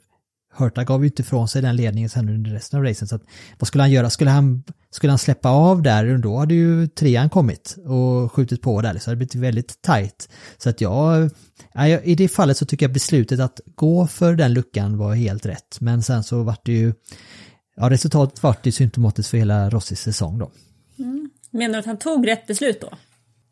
Hurta 0.58 0.84
gav 0.84 1.02
ju 1.02 1.08
inte 1.08 1.22
ifrån 1.22 1.48
sig 1.48 1.62
den 1.62 1.76
ledningen 1.76 2.10
sen 2.10 2.30
under 2.30 2.52
resten 2.52 2.80
av 2.80 2.86
racet. 2.86 3.10
Så 3.10 3.16
att, 3.16 3.24
vad 3.60 3.68
skulle 3.68 3.84
han 3.84 3.92
göra? 3.92 4.10
Skulle 4.10 4.32
han, 4.32 4.64
skulle 4.94 5.12
han 5.12 5.20
släppa 5.20 5.50
av 5.50 5.82
där, 5.82 6.18
då 6.18 6.38
hade 6.38 6.54
ju 6.54 6.88
trean 6.88 7.30
kommit 7.30 7.78
och 7.86 8.32
skjutit 8.32 8.62
på 8.62 8.82
där. 8.82 8.92
Så 8.94 8.98
det 8.98 9.06
hade 9.06 9.16
blivit 9.16 9.36
väldigt 9.36 9.82
tajt. 9.82 10.30
Så 10.58 10.70
att 10.70 10.82
jag, 10.82 11.30
ja, 11.74 11.88
jag- 11.88 12.06
i 12.06 12.16
det 12.16 12.28
fallet 12.28 12.58
så 12.58 12.66
tycker 12.66 12.86
jag 12.86 12.94
beslutet 12.94 13.40
att 13.40 13.60
gå 13.76 14.08
för 14.08 14.36
den 14.36 14.54
luckan 14.54 14.98
var 14.98 15.14
helt 15.16 15.46
rätt. 15.46 15.78
Men 15.80 16.04
sen 16.04 16.24
så 16.24 16.44
vart 16.44 16.66
det 16.66 16.72
ju, 16.74 16.94
ja 17.76 17.90
resultatet 17.90 18.44
vart 18.44 18.66
ju 18.66 18.72
symptomatiskt 18.72 19.30
för 19.32 19.38
hela 19.38 19.70
Rossis 19.70 20.00
säsong 20.02 20.38
då. 20.40 20.52
Menar 21.52 21.74
du 21.74 21.80
att 21.80 21.86
han 21.86 21.98
tog 21.98 22.28
rätt 22.28 22.48
beslut 22.48 22.82
då? 22.82 22.90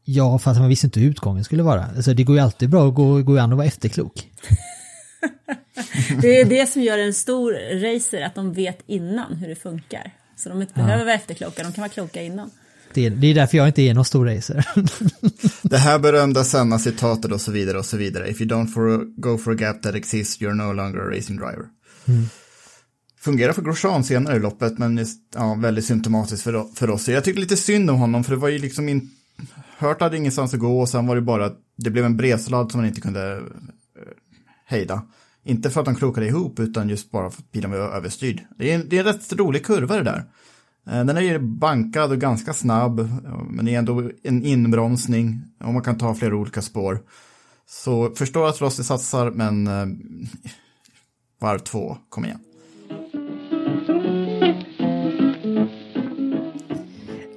Ja, 0.04 0.40
för 0.40 0.52
att 0.52 0.58
man 0.58 0.70
visste 0.70 0.88
inte 0.88 1.00
hur 1.00 1.10
utgången 1.10 1.44
skulle 1.44 1.64
vara. 1.64 1.86
Alltså 1.86 2.14
det 2.14 2.24
går 2.24 2.36
ju 2.36 2.42
alltid 2.42 2.70
bra 2.70 2.88
att 2.88 2.96
gå, 2.96 3.22
gå 3.22 3.40
an 3.40 3.52
och 3.52 3.58
vara 3.58 3.68
efterklok. 3.68 4.30
Det 6.22 6.42
är 6.42 6.46
det 6.46 6.66
som 6.70 6.82
gör 6.82 6.98
en 6.98 7.14
stor 7.14 7.54
racer, 7.94 8.22
att 8.22 8.36
de 8.36 8.54
vet 8.54 8.78
innan 8.88 9.34
hur 9.36 9.48
det 9.48 9.56
funkar. 9.56 10.12
Så 10.42 10.50
de 10.50 10.62
inte 10.62 10.74
behöver 10.74 11.06
vara 11.06 11.16
efterkloka, 11.16 11.64
de 11.64 11.74
kan 11.74 11.82
vara 11.82 11.90
kloka 11.90 12.22
innan. 12.22 12.52
Det, 12.94 13.10
det 13.10 13.28
är 13.28 13.36
därför 13.36 13.58
jag 13.58 13.68
inte 13.68 13.82
är 13.82 13.94
någon 13.94 14.06
stor 14.06 14.26
racer. 14.26 14.66
Det 15.68 15.78
här 15.78 16.00
berömda 16.00 16.44
Senna-citatet 16.44 17.32
och 17.32 17.42
så 17.42 17.52
vidare 17.52 17.78
och 17.78 17.86
så 17.86 17.98
vidare. 17.98 18.30
If 18.30 18.42
you 18.42 18.50
don't 18.50 18.68
for 18.68 19.06
go 19.22 19.38
for 19.38 19.52
a 19.52 19.56
gap 19.56 19.82
that 19.82 19.96
exists 19.96 20.42
you're 20.42 20.54
no 20.54 20.74
longer 20.74 21.00
a 21.00 21.18
racing 21.18 21.38
driver. 21.38 21.66
Fungerar 23.20 23.54
för 23.54 23.62
Grosjean 23.62 24.04
senare 24.04 24.36
i 24.36 24.40
loppet, 24.40 24.78
men 24.78 24.98
just, 24.98 25.20
ja, 25.36 25.56
väldigt 25.56 25.86
symptomatiskt 25.86 26.44
för, 26.44 26.76
för 26.76 26.90
oss. 26.90 27.10
Jag 27.10 27.24
tyckte 27.24 27.42
lite 27.42 27.58
synd 27.58 27.90
om 27.90 27.98
honom, 27.98 28.24
för 28.24 28.32
det 28.32 28.38
var 28.38 28.50
ju 28.50 28.60
liksom 28.60 28.90
in... 28.90 29.10
Hört 29.78 30.02
hade 30.02 30.18
ingenstans 30.18 30.54
att 30.54 30.60
gå 30.60 30.82
och 30.82 30.90
sen 30.90 31.08
var 31.08 31.16
det 31.16 31.22
bara, 31.22 31.52
det 31.78 31.90
blev 31.90 32.06
en 32.06 32.18
bredsladd 32.18 32.72
som 32.72 32.80
man 32.80 32.88
inte 32.88 33.02
kunde 33.02 33.34
eh, 33.36 33.42
hejda. 34.66 35.02
Inte 35.44 35.70
för 35.70 35.80
att 35.80 35.86
de 35.86 35.96
krokade 35.96 36.28
ihop, 36.28 36.60
utan 36.60 36.90
just 36.90 37.12
bara 37.12 37.30
för 37.30 37.42
att 37.42 37.52
bilen 37.52 37.72
var 37.72 37.78
överstyrd. 37.78 38.42
Det 38.58 38.72
är, 38.72 38.76
en- 38.76 38.90
det 38.90 38.96
är 38.96 39.00
en 39.00 39.06
rätt 39.14 39.34
rolig 39.34 39.66
kurva 39.66 39.96
det 39.98 40.04
där. 40.04 40.24
Eh, 40.88 41.06
den 41.06 41.18
är 41.18 41.22
ju 41.22 41.40
bankad 41.40 42.12
och 42.12 42.18
ganska 42.20 42.54
snabb, 42.54 43.00
eh, 43.00 43.08
men 43.50 43.66
det 43.66 43.76
är 43.76 43.80
ändå 43.80 44.12
en 44.24 44.44
inbromsning 44.46 45.42
och 45.64 45.74
man 45.74 45.84
kan 45.84 45.98
ta 45.98 46.14
flera 46.14 46.36
olika 46.36 46.62
spår. 46.62 47.00
Så 47.66 48.16
förstår 48.16 48.48
att 48.50 48.62
Rossi 48.62 48.84
satsar, 48.84 49.32
men 49.32 49.68
eh, 49.68 49.86
varv 51.42 51.60
två, 51.60 51.98
kom 52.10 52.26
igen. 52.26 52.40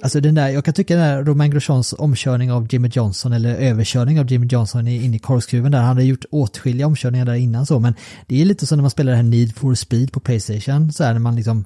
Alltså 0.05 0.21
den 0.21 0.35
där, 0.35 0.49
jag 0.49 0.65
kan 0.65 0.73
tycka 0.73 0.95
den 0.95 1.03
där 1.03 1.23
Romain 1.23 1.51
Grosjeans 1.51 1.93
omkörning 1.93 2.51
av 2.51 2.67
Jimmy 2.73 2.89
Johnson 2.93 3.33
eller 3.33 3.55
överkörning 3.55 4.19
av 4.19 4.31
Jimmy 4.31 4.47
Johnson 4.47 4.87
in 4.87 5.13
i 5.13 5.19
korkskruven 5.19 5.71
där, 5.71 5.79
han 5.79 5.87
hade 5.87 6.03
gjort 6.03 6.25
åtskilliga 6.31 6.87
omkörningar 6.87 7.25
där 7.25 7.33
innan 7.33 7.65
så, 7.65 7.79
men 7.79 7.95
det 8.27 8.41
är 8.41 8.45
lite 8.45 8.67
som 8.67 8.77
när 8.77 8.81
man 8.81 8.91
spelar 8.91 9.11
det 9.11 9.15
här 9.15 9.23
Need 9.23 9.55
for 9.55 9.75
Speed 9.75 10.11
på 10.11 10.19
Playstation, 10.19 10.93
så 10.93 11.03
här 11.03 11.13
när 11.13 11.19
man 11.19 11.35
liksom, 11.35 11.65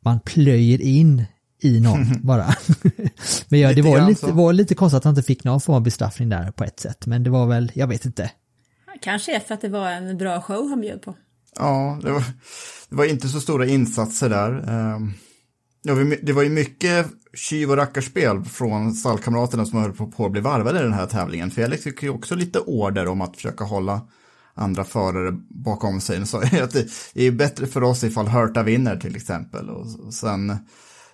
man 0.00 0.20
plöjer 0.20 0.80
in 0.80 1.24
i 1.62 1.80
någon 1.80 2.06
bara. 2.22 2.46
men 3.48 3.60
ja, 3.60 3.72
det 3.72 3.82
var 3.82 4.08
lite, 4.08 4.32
var 4.32 4.52
lite 4.52 4.74
konstigt 4.74 4.96
att 4.96 5.04
han 5.04 5.12
inte 5.12 5.22
fick 5.22 5.44
någon 5.44 5.60
form 5.60 5.76
av 5.76 5.82
bestraffning 5.82 6.28
där 6.28 6.50
på 6.50 6.64
ett 6.64 6.80
sätt, 6.80 7.06
men 7.06 7.22
det 7.22 7.30
var 7.30 7.46
väl, 7.46 7.72
jag 7.74 7.86
vet 7.86 8.04
inte. 8.04 8.30
Kanske 9.02 9.36
är 9.36 9.40
för 9.40 9.54
att 9.54 9.60
det 9.60 9.68
var 9.68 9.90
en 9.90 10.18
bra 10.18 10.40
show 10.40 10.68
han 10.68 10.80
bjöd 10.80 11.02
på. 11.02 11.14
Ja, 11.58 12.00
det 12.02 12.12
var, 12.12 12.24
det 12.88 12.96
var 12.96 13.04
inte 13.04 13.28
så 13.28 13.40
stora 13.40 13.66
insatser 13.66 14.28
där. 14.28 14.68
Ehm, 14.68 15.12
det 15.86 15.94
var, 15.94 16.00
ju- 16.00 16.20
det 16.22 16.32
var 16.32 16.42
ju 16.42 16.48
mycket 16.48 17.06
tjuv 17.34 17.70
och 17.70 17.76
rackarspel 17.76 18.44
från 18.44 18.92
stallkamraterna 18.94 19.66
som 19.66 19.78
höll 19.82 19.92
på, 19.92 20.26
att 20.26 20.32
bli 20.32 20.40
varvade 20.40 20.80
i 20.80 20.82
den 20.82 20.92
här 20.92 21.06
tävlingen. 21.06 21.50
Felix 21.50 21.82
fick 21.84 22.02
ju 22.02 22.10
också 22.10 22.34
lite 22.34 22.58
order 22.60 23.08
om 23.08 23.20
att 23.20 23.36
försöka 23.36 23.64
hålla 23.64 24.00
andra 24.54 24.84
förare 24.84 25.32
bakom 25.48 26.00
sig. 26.00 26.16
Han 26.16 26.26
sa 26.26 26.42
att 26.62 26.72
det 27.14 27.26
är 27.26 27.30
bättre 27.30 27.66
för 27.66 27.82
oss 27.82 28.04
ifall 28.04 28.28
Hurta 28.28 28.62
vinner 28.62 28.96
till 28.96 29.16
exempel. 29.16 29.70
Och, 29.70 30.14
sen 30.14 30.56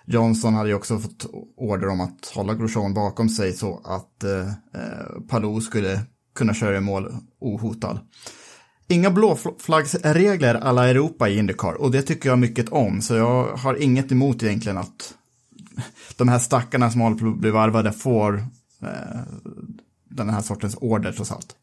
Johnson 0.05 0.53
hade 0.53 0.69
ju 0.69 0.75
också 0.75 0.99
fått 0.99 1.25
order 1.57 1.87
om 1.87 2.01
att 2.01 2.31
hålla 2.35 2.53
Grosjean 2.53 2.93
bakom 2.93 3.29
sig 3.29 3.53
så 3.53 3.81
att 3.85 4.23
eh, 4.23 4.47
eh, 4.81 5.21
Palou 5.29 5.61
skulle 5.61 5.99
kunna 6.35 6.53
köra 6.53 6.77
i 6.77 6.81
mål 6.81 7.13
ohotad. 7.39 7.99
Inga 8.87 9.11
blåflaggsregler 9.11 10.55
alla 10.55 10.89
Europa 10.89 11.29
i 11.29 11.37
Indycar 11.37 11.73
och 11.73 11.91
det 11.91 12.01
tycker 12.01 12.29
jag 12.29 12.39
mycket 12.39 12.69
om. 12.69 13.01
Så 13.01 13.15
jag 13.15 13.57
har 13.57 13.83
inget 13.83 14.11
emot 14.11 14.43
egentligen 14.43 14.77
att 14.77 15.13
de 16.17 16.29
här 16.29 16.39
stackarna 16.39 16.91
som 16.91 17.01
håller 17.01 17.17
på 17.17 17.27
att 17.27 17.37
bli 17.37 17.49
varvade 17.49 17.91
får 17.91 18.47
eh, 18.81 19.21
den 20.09 20.29
här 20.29 20.41
sortens 20.41 20.77
order 20.81 21.11
trots 21.11 21.31
allt. 21.31 21.55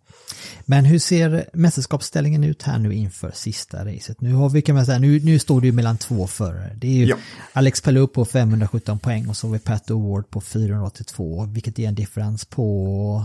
Men 0.64 0.85
hur 0.85 0.98
ser 0.98 1.50
mästerskapsställningen 1.52 2.44
ut 2.44 2.62
här 2.62 2.78
nu 2.78 2.94
inför 2.94 3.30
sista 3.30 3.85
racet? 3.85 4.20
Nu 4.20 4.35
har 4.35 4.50
vi, 4.50 4.62
kan 4.62 4.74
man 4.74 4.87
säga, 4.87 4.98
nu, 4.98 5.20
nu 5.20 5.38
står 5.38 5.61
det 5.61 5.66
ju 5.66 5.72
mellan 5.72 5.98
två 5.98 6.26
förare. 6.26 6.76
Det 6.76 6.87
är 6.87 6.92
ju 6.92 7.06
Ja. 7.06 7.16
Alex 7.52 7.80
Palou 7.80 8.06
på 8.06 8.24
517 8.24 8.98
poäng 8.98 9.28
och 9.28 9.37
så 9.37 9.46
har 9.46 9.52
vi 9.52 9.59
Pat 9.59 9.90
O'Ward 9.90 10.22
på 10.22 10.40
482, 10.40 11.44
vilket 11.44 11.78
är 11.78 11.88
en 11.88 11.94
differens 11.94 12.44
på 12.44 13.24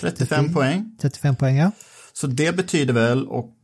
35 0.00 0.54
poäng. 0.54 0.96
35 1.00 1.36
poäng, 1.36 1.56
ja. 1.56 1.70
Så 2.16 2.26
det 2.26 2.56
betyder 2.56 2.94
väl 2.94 3.28
och 3.28 3.56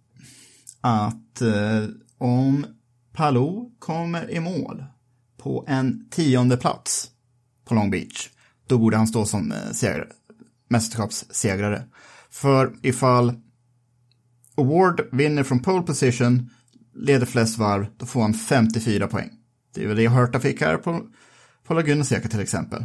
att 0.81 1.41
eh, 1.41 1.85
om 2.19 2.67
Palou 3.13 3.71
kommer 3.79 4.31
i 4.31 4.41
mål 4.41 4.85
på 5.39 5.65
en 5.69 6.09
tionde 6.11 6.57
plats 6.57 7.11
på 7.65 7.75
Long 7.75 7.91
Beach, 7.91 8.29
då 8.67 8.79
borde 8.79 8.97
han 8.97 9.07
stå 9.07 9.25
som 9.25 9.53
eh, 9.53 9.71
segrare, 9.73 10.09
mästerskapssegrare. 10.69 11.83
För 12.31 12.73
ifall 12.83 13.33
Award 14.55 15.01
vinner 15.13 15.43
från 15.43 15.63
pole 15.63 15.83
position, 15.83 16.51
leder 16.95 17.27
flest 17.27 17.59
varv, 17.59 17.87
då 17.97 18.07
får 18.07 18.23
han 18.23 18.35
54 18.35 19.07
poäng. 19.07 19.31
Det 19.75 19.85
är 19.85 19.89
väl 19.89 19.97
det 19.97 20.09
Hurta 20.09 20.41
fick 20.41 20.61
här 20.61 20.77
på, 20.77 21.07
på 21.65 21.75
Laguna 21.75 22.05
Seca 22.05 22.29
till 22.29 22.41
exempel. 22.41 22.85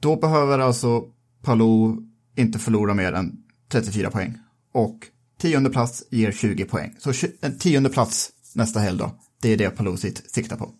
Då 0.00 0.16
behöver 0.16 0.58
alltså 0.58 1.04
Palou 1.42 1.96
inte 2.36 2.58
förlora 2.58 2.94
mer 2.94 3.12
än 3.12 3.47
34 3.68 4.10
poäng. 4.10 4.38
Och 4.72 4.98
tionde 5.40 5.70
plats 5.70 6.04
ger 6.10 6.32
20 6.32 6.64
poäng. 6.64 6.96
Så 6.98 7.12
en 7.40 7.58
tionde 7.58 7.88
plats 7.88 8.30
nästa 8.54 8.80
helg 8.80 8.98
då, 8.98 9.10
det 9.42 9.48
är 9.52 9.56
det 9.56 9.70
Palou 9.70 9.96
sitt, 9.96 10.30
siktar 10.30 10.56
på. 10.56 10.70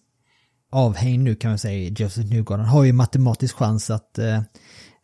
Avhängd 0.71 1.25
nu 1.25 1.35
kan 1.35 1.51
man 1.51 1.59
säga, 1.59 1.89
Joseph 1.91 2.29
Newgarden 2.31 2.67
har 2.67 2.85
ju 2.85 2.93
matematisk 2.93 3.55
chans 3.57 3.91
att 3.91 4.19
eh, 4.19 4.43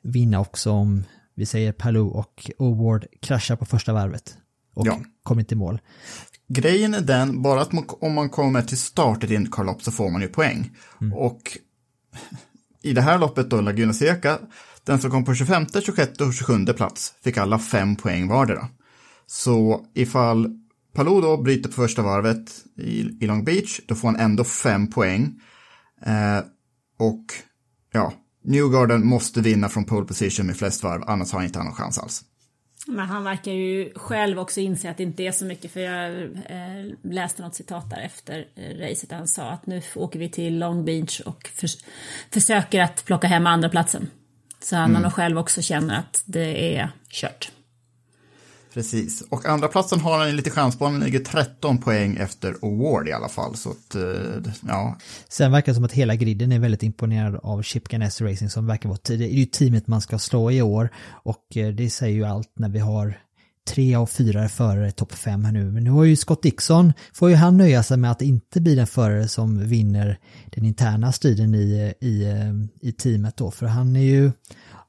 vinna 0.03 0.41
också 0.41 0.71
om 0.71 1.05
vi 1.37 1.47
säger 1.47 1.73
Palou 1.73 2.09
och 2.09 2.51
O'Ward 2.59 3.05
kraschar 3.23 3.57
på 3.57 3.65
första 3.65 3.93
varvet 3.93 4.37
och 4.75 4.87
Ja. 4.87 5.01
kommer 5.23 5.41
inte 5.43 5.55
i 5.55 5.59
mål. 5.59 5.81
Grejen 6.49 6.95
är 6.95 7.01
den, 7.01 7.43
bara 7.43 7.61
att 7.63 7.73
man, 7.73 7.85
om 8.01 8.15
man 8.15 8.31
kommer 8.31 8.63
till 8.63 8.79
start 8.79 9.23
i 9.23 9.27
ett 9.27 9.33
Indycar-lopp 9.33 9.83
så 9.83 9.93
får 9.93 10.11
man 10.11 10.23
ju 10.23 10.29
poäng. 10.29 10.77
Och 11.15 11.59
i 12.83 12.93
det 12.93 13.01
här 13.01 13.19
loppet 13.19 13.51
då, 13.51 13.61
Laguna 13.61 13.93
Seca, 13.93 14.39
den 14.85 15.01
som 15.01 15.11
kom 15.11 15.25
på 15.25 15.35
25, 15.35 15.67
26 15.85 16.21
och 16.21 16.35
27 16.35 16.67
plats 16.67 17.15
fick 17.25 17.37
alla 17.37 17.59
fem 17.59 17.97
poäng 17.97 18.29
vardera. 18.29 18.69
Så 19.27 19.87
ifall 19.95 20.59
Palou 20.95 21.21
då 21.21 21.37
bryter 21.37 21.69
på 21.69 21.75
första 21.75 22.03
varvet 22.03 22.51
i, 22.79 23.01
i 23.21 23.27
Long 23.27 23.45
Beach, 23.45 23.81
då 23.87 23.95
får 23.95 24.09
han 24.09 24.21
ändå 24.21 24.45
fem 24.45 24.91
poäng. 24.91 25.41
Eh, 26.07 26.39
och 26.99 27.25
ja, 27.93 28.13
Newgarden 28.45 29.07
måste 29.07 29.41
vinna 29.41 29.69
från 29.69 29.85
pole 29.85 30.07
position 30.07 30.47
med 30.47 30.57
flest 30.57 30.83
varv, 30.83 31.03
annars 31.07 31.33
har 31.33 31.39
han 31.39 31.47
inte 31.47 31.59
någon 31.59 31.75
chans 31.75 31.99
alls. 31.99 32.25
Men 32.87 33.07
han 33.09 33.25
verkar 33.25 33.53
ju 33.53 33.93
själv 33.97 34.39
också 34.39 34.61
inse 34.61 34.91
att 34.91 34.97
det 34.97 35.03
inte 35.03 35.23
är 35.23 35.33
så 35.33 35.45
mycket, 35.45 35.73
för 35.73 35.81
jag 35.81 36.23
eh, 36.23 36.95
läste 37.03 37.43
något 37.43 37.55
citat 37.55 37.91
där 37.91 38.01
efter 38.01 38.47
eh, 38.57 38.89
racet 38.89 39.11
där 39.11 39.17
han 39.17 39.29
sa 39.29 39.51
att 39.51 39.67
nu 39.67 39.83
åker 39.95 40.19
vi 40.19 40.29
till 40.29 40.59
Long 40.59 40.85
Beach 40.85 41.21
och 41.21 41.51
förs- 41.55 41.85
försöker 42.31 42.81
att 42.83 43.05
plocka 43.05 43.27
hem 43.27 43.47
andra 43.47 43.69
platsen. 43.69 44.11
Så 44.65 44.77
han 44.77 44.93
nog 44.93 45.13
själv 45.13 45.39
också 45.39 45.63
känner 45.63 45.99
att 45.99 46.23
det 46.25 46.77
är 46.77 46.91
kört. 47.11 47.51
Precis, 48.75 49.23
och 49.31 49.47
andra 49.47 49.69
platsen 49.69 50.01
har 50.01 50.19
han 50.19 50.37
lite 50.37 50.51
chans 50.51 50.79
på, 50.79 50.85
han 50.85 51.01
ligger 51.01 51.21
13 51.21 51.79
poäng 51.79 52.17
efter 52.17 52.55
Award 52.63 53.09
i 53.09 53.13
alla 53.13 53.29
fall. 53.29 53.57
Så 53.57 53.71
att, 53.71 53.95
eh, 53.95 54.53
ja, 54.69 54.99
Sen 55.29 55.53
verkar 55.53 55.73
det 55.73 55.75
som 55.75 55.85
att 55.85 55.93
hela 55.93 56.15
griden 56.15 56.53
är 56.53 56.59
väldigt 56.59 56.83
imponerad 56.83 57.41
av 57.43 57.63
Chip 57.63 57.89
Ganassi 57.89 58.25
Racing 58.25 58.51
som 58.51 58.67
verkar 58.67 58.89
vara. 58.89 58.99
Det 59.03 59.15
är 59.15 59.29
ju 59.29 59.47
teamet 59.47 59.87
man 59.87 60.01
ska 60.01 60.19
slå 60.19 60.51
i 60.51 60.63
år 60.63 60.91
och 61.09 61.57
eh, 61.57 61.69
det 61.69 61.91
säger 61.91 62.15
ju 62.15 62.25
allt 62.25 62.53
när 62.59 62.69
vi 62.69 62.79
har 62.79 63.19
tre 63.69 63.95
av 63.95 64.07
fyra 64.07 64.49
förare 64.49 64.91
topp 64.91 65.13
fem 65.13 65.45
här 65.45 65.53
nu. 65.53 65.65
Men 65.71 65.85
nu 65.85 65.91
har 65.91 66.05
ju 66.05 66.17
Scott 66.17 66.43
Dixon, 66.43 66.93
får 67.13 67.31
ju 67.31 67.37
han 67.37 67.57
nöja 67.57 67.83
sig 67.83 67.97
med 67.97 68.11
att 68.11 68.23
inte 68.23 68.61
bli 68.61 68.75
den 68.75 68.87
förare 68.87 69.29
som 69.29 69.69
vinner 69.69 70.19
den 70.47 70.65
interna 70.65 71.13
striden 71.13 71.55
i, 71.55 71.95
i, 72.01 72.27
i 72.81 72.93
teamet 72.93 73.37
då. 73.37 73.51
För 73.51 73.67
han 73.67 73.97
är 73.97 74.01
ju 74.01 74.33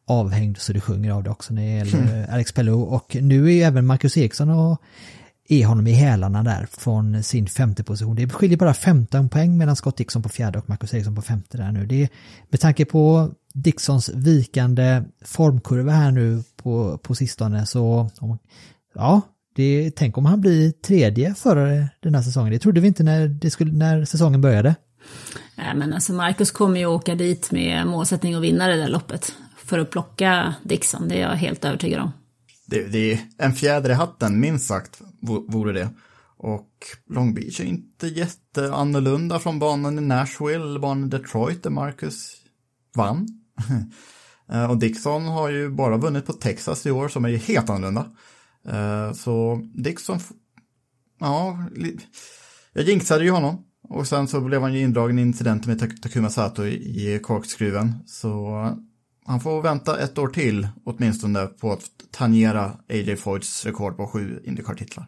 avhängd 0.08 0.58
så 0.58 0.74
det 0.74 0.82
sjunger 0.82 1.12
av 1.12 1.24
det 1.24 1.30
också 1.30 1.54
när 1.54 1.62
det 1.62 1.72
gäller 1.72 2.28
Alex 2.32 2.52
Pello. 2.52 2.82
Och 2.82 3.18
nu 3.22 3.46
är 3.46 3.52
ju 3.52 3.62
även 3.62 3.86
Marcus 3.86 4.18
Eriksson 4.18 4.50
och 4.50 4.82
är 5.50 5.66
honom 5.66 5.88
i 5.88 5.92
hälarna 5.92 6.44
där 6.44 6.68
från 6.72 7.24
sin 7.24 7.48
femte 7.48 7.84
position. 7.84 8.16
Det 8.16 8.30
skiljer 8.30 8.58
bara 8.58 8.74
15 8.74 9.30
poäng 9.30 9.58
mellan 9.58 9.76
Scott 9.76 9.98
Dixon 9.98 10.24
på 10.24 10.30
fjärde 10.30 10.60
och 10.60 10.70
Marcus 10.70 10.94
Eriksson 10.94 11.16
på 11.16 11.22
femte 11.22 11.58
där 11.58 11.72
nu. 11.72 11.86
Det 11.86 12.10
med 12.50 12.60
tanke 12.60 12.86
på 12.86 13.32
Dixons 13.56 14.10
vikande 14.10 15.04
formkurva 15.22 15.92
här 15.92 16.12
nu 16.12 16.44
på, 16.56 16.98
på 16.98 17.16
sistone 17.16 17.66
så 17.66 18.10
om, 18.20 18.38
ja, 18.96 19.22
det, 19.56 19.92
tänk 19.96 20.18
om 20.18 20.26
han 20.26 20.42
blir 20.42 20.72
tredje 20.72 21.36
förare 21.36 21.90
den 22.02 22.16
här 22.16 22.22
säsongen. 22.22 22.54
Det 22.54 22.60
trodde 22.60 22.82
vi 22.82 22.88
inte 22.88 23.04
när, 23.04 23.28
det 23.28 23.50
skulle, 23.50 23.72
när 23.72 24.06
säsongen 24.06 24.42
började. 24.42 24.76
Nej, 25.56 25.76
men 25.76 25.94
alltså 25.94 26.14
Marcus 26.14 26.52
kommer 26.52 26.80
ju 26.80 26.86
åka 26.86 27.16
dit 27.16 27.52
med 27.52 27.88
målsättning 27.88 28.34
att 28.34 28.44
vinna 28.44 28.68
det 28.68 28.76
där 28.78 28.88
loppet. 28.88 29.34
För 29.58 29.80
att 29.80 29.90
plocka 29.92 30.56
Dixon, 30.64 31.08
det 31.08 31.16
är 31.16 31.22
jag 31.22 31.36
helt 31.36 31.66
övertygad 31.66 32.02
om. 32.02 32.12
det, 32.66 32.84
det 32.84 33.14
är 33.14 33.20
en 33.38 33.54
fjäder 33.54 33.90
i 33.90 33.94
hatten, 33.94 34.40
minst 34.40 34.66
sagt, 34.68 35.02
vo- 35.22 35.52
vore 35.52 35.74
det. 35.74 35.90
Och 36.38 36.70
Long 37.10 37.34
Beach 37.34 37.60
är 37.60 37.64
inte 37.64 38.08
jätteannorlunda 38.08 39.40
från 39.40 39.60
banan 39.60 40.00
i 40.00 40.02
Nashville, 40.02 40.80
banan 40.80 41.06
i 41.06 41.10
Detroit 41.10 41.64
där 41.64 41.70
Marcus 41.70 42.32
vann. 42.96 43.28
Eh, 44.52 44.72
och 44.72 44.78
Dixon 44.78 45.26
har 45.26 45.50
ju 45.50 45.70
bara 45.70 45.98
vunnit 45.98 46.26
på 46.26 46.34
Texas 46.34 46.86
i 46.86 46.92
år, 46.92 47.08
som 47.08 47.26
är 47.26 47.30
ju 47.30 47.38
helt 47.38 47.70
annorlunda. 47.70 48.06
Eh, 48.68 49.14
så 49.14 49.62
Dixon, 49.74 50.20
ja, 51.20 51.60
jag 52.74 52.84
jinxade 52.84 53.24
ju 53.24 53.32
honom. 53.32 53.66
Och 53.90 54.08
sen 54.08 54.28
så 54.28 54.42
blev 54.42 54.62
han 54.62 54.74
ju 54.74 54.80
indragen 54.80 55.20
i 55.20 55.22
incidenten 55.22 55.72
med 55.72 56.02
Takuma 56.02 56.30
Sato 56.30 56.66
i 56.66 57.20
korkskruven. 57.24 57.94
Så 58.06 58.62
han 59.26 59.40
får 59.40 59.62
vänta 59.62 60.00
ett 60.00 60.18
år 60.18 60.28
till 60.28 60.68
åtminstone 60.86 61.46
på 61.46 61.72
att 61.72 61.86
tangera 62.12 62.72
AJ 62.90 63.16
Foyts 63.16 63.66
rekord 63.66 63.98
på 63.98 64.08
sju 64.08 64.42
Indycar-titlar. 64.44 65.08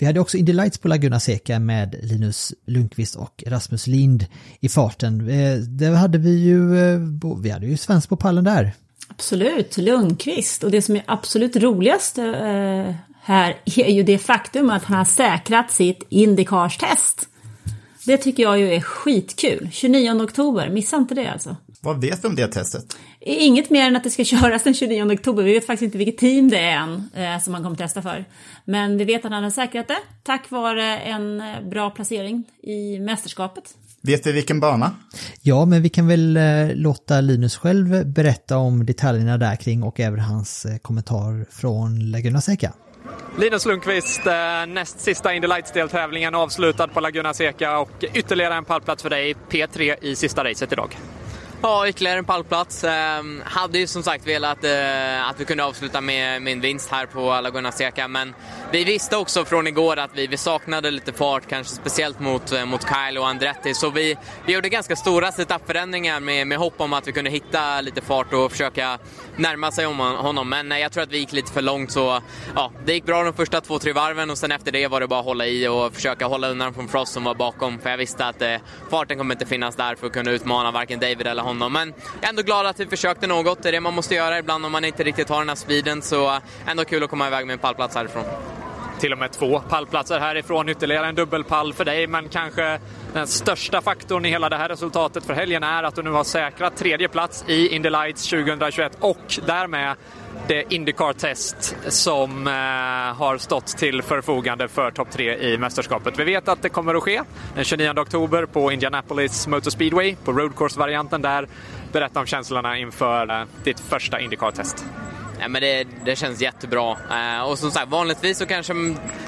Vi 0.00 0.06
hade 0.06 0.20
också 0.20 0.36
Indy 0.36 0.52
Lights 0.52 0.78
på 0.78 0.88
Laguna 0.88 1.20
Seca 1.20 1.58
med 1.58 1.96
Linus 2.02 2.54
Lundqvist 2.66 3.16
och 3.16 3.44
Rasmus 3.46 3.86
Lind 3.86 4.26
i 4.60 4.68
farten. 4.68 5.28
Eh, 5.28 5.56
där 5.56 5.92
hade 5.92 6.18
vi 6.18 6.38
ju, 6.38 6.78
eh, 6.78 7.00
vi 7.42 7.50
hade 7.50 7.66
ju 7.66 7.76
svensk 7.76 8.08
på 8.08 8.16
pallen 8.16 8.44
där. 8.44 8.72
Absolut, 9.08 9.76
Lundqvist. 9.76 10.64
Och 10.64 10.70
det 10.70 10.82
som 10.82 10.96
är 10.96 11.02
absolut 11.06 11.56
roligast 11.56 12.18
eh, 12.18 12.94
här 13.22 13.56
är 13.64 13.92
ju 13.92 14.02
det 14.02 14.18
faktum 14.18 14.70
att 14.70 14.84
han 14.84 14.98
har 14.98 15.04
säkrat 15.04 15.70
sitt 15.70 16.06
Indycars-test. 16.08 17.28
Det 18.06 18.16
tycker 18.16 18.42
jag 18.42 18.58
ju 18.58 18.74
är 18.74 18.80
skitkul. 18.80 19.68
29 19.72 20.24
oktober, 20.24 20.68
missa 20.68 20.96
inte 20.96 21.14
det 21.14 21.26
alltså. 21.26 21.56
Vad 21.82 22.00
vet 22.00 22.24
vi 22.24 22.28
om 22.28 22.36
det 22.36 22.46
testet? 22.46 22.96
Inget 23.20 23.70
mer 23.70 23.86
än 23.86 23.96
att 23.96 24.04
det 24.04 24.10
ska 24.10 24.24
köras 24.40 24.64
den 24.64 24.74
29 24.74 25.12
oktober. 25.12 25.42
Vi 25.42 25.52
vet 25.52 25.66
faktiskt 25.66 25.82
inte 25.82 25.98
vilket 25.98 26.18
team 26.18 26.50
det 26.50 26.58
är 26.58 26.76
än 26.76 27.10
eh, 27.14 27.42
som 27.42 27.54
han 27.54 27.62
kommer 27.62 27.76
testa 27.76 28.02
för. 28.02 28.24
Men 28.64 28.98
vi 28.98 29.04
vet 29.04 29.24
att 29.24 29.32
han 29.32 29.42
har 29.42 29.50
säkrat 29.50 29.88
det 29.88 29.98
tack 30.22 30.50
vare 30.50 30.98
en 30.98 31.40
eh, 31.40 31.60
bra 31.70 31.90
placering 31.90 32.44
i 32.62 32.98
mästerskapet. 32.98 33.74
Vet 34.02 34.26
vi 34.26 34.32
vilken 34.32 34.60
bana? 34.60 34.96
Ja, 35.42 35.64
men 35.64 35.82
vi 35.82 35.88
kan 35.88 36.06
väl 36.06 36.36
eh, 36.36 36.42
låta 36.74 37.20
Linus 37.20 37.56
själv 37.56 38.06
berätta 38.06 38.56
om 38.56 38.86
detaljerna 38.86 39.38
där 39.38 39.56
kring 39.56 39.82
och 39.82 40.00
även 40.00 40.20
hans 40.20 40.64
eh, 40.64 40.76
kommentar 40.78 41.46
från 41.50 42.10
Laguna 42.10 42.40
Seca. 42.40 42.72
Linus 43.38 43.66
Lundqvist, 43.66 44.26
eh, 44.26 44.32
näst 44.68 45.00
sista 45.00 45.34
Indy 45.34 45.48
Lights-deltävlingen 45.48 46.34
avslutad 46.34 46.88
på 46.88 47.00
Laguna 47.00 47.34
Seca 47.34 47.78
och 47.78 48.04
ytterligare 48.14 48.54
en 48.54 48.64
pallplats 48.64 49.02
för 49.02 49.10
dig, 49.10 49.34
P3 49.50 49.94
i 50.02 50.16
sista 50.16 50.44
racet 50.44 50.72
idag. 50.72 50.96
Ja, 51.62 51.88
ytterligare 51.88 52.18
en 52.18 52.24
pallplats. 52.24 52.84
Ehm, 52.84 53.42
hade 53.44 53.78
ju 53.78 53.86
som 53.86 54.02
sagt 54.02 54.26
velat 54.26 54.64
eh, 54.64 55.28
att 55.30 55.40
vi 55.40 55.44
kunde 55.44 55.64
avsluta 55.64 56.00
med 56.00 56.42
min 56.42 56.60
vinst 56.60 56.90
här 56.90 57.06
på 57.06 57.40
Laguna 57.40 57.72
Seca, 57.72 58.08
men 58.08 58.34
vi 58.72 58.84
visste 58.84 59.16
också 59.16 59.44
från 59.44 59.66
igår 59.66 59.96
att 59.96 60.10
vi, 60.14 60.26
vi 60.26 60.36
saknade 60.36 60.90
lite 60.90 61.12
fart, 61.12 61.42
kanske 61.48 61.74
speciellt 61.74 62.20
mot, 62.20 62.52
eh, 62.52 62.64
mot 62.64 62.80
Kyle 62.82 63.18
och 63.18 63.28
Andretti, 63.28 63.74
så 63.74 63.90
vi, 63.90 64.16
vi 64.46 64.52
gjorde 64.52 64.68
ganska 64.68 64.96
stora 64.96 65.32
setupförändringar 65.32 66.20
med, 66.20 66.46
med 66.46 66.58
hopp 66.58 66.80
om 66.80 66.92
att 66.92 67.08
vi 67.08 67.12
kunde 67.12 67.30
hitta 67.30 67.80
lite 67.80 68.00
fart 68.00 68.32
och 68.32 68.52
försöka 68.52 68.98
närma 69.36 69.72
sig 69.72 69.86
om 69.86 69.98
honom, 69.98 70.48
men 70.48 70.72
eh, 70.72 70.78
jag 70.78 70.92
tror 70.92 71.02
att 71.02 71.12
vi 71.12 71.18
gick 71.18 71.32
lite 71.32 71.52
för 71.52 71.62
långt 71.62 71.92
så 71.92 72.20
ja, 72.54 72.72
det 72.84 72.92
gick 72.92 73.06
bra 73.06 73.22
de 73.22 73.32
första 73.32 73.60
två, 73.60 73.78
tre 73.78 73.92
varven 73.92 74.30
och 74.30 74.38
sen 74.38 74.52
efter 74.52 74.72
det 74.72 74.86
var 74.86 75.00
det 75.00 75.06
bara 75.06 75.20
att 75.20 75.26
hålla 75.26 75.46
i 75.46 75.68
och 75.68 75.94
försöka 75.94 76.26
hålla 76.26 76.48
undan 76.48 76.74
från 76.74 76.88
Frost 76.88 77.12
som 77.12 77.24
var 77.24 77.34
bakom, 77.34 77.78
för 77.78 77.90
jag 77.90 77.98
visste 77.98 78.26
att 78.26 78.42
eh, 78.42 78.56
farten 78.90 79.18
kommer 79.18 79.34
inte 79.34 79.46
finnas 79.46 79.76
där 79.76 79.94
för 79.94 80.06
att 80.06 80.12
kunna 80.12 80.30
utmana 80.30 80.70
varken 80.70 81.00
David 81.00 81.26
eller 81.26 81.42
honom. 81.42 81.49
Men 81.58 81.94
jag 82.20 82.24
är 82.24 82.28
ändå 82.28 82.42
glad 82.42 82.66
att 82.66 82.80
vi 82.80 82.86
försökte 82.86 83.26
något. 83.26 83.62
Det 83.62 83.68
är 83.68 83.72
det 83.72 83.80
man 83.80 83.94
måste 83.94 84.14
göra 84.14 84.38
ibland 84.38 84.66
om 84.66 84.72
man 84.72 84.84
inte 84.84 85.02
riktigt 85.02 85.28
har 85.28 85.38
den 85.38 85.48
här 85.48 85.56
speeden. 85.56 86.02
Så 86.02 86.26
eh, 86.26 86.40
ändå 86.66 86.84
kul 86.84 87.02
att 87.02 87.10
komma 87.10 87.26
iväg 87.26 87.46
med 87.46 87.52
en 87.52 87.58
pallplats 87.58 87.94
härifrån. 87.94 88.24
Till 89.00 89.12
och 89.12 89.18
med 89.18 89.32
två 89.32 89.60
pallplatser 89.60 90.20
härifrån, 90.20 90.68
ytterligare 90.68 91.06
en 91.06 91.14
dubbelpall 91.14 91.72
för 91.72 91.84
dig, 91.84 92.06
men 92.06 92.28
kanske 92.28 92.80
den 93.12 93.26
största 93.26 93.80
faktorn 93.80 94.26
i 94.26 94.28
hela 94.28 94.48
det 94.48 94.56
här 94.56 94.68
resultatet 94.68 95.24
för 95.24 95.34
helgen 95.34 95.62
är 95.62 95.82
att 95.82 95.94
du 95.94 96.02
nu 96.02 96.10
har 96.10 96.24
säkrat 96.24 96.76
tredje 96.76 97.08
plats 97.08 97.44
i 97.46 97.68
Indy 97.68 97.90
Lights 97.90 98.28
2021 98.28 98.96
och 99.00 99.40
därmed 99.46 99.96
det 100.48 100.74
Indycar-test 100.74 101.76
som 101.88 102.46
eh, 102.46 102.52
har 103.16 103.38
stått 103.38 103.66
till 103.66 104.02
förfogande 104.02 104.68
för 104.68 104.90
topp 104.90 105.10
tre 105.10 105.36
i 105.36 105.58
mästerskapet. 105.58 106.18
Vi 106.18 106.24
vet 106.24 106.48
att 106.48 106.62
det 106.62 106.68
kommer 106.68 106.94
att 106.94 107.02
ske 107.02 107.22
den 107.54 107.64
29 107.64 107.90
oktober 107.96 108.46
på 108.46 108.72
Indianapolis 108.72 109.46
Motor 109.46 109.70
Speedway, 109.70 110.16
på 110.24 110.32
Roadcourse-varianten 110.32 111.22
där. 111.22 111.48
Berätta 111.92 112.20
om 112.20 112.26
känslorna 112.26 112.78
inför 112.78 113.40
eh, 113.40 113.46
ditt 113.64 113.80
första 113.80 114.20
Indycar-test. 114.20 114.84
Ja, 115.40 115.48
men 115.48 115.62
det, 115.62 115.86
det 116.04 116.16
känns 116.16 116.40
jättebra. 116.42 116.96
Eh, 117.10 117.42
och 117.42 117.58
som 117.58 117.70
sagt, 117.70 117.88
vanligtvis 117.88 118.38
så 118.38 118.46
kanske 118.46 118.74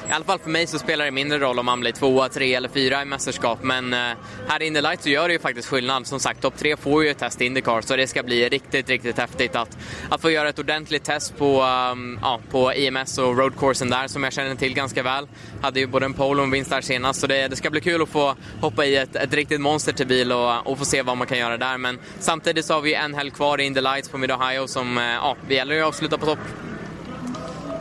i 0.09 0.11
alla 0.11 0.25
fall 0.25 0.39
för 0.39 0.49
mig 0.49 0.67
så 0.67 0.79
spelar 0.79 1.05
det 1.05 1.11
mindre 1.11 1.39
roll 1.39 1.59
om 1.59 1.65
man 1.65 1.79
blir 1.79 1.91
tvåa, 1.91 2.29
tre 2.29 2.53
eller 2.53 2.69
fyra 2.69 3.01
i 3.01 3.05
mästerskap. 3.05 3.59
Men 3.61 3.93
eh, 3.93 3.99
här 4.47 4.61
i 4.61 4.65
Indy 4.65 4.81
Lights 4.81 5.03
så 5.03 5.09
gör 5.09 5.27
det 5.27 5.33
ju 5.33 5.39
faktiskt 5.39 5.67
skillnad. 5.67 6.07
Som 6.07 6.19
sagt, 6.19 6.41
topp 6.41 6.57
tre 6.57 6.77
får 6.77 7.03
ju 7.03 7.09
ett 7.09 7.17
test 7.17 7.41
i 7.41 7.45
Indycar 7.45 7.81
så 7.81 7.95
det 7.95 8.07
ska 8.07 8.23
bli 8.23 8.49
riktigt, 8.49 8.89
riktigt 8.89 9.17
häftigt 9.17 9.55
att, 9.55 9.77
att 10.09 10.21
få 10.21 10.31
göra 10.31 10.49
ett 10.49 10.59
ordentligt 10.59 11.03
test 11.03 11.37
på, 11.37 11.63
um, 11.91 12.19
ja, 12.21 12.39
på 12.51 12.73
IMS 12.73 13.17
och 13.17 13.37
roadcoursen 13.37 13.89
där 13.89 14.07
som 14.07 14.23
jag 14.23 14.33
känner 14.33 14.55
till 14.55 14.73
ganska 14.73 15.03
väl. 15.03 15.27
Hade 15.61 15.79
ju 15.79 15.87
både 15.87 16.05
en 16.05 16.13
pole 16.13 16.39
och 16.39 16.45
en 16.45 16.51
vinst 16.51 16.69
där 16.69 16.81
senast 16.81 17.19
så 17.19 17.27
det, 17.27 17.47
det 17.47 17.55
ska 17.55 17.69
bli 17.69 17.81
kul 17.81 18.01
att 18.01 18.09
få 18.09 18.35
hoppa 18.61 18.85
i 18.85 18.95
ett, 18.95 19.15
ett 19.15 19.33
riktigt 19.33 19.61
monster 19.61 19.93
till 19.93 20.07
bil 20.07 20.31
och, 20.31 20.67
och 20.67 20.77
få 20.77 20.85
se 20.85 21.01
vad 21.01 21.17
man 21.17 21.27
kan 21.27 21.37
göra 21.37 21.57
där. 21.57 21.77
Men 21.77 21.99
samtidigt 22.19 22.65
så 22.65 22.73
har 22.73 22.81
vi 22.81 22.93
en 22.93 23.13
helg 23.13 23.31
kvar 23.31 23.61
i 23.61 23.63
Indy 23.63 23.81
Lights 23.81 24.09
på 24.09 24.17
Mid-Ohio 24.17 24.67
som, 24.67 24.97
eh, 24.97 25.03
ja, 25.03 25.35
det 25.47 25.55
gäller 25.55 25.75
ju 25.75 25.81
att 25.81 25.87
avsluta 25.87 26.17
på 26.17 26.25
topp. 26.25 26.39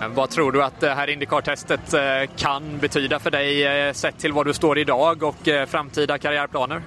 Eh, 0.03 0.09
vad 0.09 0.31
tror 0.31 0.53
du 0.53 0.63
att 0.63 0.81
det 0.81 0.95
här 0.95 1.11
Indycar-testet 1.11 1.95
eh, 1.95 2.37
kan 2.37 2.79
betyda 2.79 3.19
för 3.19 3.31
dig 3.31 3.95
sett 3.95 4.19
till 4.19 4.33
var 4.33 4.45
du 4.45 4.53
står 4.53 4.79
idag 4.79 5.23
och 5.23 5.49
framtida 5.69 6.19
karriärplaner? 6.19 6.83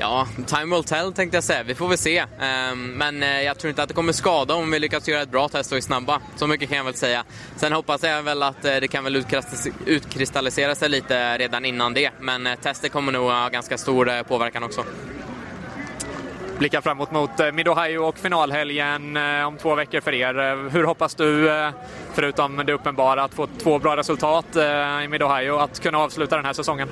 Ja, 0.00 0.26
time 0.46 0.76
will 0.76 0.84
tell 0.84 1.12
tänkte 1.12 1.36
jag 1.36 1.44
säga. 1.44 1.62
Vi 1.62 1.74
får 1.74 1.88
väl 1.88 1.98
se. 1.98 2.24
Ehm, 2.40 2.92
men 2.92 3.22
jag 3.22 3.58
tror 3.58 3.68
inte 3.68 3.82
att 3.82 3.88
det 3.88 3.94
kommer 3.94 4.12
skada 4.12 4.54
om 4.54 4.70
vi 4.70 4.78
lyckas 4.78 5.08
göra 5.08 5.22
ett 5.22 5.30
bra 5.30 5.48
test 5.48 5.72
och 5.72 5.78
är 5.78 5.82
snabba. 5.82 6.20
Så 6.36 6.46
mycket 6.46 6.68
kan 6.68 6.78
jag 6.78 6.84
väl 6.84 6.94
säga. 6.94 7.24
Sen 7.56 7.72
hoppas 7.72 8.02
jag 8.02 8.22
väl 8.22 8.42
att 8.42 8.62
det 8.62 8.88
kan 8.88 9.04
väl 9.04 9.24
utkristallisera 9.86 10.74
sig 10.74 10.88
lite 10.88 11.38
redan 11.38 11.64
innan 11.64 11.94
det. 11.94 12.10
Men 12.20 12.48
testet 12.62 12.92
kommer 12.92 13.12
nog 13.12 13.30
ha 13.30 13.48
ganska 13.48 13.78
stor 13.78 14.22
påverkan 14.22 14.62
också. 14.62 14.84
Blickar 16.58 16.80
framåt 16.80 17.10
mot 17.10 17.30
Midohio 17.38 17.52
Mid-Ohio 17.52 17.98
och 17.98 18.18
finalhelgen 18.18 19.16
eh, 19.16 19.46
om 19.46 19.56
två 19.56 19.74
veckor 19.74 20.00
för 20.00 20.14
er. 20.14 20.38
Eh, 20.38 20.56
hur 20.56 20.84
hoppas 20.84 21.14
du, 21.14 21.50
förutom 22.14 22.56
det 22.66 22.72
uppenbara, 22.72 23.22
att 23.22 23.34
få 23.34 23.46
två 23.58 23.78
bra 23.78 23.96
resultat 23.96 24.46
i 25.04 25.08
Mid-Ohio, 25.08 25.56
att 25.56 25.80
kunna 25.80 25.98
avsluta 25.98 26.36
den 26.36 26.44
här 26.44 26.52
säsongen? 26.52 26.88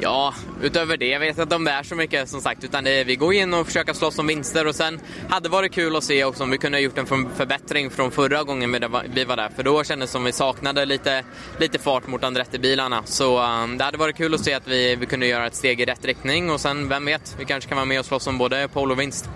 Ja, 0.00 0.34
utöver 0.62 0.96
det, 0.96 1.06
jag 1.08 1.20
vet 1.20 1.38
inte 1.38 1.54
om 1.56 1.64
det 1.64 1.70
är 1.70 1.82
så 1.82 1.94
mycket 1.94 2.28
som 2.28 2.40
sagt, 2.40 2.64
utan 2.64 2.84
det, 2.84 3.04
vi 3.04 3.16
går 3.16 3.34
in 3.34 3.54
och 3.54 3.66
försöker 3.66 3.92
slåss 3.92 4.18
om 4.18 4.26
vinster 4.26 4.66
och 4.66 4.74
sen 4.74 5.00
hade 5.28 5.48
det 5.48 5.52
varit 5.52 5.72
kul 5.72 5.96
att 5.96 6.04
se 6.04 6.24
också 6.24 6.42
om 6.42 6.50
vi 6.50 6.58
kunde 6.58 6.78
ha 6.78 6.82
gjort 6.82 6.98
en 6.98 7.06
förbättring 7.36 7.90
från 7.90 8.10
förra 8.10 8.42
gången 8.42 8.72
vi 8.72 8.78
var- 8.78 9.04
vi 9.14 9.24
var 9.24 9.36
där, 9.36 9.48
för 9.56 9.62
då 9.62 9.84
kändes 9.84 10.10
det 10.10 10.12
som 10.12 10.24
vi 10.24 10.32
saknade 10.32 10.84
lite, 10.84 11.24
lite 11.58 11.78
fart 11.78 12.06
mot 12.06 12.24
Andretti-bilarna. 12.24 13.02
Så 13.04 13.42
um, 13.42 13.78
det 13.78 13.84
hade 13.84 13.98
varit 13.98 14.16
kul 14.16 14.34
att 14.34 14.40
se 14.44 14.52
att 14.54 14.68
vi, 14.68 14.96
vi 14.96 15.06
kunde 15.06 15.26
göra 15.26 15.46
ett 15.46 15.54
steg 15.54 15.80
i 15.80 15.84
rätt 15.84 16.04
riktning 16.04 16.50
och 16.50 16.60
sen, 16.60 16.88
vem 16.88 17.04
vet, 17.04 17.36
vi 17.38 17.44
kanske 17.44 17.68
kan 17.68 17.76
vara 17.76 17.86
med 17.86 18.00
och 18.00 18.06
slåss 18.06 18.26
om 18.26 18.38
både 18.38 18.68
pole 18.68 18.92
och 18.92 19.00
vinst 19.00 19.28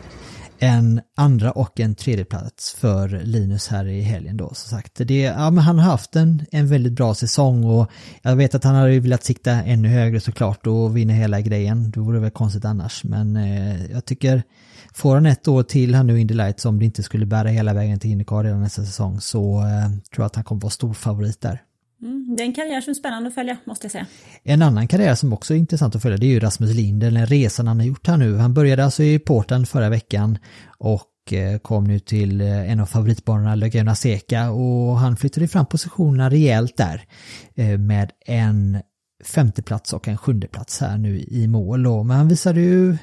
en 0.58 1.00
andra 1.16 1.52
och 1.52 1.80
en 1.80 1.94
tredje 1.94 2.24
plats 2.24 2.72
för 2.72 3.08
Linus 3.08 3.68
här 3.68 3.86
i 3.86 4.00
helgen 4.00 4.36
då 4.36 4.54
som 4.54 4.78
sagt. 4.78 4.92
Det, 4.94 5.20
ja, 5.20 5.50
men 5.50 5.64
han 5.64 5.78
har 5.78 5.90
haft 5.90 6.16
en, 6.16 6.46
en 6.50 6.68
väldigt 6.68 6.92
bra 6.92 7.14
säsong 7.14 7.64
och 7.64 7.90
jag 8.22 8.36
vet 8.36 8.54
att 8.54 8.64
han 8.64 8.74
hade 8.74 8.92
ju 8.92 9.00
velat 9.00 9.24
sikta 9.24 9.50
ännu 9.50 9.88
högre 9.88 10.20
såklart 10.20 10.66
och 10.66 10.96
vinna 10.96 11.12
hela 11.12 11.40
grejen. 11.40 11.90
Det 11.90 12.00
vore 12.00 12.20
väl 12.20 12.30
konstigt 12.30 12.64
annars 12.64 13.04
men 13.04 13.36
eh, 13.36 13.90
jag 13.92 14.04
tycker 14.04 14.42
får 14.94 15.14
han 15.14 15.26
ett 15.26 15.48
år 15.48 15.62
till 15.62 15.94
här 15.94 16.02
nu 16.02 16.18
i 16.18 16.20
Indy 16.20 16.34
Lights 16.34 16.64
om 16.64 16.78
det 16.78 16.84
inte 16.84 17.02
skulle 17.02 17.26
bära 17.26 17.48
hela 17.48 17.74
vägen 17.74 17.98
till 17.98 18.10
Indycar 18.10 18.44
redan 18.44 18.62
nästa 18.62 18.84
säsong 18.84 19.20
så 19.20 19.60
eh, 19.60 19.90
tror 20.14 20.22
jag 20.22 20.26
att 20.26 20.34
han 20.34 20.44
kommer 20.44 20.60
vara 20.60 20.70
stor 20.70 20.94
favorit 20.94 21.40
där. 21.40 21.62
Det 22.38 22.42
är 22.42 22.46
en 22.46 22.52
karriär 22.52 22.80
som 22.80 22.90
är 22.90 22.94
spännande 22.94 23.28
att 23.28 23.34
följa, 23.34 23.56
måste 23.64 23.84
jag 23.84 23.92
säga. 23.92 24.06
En 24.42 24.62
annan 24.62 24.88
karriär 24.88 25.14
som 25.14 25.32
också 25.32 25.54
är 25.54 25.58
intressant 25.58 25.96
att 25.96 26.02
följa 26.02 26.18
det 26.18 26.26
är 26.26 26.28
ju 26.28 26.40
Rasmus 26.40 26.74
Linder, 26.74 27.10
den 27.10 27.26
resan 27.26 27.66
han 27.66 27.80
har 27.80 27.86
gjort 27.86 28.06
här 28.06 28.16
nu. 28.16 28.36
Han 28.36 28.54
började 28.54 28.84
alltså 28.84 29.02
i 29.02 29.18
Portland 29.18 29.68
förra 29.68 29.88
veckan 29.88 30.38
och 30.78 31.32
eh, 31.32 31.58
kom 31.58 31.84
nu 31.84 31.98
till 31.98 32.40
eh, 32.40 32.70
en 32.70 32.80
av 32.80 32.86
favoritbanorna, 32.86 33.54
Laguna 33.54 33.94
Seca 33.94 34.50
och 34.50 34.98
han 34.98 35.16
flyttade 35.16 35.48
fram 35.48 35.66
positionerna 35.66 36.30
rejält 36.30 36.76
där 36.76 37.02
eh, 37.54 37.78
med 37.78 38.10
en 38.26 38.82
femteplats 39.24 39.92
och 39.92 40.08
en 40.08 40.18
sjundeplats 40.18 40.80
här 40.80 40.98
nu 40.98 41.20
i 41.20 41.48
mål. 41.48 41.80
Men 41.80 42.16
han 42.16 42.28
visade 42.28 42.60
ju 42.60 42.96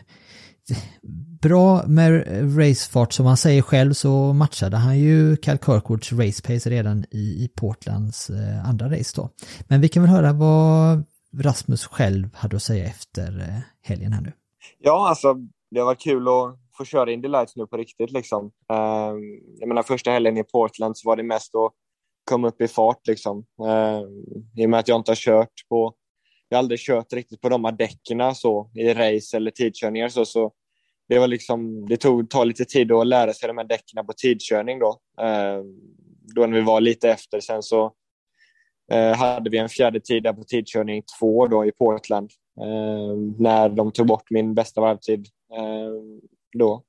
bra 1.49 1.83
med 1.87 2.25
racefart 2.57 3.13
som 3.13 3.25
han 3.25 3.37
säger 3.37 3.61
själv 3.61 3.93
så 3.93 4.33
matchade 4.33 4.77
han 4.77 4.99
ju 4.99 5.37
Cal 5.37 5.57
Kirkwoods 5.57 6.13
racepace 6.13 6.69
redan 6.69 7.05
i, 7.11 7.17
i 7.17 7.51
Portlands 7.55 8.29
eh, 8.29 8.69
andra 8.69 8.85
race 8.85 9.13
då. 9.15 9.29
Men 9.67 9.81
vi 9.81 9.89
kan 9.89 10.03
väl 10.03 10.11
höra 10.11 10.33
vad 10.33 11.05
Rasmus 11.43 11.85
själv 11.85 12.29
hade 12.33 12.55
att 12.55 12.63
säga 12.63 12.85
efter 12.85 13.39
eh, 13.39 13.59
helgen 13.81 14.13
här 14.13 14.21
nu. 14.21 14.31
Ja, 14.79 15.09
alltså 15.09 15.33
det 15.71 15.79
har 15.79 15.85
varit 15.85 16.01
kul 16.01 16.27
att 16.27 16.59
få 16.77 16.85
köra 16.85 17.11
Indy 17.11 17.27
Lights 17.27 17.55
nu 17.55 17.67
på 17.67 17.77
riktigt 17.77 18.11
liksom. 18.11 18.45
Ehm, 18.45 19.19
jag 19.59 19.67
menar 19.67 19.83
första 19.83 20.11
helgen 20.11 20.37
i 20.37 20.43
Portland 20.43 20.97
så 20.97 21.09
var 21.09 21.15
det 21.15 21.23
mest 21.23 21.55
att 21.55 21.71
komma 22.29 22.47
upp 22.47 22.61
i 22.61 22.67
fart 22.67 23.07
liksom. 23.07 23.45
Ehm, 23.67 24.25
I 24.57 24.65
och 24.65 24.69
med 24.69 24.79
att 24.79 24.87
jag 24.87 24.99
inte 24.99 25.11
har 25.11 25.15
kört 25.15 25.67
på, 25.69 25.93
jag 26.49 26.57
har 26.57 26.59
aldrig 26.59 26.79
kört 26.79 27.13
riktigt 27.13 27.41
på 27.41 27.49
de 27.49 27.65
här 27.65 27.71
däcken 27.71 28.35
så 28.35 28.71
i 28.73 28.93
race 28.93 29.37
eller 29.37 29.51
tidkörningar 29.51 30.09
så, 30.09 30.25
så 30.25 30.51
det 31.07 31.19
var 31.19 31.27
liksom, 31.27 31.85
det 31.89 31.97
tog, 31.97 32.29
tar 32.29 32.45
lite 32.45 32.65
tid 32.65 32.91
att 32.91 33.07
lära 33.07 33.33
sig 33.33 33.47
de 33.47 33.57
här 33.57 33.65
däcken 33.65 34.05
på 34.05 34.13
tidkörning 34.13 34.79
då. 34.79 34.99
Eh, 35.21 35.61
då 36.35 36.45
när 36.45 36.57
vi 36.57 36.61
var 36.61 36.81
lite 36.81 37.09
efter 37.09 37.39
sen 37.39 37.63
så 37.63 37.93
eh, 38.91 39.15
hade 39.15 39.49
vi 39.49 39.57
en 39.57 39.69
fjärde 39.69 39.99
tid 39.99 40.23
där 40.23 40.33
på 40.33 40.43
tidkörning 40.43 41.03
två 41.19 41.47
då 41.47 41.65
i 41.65 41.71
Portland. 41.71 42.31
Eh, 42.61 43.17
när 43.39 43.69
de 43.69 43.91
tog 43.91 44.07
bort 44.07 44.29
min 44.29 44.55
bästa 44.55 44.81
varvtid 44.81 45.27
eh, 45.57 46.21
då. 46.57 46.83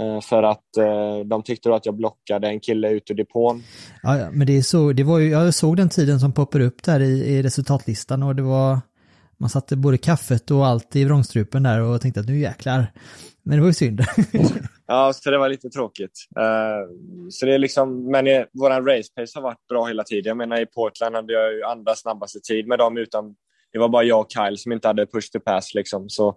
Eh, 0.00 0.20
för 0.20 0.42
att 0.42 0.76
eh, 0.76 1.26
de 1.26 1.42
tyckte 1.42 1.68
då 1.68 1.74
att 1.74 1.86
jag 1.86 1.96
blockade 1.96 2.48
en 2.48 2.60
kille 2.60 2.90
ut 2.90 3.10
ur 3.10 3.14
depån. 3.14 3.62
Ja, 4.02 4.30
men 4.32 4.46
det 4.46 4.56
är 4.56 4.62
så, 4.62 4.92
det 4.92 5.04
var 5.04 5.18
ju, 5.18 5.30
jag 5.30 5.54
såg 5.54 5.76
den 5.76 5.88
tiden 5.88 6.20
som 6.20 6.32
poppar 6.32 6.60
upp 6.60 6.82
där 6.82 7.00
i, 7.00 7.36
i 7.36 7.42
resultatlistan 7.42 8.22
och 8.22 8.36
det 8.36 8.42
var, 8.42 8.78
man 9.42 9.50
satte 9.50 9.76
både 9.76 9.98
kaffet 9.98 10.50
och 10.50 10.66
allt 10.66 10.96
i 10.96 11.04
vrångstrupen 11.04 11.62
där 11.62 11.80
och 11.80 12.00
tänkte 12.00 12.20
att 12.20 12.26
nu 12.26 12.38
jäklar. 12.38 12.86
Men 13.42 13.56
det 13.56 13.60
var 13.60 13.68
ju 13.68 13.74
synd. 13.74 14.00
Ja, 14.86 15.12
så 15.12 15.30
det 15.30 15.38
var 15.38 15.48
lite 15.48 15.70
tråkigt. 15.70 16.26
Uh, 16.38 16.92
så 17.30 17.46
det 17.46 17.54
är 17.54 17.58
liksom, 17.58 18.10
men 18.10 18.26
eh, 18.26 18.44
våran 18.52 18.86
race 18.86 19.08
pace 19.16 19.32
har 19.34 19.42
varit 19.42 19.66
bra 19.68 19.86
hela 19.86 20.04
tiden. 20.04 20.24
Jag 20.30 20.36
menar 20.36 20.60
i 20.60 20.66
Portland 20.66 21.14
hade 21.14 21.32
jag 21.32 21.52
ju 21.52 21.62
andra 21.62 21.94
snabbaste 21.94 22.40
tid 22.40 22.66
med 22.66 22.78
dem 22.78 22.96
utan, 22.96 23.34
det 23.72 23.78
var 23.78 23.88
bara 23.88 24.04
jag 24.04 24.20
och 24.20 24.32
Kyle 24.32 24.58
som 24.58 24.72
inte 24.72 24.88
hade 24.88 25.06
push 25.06 25.32
to 25.32 25.40
pass 25.40 25.74
liksom. 25.74 26.08
Så 26.08 26.36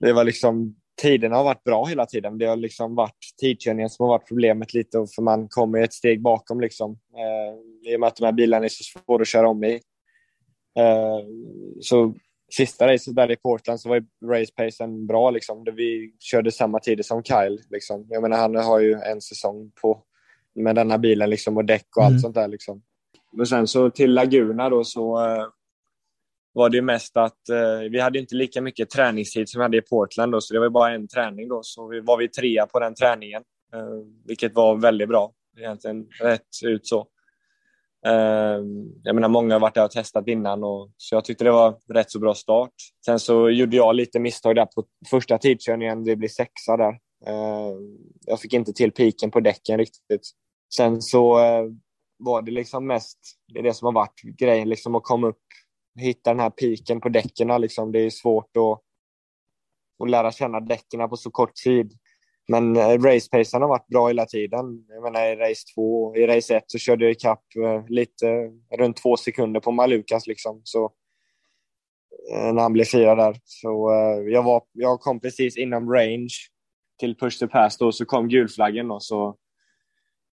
det 0.00 0.12
var 0.12 0.24
liksom, 0.24 0.76
tiden 1.02 1.32
har 1.32 1.44
varit 1.44 1.64
bra 1.64 1.84
hela 1.84 2.06
tiden. 2.06 2.38
Det 2.38 2.46
har 2.46 2.56
liksom 2.56 2.94
varit 2.94 3.18
tidkörningen 3.40 3.90
som 3.90 4.04
har 4.04 4.10
varit 4.10 4.28
problemet 4.28 4.74
lite 4.74 5.06
för 5.14 5.22
man 5.22 5.48
kommer 5.48 5.82
ett 5.82 5.92
steg 5.94 6.22
bakom 6.22 6.60
liksom. 6.60 6.92
Eh, 6.92 7.90
I 7.92 7.96
och 7.96 8.00
med 8.00 8.06
att 8.06 8.16
de 8.16 8.24
här 8.24 8.32
bilarna 8.32 8.64
är 8.64 8.68
så 8.68 8.84
svåra 8.84 9.22
att 9.22 9.28
köra 9.28 9.48
om 9.48 9.64
i. 9.64 9.80
Eh, 10.76 11.26
så 11.80 12.14
sista 12.52 12.86
racet 12.86 13.16
där 13.16 13.30
i 13.30 13.36
Portland 13.36 13.80
så 13.80 13.88
var 13.88 13.96
ju 13.96 14.04
racepacen 14.30 15.06
bra 15.06 15.30
liksom. 15.30 15.64
Vi 15.76 16.14
körde 16.20 16.52
samma 16.52 16.80
tider 16.80 17.02
som 17.02 17.22
Kyle 17.24 17.58
liksom. 17.70 18.06
Jag 18.08 18.22
menar 18.22 18.36
han 18.36 18.54
har 18.56 18.80
ju 18.80 18.92
en 18.92 19.20
säsong 19.20 19.72
på 19.82 20.02
med 20.54 20.74
den 20.74 20.90
här 20.90 20.98
bilen 20.98 21.30
liksom 21.30 21.56
och 21.56 21.64
däck 21.64 21.96
och 21.96 22.02
allt 22.04 22.10
Mm. 22.10 22.20
sånt 22.20 22.34
där 22.34 22.48
liksom. 22.48 22.82
Men 23.32 23.46
sen 23.46 23.66
så 23.66 23.90
till 23.90 24.14
Laguna 24.14 24.70
då 24.70 24.84
så 24.84 25.24
eh, 25.26 25.44
var 26.52 26.70
det 26.70 26.76
ju 26.76 26.82
mest 26.82 27.16
att 27.16 27.48
eh, 27.48 27.90
vi 27.90 28.00
hade 28.00 28.18
inte 28.18 28.34
lika 28.34 28.60
mycket 28.60 28.90
träningstid 28.90 29.48
som 29.48 29.58
vi 29.58 29.62
hade 29.62 29.76
i 29.76 29.82
Portland 29.82 30.32
då, 30.32 30.40
så 30.40 30.54
det 30.54 30.60
var 30.60 30.66
ju 30.66 30.70
bara 30.70 30.94
en 30.94 31.08
träning 31.08 31.48
då. 31.48 31.60
Så 31.62 31.88
vi 31.88 32.00
var 32.00 32.16
vi 32.18 32.28
trea 32.28 32.66
på 32.66 32.80
den 32.80 32.94
träningen, 32.94 33.42
eh, 33.74 34.06
vilket 34.26 34.54
var 34.54 34.76
väldigt 34.76 35.08
bra. 35.08 35.32
Egentligen 35.58 36.06
rätt 36.20 36.48
ut 36.64 36.86
så. 36.86 37.06
Ehm, 38.06 38.92
jag 39.02 39.14
menar, 39.14 39.28
många 39.28 39.54
har 39.54 39.60
varit 39.60 39.74
där 39.74 39.84
och 39.84 39.90
testat 39.90 40.28
innan, 40.28 40.64
och, 40.64 40.90
så 40.96 41.14
jag 41.14 41.24
tyckte 41.24 41.44
det 41.44 41.50
var 41.50 41.78
rätt 41.94 42.10
så 42.10 42.18
bra 42.18 42.34
start. 42.34 42.72
Sen 43.06 43.20
så 43.20 43.50
gjorde 43.50 43.76
jag 43.76 43.94
lite 43.94 44.18
misstag 44.18 44.56
där 44.56 44.66
på 44.66 44.84
första 45.10 45.38
tidkörningen, 45.38 46.04
det 46.04 46.16
blev 46.16 46.28
sexa 46.28 46.76
där. 46.76 46.98
Ehm, 47.26 47.98
jag 48.26 48.40
fick 48.40 48.52
inte 48.52 48.72
till 48.72 48.92
piken 48.92 49.30
på 49.30 49.40
däcken 49.40 49.78
riktigt. 49.78 50.30
Sen 50.76 51.02
så 51.02 51.38
eh, 51.38 51.64
var 52.18 52.42
det 52.42 52.50
liksom 52.50 52.86
mest, 52.86 53.18
det 53.52 53.58
är 53.58 53.62
det 53.62 53.74
som 53.74 53.86
har 53.86 53.92
varit 53.92 54.20
grejen, 54.38 54.68
liksom 54.68 54.94
att 54.94 55.04
komma 55.04 55.26
upp, 55.26 55.42
hitta 55.98 56.30
den 56.30 56.40
här 56.40 56.50
piken 56.50 57.00
på 57.00 57.08
däcken. 57.08 57.60
Liksom. 57.60 57.92
Det 57.92 57.98
är 57.98 58.10
svårt 58.10 58.56
att, 58.56 58.80
att 60.04 60.10
lära 60.10 60.32
känna 60.32 60.60
däcken 60.60 61.08
på 61.08 61.16
så 61.16 61.30
kort 61.30 61.54
tid. 61.54 61.92
Men 62.48 62.76
eh, 62.76 63.02
racepacen 63.02 63.62
har 63.62 63.68
varit 63.68 63.86
bra 63.86 64.08
hela 64.08 64.26
tiden. 64.26 64.84
Jag 64.88 65.02
menar 65.02 65.26
i 65.26 65.36
race 65.36 65.62
2 65.74 66.16
i 66.16 66.26
race 66.26 66.56
1 66.56 66.64
så 66.66 66.78
körde 66.78 67.04
jag 67.04 67.12
ikapp 67.12 67.44
eh, 67.56 67.88
lite 67.88 68.50
runt 68.78 68.96
två 68.96 69.16
sekunder 69.16 69.60
på 69.60 69.72
Malukas 69.72 70.26
liksom. 70.26 70.60
Så, 70.64 70.84
eh, 72.32 72.52
när 72.52 72.62
han 72.62 72.72
blev 72.72 72.84
fyra 72.84 73.14
där. 73.14 73.36
Så 73.44 73.90
jag, 74.28 74.42
var, 74.42 74.62
jag 74.72 75.00
kom 75.00 75.20
precis 75.20 75.56
inom 75.56 75.92
range 75.92 76.34
till 76.98 77.16
push 77.16 77.38
to 77.38 77.48
pass 77.48 77.78
då, 77.78 77.92
så 77.92 78.04
kom 78.04 78.28
gulflaggen 78.28 78.88
då, 78.88 79.00
så 79.00 79.36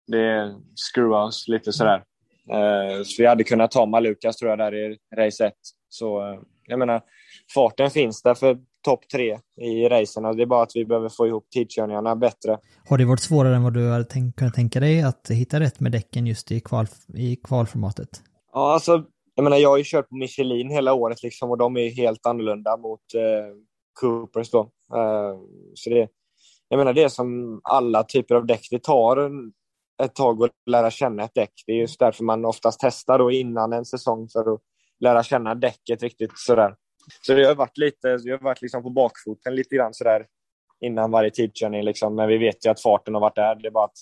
det 0.08 0.56
screwade 0.76 1.26
oss 1.26 1.48
lite 1.48 1.74
sådär. 1.74 2.04
Så 3.04 3.22
vi 3.22 3.28
hade 3.28 3.44
kunnat 3.44 3.72
ta 3.72 3.86
Malukas 3.86 4.38
tror 4.38 4.50
jag 4.50 4.60
där 4.60 4.76
i 4.76 4.98
race 5.16 5.46
1. 5.46 5.54
Så 5.90 6.40
jag 6.68 6.80
menar, 6.80 7.02
farten 7.54 7.92
finns 7.92 8.22
där 8.24 8.34
för 8.34 8.58
topp 8.88 9.10
tre 9.14 9.40
i 9.62 9.90
racerna. 9.90 10.34
Det 10.34 10.42
är 10.42 10.46
bara 10.46 10.64
att 10.64 10.76
vi 10.76 10.86
behöver 10.86 11.10
få 11.10 11.28
ihop 11.28 11.50
tidkörningarna 11.50 12.16
bättre. 12.16 12.58
Har 12.90 12.98
det 12.98 13.06
varit 13.06 13.20
svårare 13.20 13.56
än 13.56 13.64
vad 13.64 13.74
du 13.74 13.90
hade 13.90 14.04
tänkt, 14.04 14.36
kunnat 14.40 14.54
tänka 14.54 14.80
dig 14.80 15.02
att 15.02 15.30
hitta 15.30 15.60
rätt 15.60 15.80
med 15.80 15.92
däcken 15.92 16.28
just 16.28 16.52
i, 16.52 16.60
kval, 16.60 16.88
i 17.14 17.36
kvalformatet? 17.36 18.10
Ja, 18.54 18.74
alltså, 18.74 19.04
jag 19.36 19.44
menar, 19.44 19.58
jag 19.58 19.70
har 19.70 19.78
ju 19.78 19.84
kört 19.84 20.10
på 20.10 20.16
Michelin 20.16 20.70
hela 20.70 20.94
året 20.94 21.24
liksom 21.24 21.50
och 21.50 21.58
de 21.58 21.78
är 21.78 21.90
helt 21.90 22.26
annorlunda 22.26 22.78
mot 22.78 23.00
eh, 23.16 23.56
Coopers 24.02 24.52
då. 24.52 24.60
Eh, 24.96 25.36
så 25.74 25.90
det, 25.90 26.08
jag 26.70 26.78
menar, 26.78 26.94
det 26.94 27.04
är 27.04 27.10
som 27.10 27.60
alla 27.64 28.04
typer 28.04 28.36
av 28.36 28.46
däck. 28.46 28.68
Det 28.72 28.84
tar 28.84 29.32
ett 30.04 30.16
tag 30.16 30.44
att 30.44 30.52
lära 30.66 30.92
känna 30.92 31.24
ett 31.24 31.34
däck. 31.36 31.54
Det 31.66 31.72
är 31.72 31.78
just 31.78 32.00
därför 32.00 32.24
man 32.24 32.46
oftast 32.46 32.80
testar 32.82 33.20
då 33.20 33.32
innan 33.32 33.74
en 33.74 33.86
säsong 33.86 34.28
för 34.30 34.54
att 34.54 34.60
lära 35.00 35.24
känna 35.24 35.56
däcket 35.56 36.04
riktigt 36.04 36.32
sådär. 36.36 36.76
Så 37.22 37.34
det 37.34 37.48
har 37.48 37.56
varit 37.56 37.78
lite, 37.78 38.08
jag 38.24 38.38
har 38.38 38.44
varit 38.44 38.62
liksom 38.62 38.84
på 38.84 38.90
bakfoten 38.90 39.56
lite 39.56 39.76
grann 39.76 39.94
sådär 39.94 40.26
innan 40.82 41.12
varje 41.12 41.32
tidkörning 41.32 41.84
liksom. 41.84 42.16
Men 42.16 42.28
vi 42.28 42.38
vet 42.38 42.66
ju 42.66 42.70
att 42.70 42.82
farten 42.82 43.14
har 43.14 43.22
varit 43.22 43.36
där. 43.36 43.56
Det 43.56 43.68
är 43.68 43.72
bara 43.72 43.86
att 43.86 44.00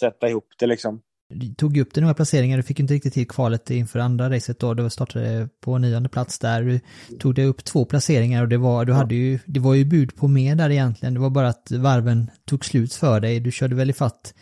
sätta 0.00 0.28
ihop 0.28 0.48
det 0.58 0.66
liksom. 0.66 1.02
Du 1.34 1.54
tog 1.54 1.78
upp 1.78 1.94
det 1.94 2.00
några 2.00 2.14
placeringar, 2.14 2.56
du 2.56 2.62
fick 2.62 2.80
inte 2.80 2.94
riktigt 2.94 3.14
till 3.14 3.28
kvalet 3.28 3.70
inför 3.70 3.98
andra 3.98 4.30
racet 4.30 4.58
då, 4.58 4.74
du 4.74 4.90
startade 4.90 5.48
på 5.60 5.78
nionde 5.78 6.08
plats 6.08 6.38
där. 6.38 6.62
Du 6.62 6.80
tog 7.18 7.34
det 7.34 7.44
upp 7.44 7.64
två 7.64 7.84
placeringar 7.84 8.42
och 8.42 8.48
det 8.48 8.56
var, 8.56 8.84
du 8.84 8.92
hade 8.92 9.14
ju, 9.14 9.38
det 9.46 9.60
var 9.60 9.74
ju 9.74 9.84
bud 9.84 10.16
på 10.16 10.28
mer 10.28 10.54
där 10.54 10.70
egentligen. 10.70 11.14
Det 11.14 11.20
var 11.20 11.30
bara 11.30 11.48
att 11.48 11.70
varven 11.70 12.30
tog 12.44 12.64
slut 12.64 12.94
för 12.94 13.20
dig. 13.20 13.40
Du 13.40 13.52
körde 13.52 13.74
väl 13.74 13.90
i 13.90 13.92
fatt, 13.92 14.34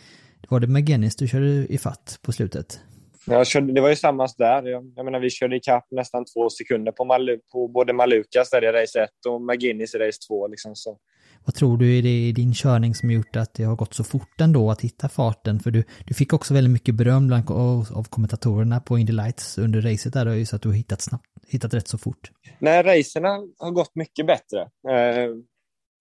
var 0.49 0.59
det 0.59 0.67
McGinnis 0.67 1.15
du 1.15 1.27
körde 1.27 1.67
i 1.69 1.77
fatt 1.77 2.19
på 2.21 2.31
slutet? 2.31 2.79
Jag 3.25 3.47
körde, 3.47 3.73
det 3.73 3.81
var 3.81 3.89
ju 3.89 3.95
samma 3.95 4.27
där. 4.37 4.63
Jag, 4.63 4.93
jag 4.95 5.05
menar, 5.05 5.19
vi 5.19 5.29
körde 5.29 5.55
ikapp 5.55 5.85
nästan 5.91 6.25
två 6.25 6.49
sekunder 6.49 6.91
på, 6.91 7.05
Malu, 7.05 7.39
på 7.51 7.67
både 7.67 7.93
Malukas 7.93 8.49
där 8.49 8.63
i 8.63 8.81
race 8.81 9.03
1 9.03 9.09
och 9.27 9.41
McGinnis 9.41 9.95
i 9.95 9.97
race 9.97 10.19
2. 10.27 10.47
Liksom, 10.47 10.75
så. 10.75 10.97
Vad 11.45 11.55
tror 11.55 11.77
du 11.77 11.97
är 11.97 12.01
det 12.01 12.27
i 12.27 12.31
din 12.31 12.53
körning 12.53 12.95
som 12.95 13.11
gjort 13.11 13.35
att 13.35 13.53
det 13.53 13.63
har 13.63 13.75
gått 13.75 13.93
så 13.93 14.03
fort 14.03 14.41
ändå 14.41 14.71
att 14.71 14.81
hitta 14.81 15.09
farten? 15.09 15.59
För 15.59 15.71
du, 15.71 15.83
du 16.07 16.13
fick 16.13 16.33
också 16.33 16.53
väldigt 16.53 16.71
mycket 16.71 16.95
beröm 16.95 17.27
bland, 17.27 17.51
av, 17.51 17.87
av 17.95 18.03
kommentatorerna 18.03 18.79
på 18.79 18.97
Indy 18.97 19.13
Lights 19.13 19.57
under 19.57 19.81
racet 19.81 20.13
där, 20.13 20.33
just 20.33 20.53
att 20.53 20.61
du 20.61 20.69
har 20.69 20.75
hittat 20.75 21.01
snabbt, 21.01 21.25
hittat 21.47 21.73
rätt 21.73 21.87
så 21.87 21.97
fort. 21.97 22.31
Nej, 22.59 22.83
racerna 22.83 23.29
har 23.57 23.71
gått 23.71 23.95
mycket 23.95 24.27
bättre. 24.27 24.61
Eh, 24.89 25.29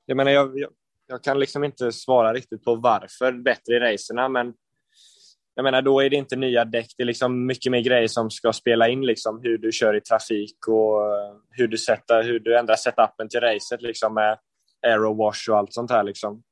jag 0.07 0.17
menar, 0.17 0.31
jag, 0.31 0.59
jag, 0.59 0.71
jag, 1.07 1.23
kan 1.23 1.39
liksom 1.39 1.65
inte 1.65 1.93
svara 1.93 2.33
riktigt 2.33 2.65
på 2.65 2.75
varför 2.75 3.33
bättre 3.33 3.77
i 3.77 3.81
racerna, 3.81 4.29
men 4.29 4.55
jag 5.59 5.65
menar, 5.65 5.83
då 5.83 6.01
är 6.01 6.11
det 6.11 6.17
inte 6.17 6.37
nya 6.37 6.65
däck. 6.65 6.95
Det 6.97 7.03
är 7.03 7.07
liksom 7.07 7.47
mycket 7.47 7.73
mer 7.73 7.81
grejer 7.81 8.07
som 8.09 8.31
ska 8.31 8.53
spela 8.53 8.89
in, 8.89 9.07
liksom 9.07 9.41
hur 9.43 9.59
du 9.59 9.73
kör 9.73 9.97
i 9.97 10.01
trafik 10.01 10.69
och 10.69 11.05
eh, 11.05 11.35
hur 11.51 11.69
du, 11.69 11.79
sätter, 11.79 12.23
hur 12.23 12.39
du 12.39 12.59
ändrar 12.59 12.77
setupen 12.77 13.29
till 13.29 13.41
racet, 13.41 13.83
liksom 13.83 14.15
med 14.15 14.39
aerowash 14.87 15.51
och 15.51 15.59
allt 15.59 15.73
sånt 15.73 15.91
här. 15.91 16.03
Liksom. 16.03 16.43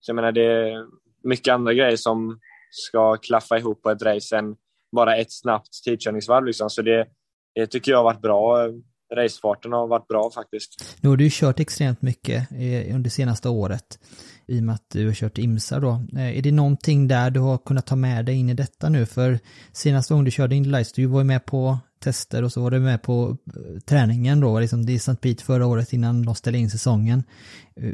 Så 0.00 0.10
jag 0.10 0.16
menar, 0.16 0.32
det 0.32 0.44
är 0.44 0.86
mycket 1.24 1.54
andra 1.54 1.74
grejer 1.74 1.96
som 1.96 2.40
ska 2.70 3.16
klaffa 3.16 3.58
ihop 3.58 3.82
på 3.82 3.90
ett 3.90 4.02
race 4.02 4.36
än 4.36 4.56
bara 4.96 5.16
ett 5.16 5.32
snabbt 5.32 5.84
tidkörningsvarv. 5.84 6.44
Liksom. 6.44 6.70
Så 6.70 6.82
det, 6.82 7.06
det 7.54 7.66
tycker 7.66 7.92
jag 7.92 7.98
har 7.98 8.04
varit 8.04 8.22
bra. 8.22 8.64
Eh, 8.64 8.72
Racefarten 9.14 9.72
har 9.72 9.86
varit 9.86 10.08
bra 10.08 10.30
faktiskt. 10.34 10.96
Nu 11.00 11.08
har 11.08 11.16
du 11.16 11.24
ju 11.24 11.30
kört 11.32 11.60
extremt 11.60 12.02
mycket 12.02 12.48
under 12.94 13.10
senaste 13.10 13.48
året 13.48 13.98
i 14.46 14.60
och 14.60 14.62
med 14.62 14.74
att 14.74 14.90
du 14.92 15.06
har 15.06 15.14
kört 15.14 15.38
IMSA 15.38 15.80
då. 15.80 16.02
Är 16.16 16.42
det 16.42 16.52
någonting 16.52 17.08
där 17.08 17.30
du 17.30 17.40
har 17.40 17.58
kunnat 17.58 17.86
ta 17.86 17.96
med 17.96 18.24
dig 18.24 18.34
in 18.34 18.50
i 18.50 18.54
detta 18.54 18.88
nu? 18.88 19.06
För 19.06 19.38
senaste 19.72 20.14
gången 20.14 20.24
du 20.24 20.30
körde 20.30 20.54
Indy 20.54 20.70
Lights, 20.70 20.92
du 20.92 21.06
var 21.06 21.20
ju 21.20 21.24
med 21.24 21.44
på 21.44 21.78
tester 22.00 22.42
och 22.42 22.52
så 22.52 22.62
var 22.62 22.70
du 22.70 22.80
med 22.80 23.02
på 23.02 23.36
träningen 23.86 24.40
då, 24.40 24.60
liksom 24.60 24.86
det 24.86 24.92
är 24.92 24.96
St. 24.96 25.16
Pete 25.16 25.44
förra 25.44 25.66
året 25.66 25.92
innan 25.92 26.22
de 26.22 26.34
ställde 26.34 26.58
in 26.58 26.70
säsongen. 26.70 27.24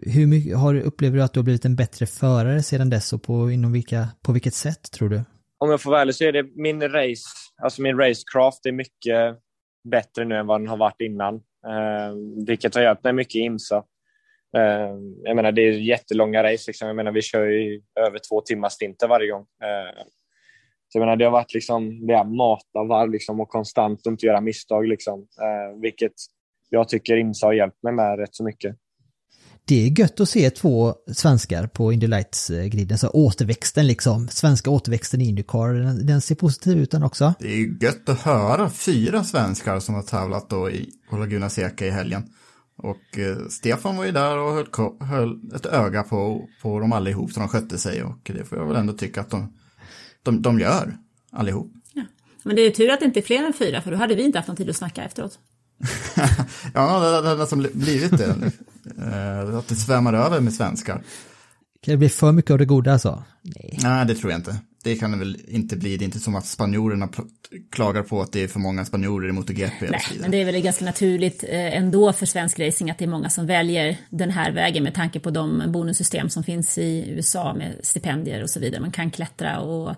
Hur 0.03 0.27
mycket, 0.27 0.59
har, 0.59 0.75
upplever 0.75 1.16
du 1.16 1.23
att 1.23 1.33
du 1.33 1.41
har 1.41 1.45
blivit 1.45 1.64
en 1.64 1.77
bättre 1.77 2.07
förare 2.07 2.62
sedan 2.62 2.91
dess 2.91 3.12
och 3.12 3.23
på, 3.23 3.51
inom 3.51 3.73
vilka, 3.73 4.09
på 4.23 4.33
vilket 4.33 4.55
sätt 4.55 4.91
tror 4.91 5.09
du? 5.09 5.23
Om 5.59 5.71
jag 5.71 5.81
får 5.81 5.91
vara 5.91 6.01
ärlig 6.01 6.14
så 6.14 6.25
är 6.25 6.33
det 6.33 6.45
min 6.57 6.83
race, 6.83 7.23
alltså 7.62 7.83
min 7.83 7.97
racecraft 7.97 8.66
är 8.66 8.73
mycket 8.73 9.37
bättre 9.85 10.24
nu 10.24 10.37
än 10.37 10.47
vad 10.47 10.61
den 10.61 10.68
har 10.68 10.76
varit 10.76 11.01
innan. 11.01 11.35
Eh, 11.66 12.14
vilket 12.47 12.74
har 12.74 12.83
hjälpt 12.83 13.05
mig 13.05 13.12
mycket 13.12 13.35
i 13.35 13.39
IMSA. 13.39 13.85
Eh, 14.57 14.95
jag 15.22 15.37
menar, 15.37 15.53
det 15.53 15.62
är 15.62 15.72
jättelånga 15.72 16.43
race. 16.43 16.64
Liksom. 16.66 16.87
Jag 16.87 16.97
menar, 16.97 17.12
vi 17.12 17.22
kör 17.22 17.47
ju 17.47 17.83
över 18.01 18.18
två 18.31 18.41
timmars 18.41 18.72
stinter 18.72 19.09
varje 19.09 19.31
gång. 19.31 19.41
Eh, 19.41 20.03
så 20.89 20.99
jag 20.99 21.01
menar, 21.01 21.16
det 21.16 21.24
har 21.24 21.33
varit 21.33 21.55
liksom, 21.55 22.07
det 22.07 22.14
är 22.14 22.24
mata 22.24 22.85
varv 22.89 23.11
liksom, 23.11 23.41
och 23.41 23.49
konstant 23.49 24.07
och 24.07 24.12
inte 24.12 24.26
göra 24.26 24.41
misstag. 24.41 24.89
Liksom. 24.89 25.20
Eh, 25.20 25.81
vilket 25.81 26.12
jag 26.70 26.89
tycker 26.89 27.16
IMSA 27.16 27.47
har 27.47 27.53
hjälpt 27.53 27.83
mig 27.83 27.93
med 27.93 28.18
rätt 28.18 28.35
så 28.35 28.45
mycket. 28.45 28.76
Det 29.64 29.86
är 29.86 30.00
gött 30.00 30.20
att 30.20 30.28
se 30.28 30.50
två 30.50 30.94
svenskar 31.12 31.66
på 31.66 31.92
Indy 31.92 32.06
Lights-griden, 32.06 32.98
så 32.98 33.08
återväxten 33.08 33.86
liksom, 33.86 34.28
svenska 34.28 34.70
återväxten 34.70 35.20
i 35.20 35.28
Indycar, 35.28 35.74
den, 35.74 36.06
den 36.06 36.20
ser 36.20 36.34
positiv 36.34 36.78
ut 36.78 36.90
den 36.90 37.02
också. 37.02 37.34
Det 37.38 37.48
är 37.48 37.84
gött 37.84 38.08
att 38.08 38.20
höra 38.20 38.70
fyra 38.70 39.24
svenskar 39.24 39.80
som 39.80 39.94
har 39.94 40.02
tävlat 40.02 40.50
då 40.50 40.70
i 40.70 40.90
Laguna 41.12 41.50
Seca 41.50 41.86
i 41.86 41.90
helgen. 41.90 42.22
Och 42.82 43.18
eh, 43.18 43.36
Stefan 43.48 43.96
var 43.96 44.04
ju 44.04 44.12
där 44.12 44.38
och 44.38 44.52
höll, 44.52 44.66
höll, 45.00 45.54
ett 45.54 45.66
öga 45.66 46.02
på, 46.02 46.48
på 46.62 46.80
dem 46.80 46.92
allihop 46.92 47.32
så 47.32 47.40
de 47.40 47.48
skötte 47.48 47.78
sig 47.78 48.02
och 48.02 48.30
det 48.34 48.44
får 48.44 48.58
jag 48.58 48.66
väl 48.66 48.76
ändå 48.76 48.92
tycka 48.92 49.20
att 49.20 49.30
de, 49.30 49.52
de, 50.22 50.42
de 50.42 50.61
gör 50.61 50.96
allihop. 51.30 51.72
Ja. 51.92 52.02
Men 52.42 52.56
det 52.56 52.62
är 52.62 52.70
tur 52.70 52.90
att 52.90 53.00
det 53.00 53.06
inte 53.06 53.20
är 53.20 53.22
fler 53.22 53.46
än 53.46 53.52
fyra 53.52 53.82
för 53.82 53.90
då 53.90 53.96
hade 53.96 54.14
vi 54.14 54.22
inte 54.22 54.38
haft 54.38 54.48
någon 54.48 54.56
tid 54.56 54.70
att 54.70 54.76
snacka 54.76 55.02
efteråt. 55.02 55.38
ja, 56.74 57.01
det 57.22 57.28
har 57.28 57.37
nästan 57.37 57.66
blivit 57.72 58.18
det. 58.18 58.26
uh, 58.99 59.57
att 59.59 59.68
det 59.68 59.74
svämmar 59.74 60.12
över 60.14 60.41
med 60.41 60.55
svenskar. 60.55 61.03
Kan 61.83 61.93
det 61.93 61.97
bli 61.97 62.09
för 62.09 62.33
mycket 62.33 62.51
av 62.51 62.59
det 62.59 62.64
goda 62.64 62.93
alltså? 62.93 63.24
Nej. 63.43 63.78
Nej, 63.83 64.07
det 64.07 64.14
tror 64.14 64.33
jag 64.33 64.39
inte. 64.39 64.57
Det 64.83 64.97
kan 64.97 65.12
det 65.12 65.18
väl 65.18 65.37
inte 65.49 65.76
bli. 65.76 65.97
Det 65.97 66.05
är 66.05 66.07
inte 66.07 66.20
som 66.20 66.35
att 66.35 66.47
spanjorerna 66.47 67.09
klagar 67.70 68.03
på 68.03 68.20
att 68.20 68.33
det 68.33 68.43
är 68.43 68.49
för 68.49 68.61
många 68.61 68.85
spanjorer 68.85 69.28
i 69.28 69.33
MotoGP. 69.33 69.91
Nej, 69.91 70.01
men 70.20 70.31
det 70.31 70.41
är 70.41 70.45
väl 70.45 70.61
ganska 70.61 70.85
naturligt 70.85 71.45
eh, 71.49 71.76
ändå 71.76 72.12
för 72.12 72.26
svensk 72.26 72.61
racing 72.61 72.91
att 72.91 72.99
det 72.99 73.05
är 73.05 73.09
många 73.09 73.31
som 73.31 73.47
väljer 73.47 73.97
den 74.11 74.31
här 74.31 74.53
vägen 74.53 74.83
med 74.83 74.95
tanke 74.95 75.20
på 75.20 75.31
de 75.31 75.62
bonussystem 75.68 76.31
som 76.31 76.45
finns 76.45 76.78
i 76.78 77.05
USA 77.11 77.55
med 77.55 77.72
stipendier 77.83 78.43
och 78.43 78.51
så 78.51 78.61
vidare. 78.61 78.81
Man 78.81 78.93
kan 78.93 79.11
klättra 79.11 79.61
och 79.61 79.91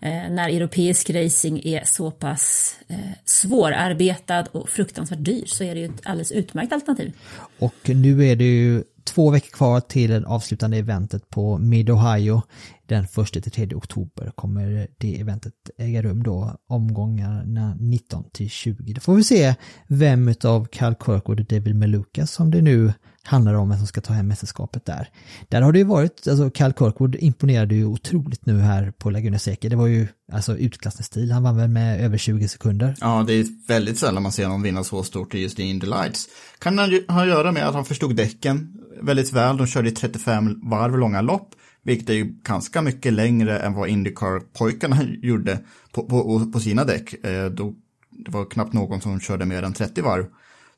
eh, 0.00 0.30
när 0.30 0.48
europeisk 0.48 1.10
racing 1.10 1.60
är 1.64 1.84
så 1.84 2.10
pass 2.10 2.76
eh, 2.88 2.98
svårarbetad 3.24 4.46
och 4.52 4.68
fruktansvärt 4.68 5.24
dyr 5.24 5.44
så 5.46 5.64
är 5.64 5.74
det 5.74 5.80
ju 5.80 5.86
ett 5.86 6.00
alldeles 6.02 6.32
utmärkt 6.32 6.72
alternativ. 6.72 7.12
Och 7.58 7.88
nu 7.88 8.26
är 8.26 8.36
det 8.36 8.44
ju 8.44 8.84
två 9.08 9.30
veckor 9.30 9.50
kvar 9.50 9.80
till 9.80 10.10
det 10.10 10.26
avslutande 10.26 10.76
eventet 10.76 11.30
på 11.30 11.58
Mid-Ohio. 11.58 12.42
Den 12.86 13.04
1-3 13.04 13.74
oktober 13.74 14.32
kommer 14.34 14.88
det 14.98 15.20
eventet 15.20 15.54
äga 15.78 16.02
rum 16.02 16.22
då, 16.22 16.56
omgångarna 16.68 17.74
19 17.80 18.24
till 18.32 18.50
20. 18.50 18.92
Då 18.92 19.00
får 19.00 19.14
vi 19.14 19.24
se 19.24 19.54
vem 19.86 20.28
utav 20.28 20.66
Cal 20.72 20.94
Kirkwood 20.94 21.40
och 21.40 21.46
David 21.46 21.76
Meluka 21.76 22.26
som 22.26 22.50
det 22.50 22.62
nu 22.62 22.92
handlar 23.22 23.54
om 23.54 23.68
vem 23.68 23.78
som 23.78 23.86
ska 23.86 24.00
ta 24.00 24.12
hem 24.12 24.28
mästerskapet 24.28 24.84
där. 24.84 25.08
Där 25.48 25.62
har 25.62 25.72
det 25.72 25.78
ju 25.78 25.84
varit, 25.84 26.28
alltså 26.28 26.50
Cal 26.50 26.72
Kirkwood 26.72 27.16
imponerade 27.16 27.74
ju 27.74 27.84
otroligt 27.84 28.46
nu 28.46 28.60
här 28.60 28.90
på 28.98 29.10
Laguna 29.10 29.38
Seca. 29.38 29.68
Det 29.68 29.76
var 29.76 29.86
ju 29.86 30.08
alltså 30.32 30.56
utklassningsstil, 30.56 31.32
han 31.32 31.42
vann 31.42 31.56
väl 31.56 31.68
med 31.68 32.00
över 32.00 32.18
20 32.18 32.48
sekunder. 32.48 32.94
Ja, 33.00 33.24
det 33.26 33.32
är 33.32 33.46
väldigt 33.68 33.98
sällan 33.98 34.22
man 34.22 34.32
ser 34.32 34.48
någon 34.48 34.62
vinna 34.62 34.84
så 34.84 35.02
stort 35.02 35.34
i 35.34 35.38
just 35.38 35.58
i 35.58 35.62
Indy 35.62 35.86
Lights. 35.86 36.28
Kan 36.58 36.78
han 36.78 36.90
ha 37.08 37.22
att 37.22 37.28
göra 37.28 37.52
med 37.52 37.68
att 37.68 37.74
han 37.74 37.84
förstod 37.84 38.16
däcken 38.16 38.74
väldigt 39.02 39.32
väl, 39.32 39.56
de 39.56 39.66
körde 39.66 39.88
i 39.88 39.92
35 39.92 40.60
varv 40.62 40.98
långa 40.98 41.20
lopp, 41.20 41.54
vilket 41.82 42.10
är 42.10 42.14
ju 42.14 42.24
ganska 42.24 42.82
mycket 42.82 43.12
längre 43.12 43.58
än 43.58 43.74
vad 43.74 43.88
Indycar-pojkarna 43.88 45.02
gjorde 45.22 45.58
på, 45.92 46.02
på, 46.02 46.50
på 46.52 46.60
sina 46.60 46.84
däck. 46.84 47.24
Eh, 47.24 47.46
då, 47.46 47.74
det 48.10 48.30
var 48.30 48.44
knappt 48.44 48.72
någon 48.72 49.00
som 49.00 49.20
körde 49.20 49.46
mer 49.46 49.62
än 49.62 49.72
30 49.72 50.02
varv. 50.02 50.26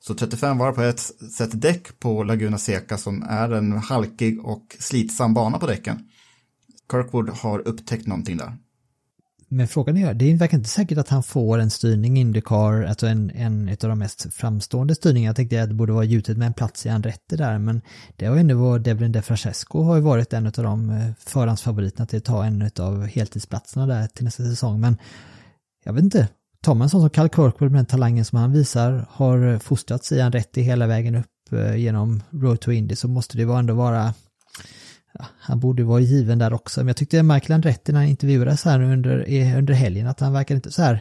Så 0.00 0.14
35 0.14 0.58
varv 0.58 0.74
på 0.74 0.82
ett 0.82 1.00
sätt 1.32 1.62
däck 1.62 1.98
på 1.98 2.22
Laguna 2.24 2.58
Seca 2.58 2.98
som 2.98 3.22
är 3.22 3.50
en 3.50 3.72
halkig 3.72 4.44
och 4.44 4.76
slitsam 4.78 5.34
bana 5.34 5.58
på 5.58 5.66
däcken. 5.66 5.98
Kirkwood 6.90 7.28
har 7.28 7.68
upptäckt 7.68 8.06
någonting 8.06 8.36
där. 8.36 8.56
Men 9.52 9.68
frågan 9.68 9.96
är, 9.96 10.14
det 10.14 10.34
verkar 10.34 10.58
inte 10.58 10.70
säkert 10.70 10.98
att 10.98 11.08
han 11.08 11.22
får 11.22 11.58
en 11.58 11.70
styrning 11.70 12.16
i 12.16 12.20
Indycar, 12.20 12.82
alltså 12.82 13.06
en, 13.06 13.30
en 13.30 13.68
av 13.68 13.88
de 13.88 13.98
mest 13.98 14.34
framstående 14.34 14.94
styrningarna. 14.94 15.28
Jag 15.28 15.36
tänkte 15.36 15.62
att 15.62 15.68
det 15.68 15.74
borde 15.74 15.92
vara 15.92 16.04
gjutet 16.04 16.36
med 16.38 16.46
en 16.46 16.52
plats 16.52 16.86
i 16.86 16.88
Andretti 16.88 17.36
där, 17.36 17.58
men 17.58 17.82
det 18.16 18.26
har 18.26 18.34
ju 18.34 18.40
ändå 18.40 18.54
varit, 18.54 18.84
Devlin 18.84 19.12
De 19.12 19.22
Francesco 19.22 19.82
har 19.82 19.96
ju 19.96 20.02
varit 20.02 20.32
en 20.32 20.46
av 20.46 20.52
de 20.52 20.90
eh, 20.90 21.10
förhandsfavoriterna 21.18 22.06
till 22.06 22.18
att 22.18 22.24
ta 22.24 22.44
en 22.44 22.70
av 22.78 23.06
heltidsplatserna 23.06 23.86
där 23.86 24.06
till 24.06 24.24
nästa 24.24 24.42
säsong, 24.42 24.80
men 24.80 24.96
jag 25.84 25.92
vet 25.92 26.04
inte, 26.04 26.28
tar 26.62 26.74
man 26.74 26.82
en 26.82 26.90
sån 26.90 27.00
som 27.00 27.10
Cal 27.10 27.28
Kirkwood 27.28 27.70
med 27.70 27.78
den 27.78 27.86
talangen 27.86 28.24
som 28.24 28.38
han 28.38 28.52
visar, 28.52 29.06
har 29.10 29.58
fostrats 29.58 30.12
i 30.12 30.20
Andretti 30.20 30.62
hela 30.62 30.86
vägen 30.86 31.14
upp 31.14 31.52
eh, 31.52 31.76
genom 31.76 32.22
Road 32.30 32.60
to 32.60 32.72
Indy 32.72 32.96
så 32.96 33.08
måste 33.08 33.36
det 33.36 33.42
ändå 33.42 33.74
vara 33.74 34.14
Ja, 35.18 35.26
han 35.40 35.60
borde 35.60 35.84
vara 35.84 36.00
given 36.00 36.38
där 36.38 36.52
också, 36.52 36.80
men 36.80 36.86
jag 36.86 36.96
tyckte 36.96 37.22
Michael 37.22 37.52
Andretti 37.52 37.92
när 37.92 38.00
han 38.00 38.08
intervjuades 38.08 38.64
här 38.64 38.82
under, 38.82 39.18
under 39.56 39.74
helgen 39.74 40.06
att 40.06 40.20
han 40.20 40.32
verkade 40.32 40.56
inte 40.56 40.72
så 40.72 40.82
här 40.82 41.00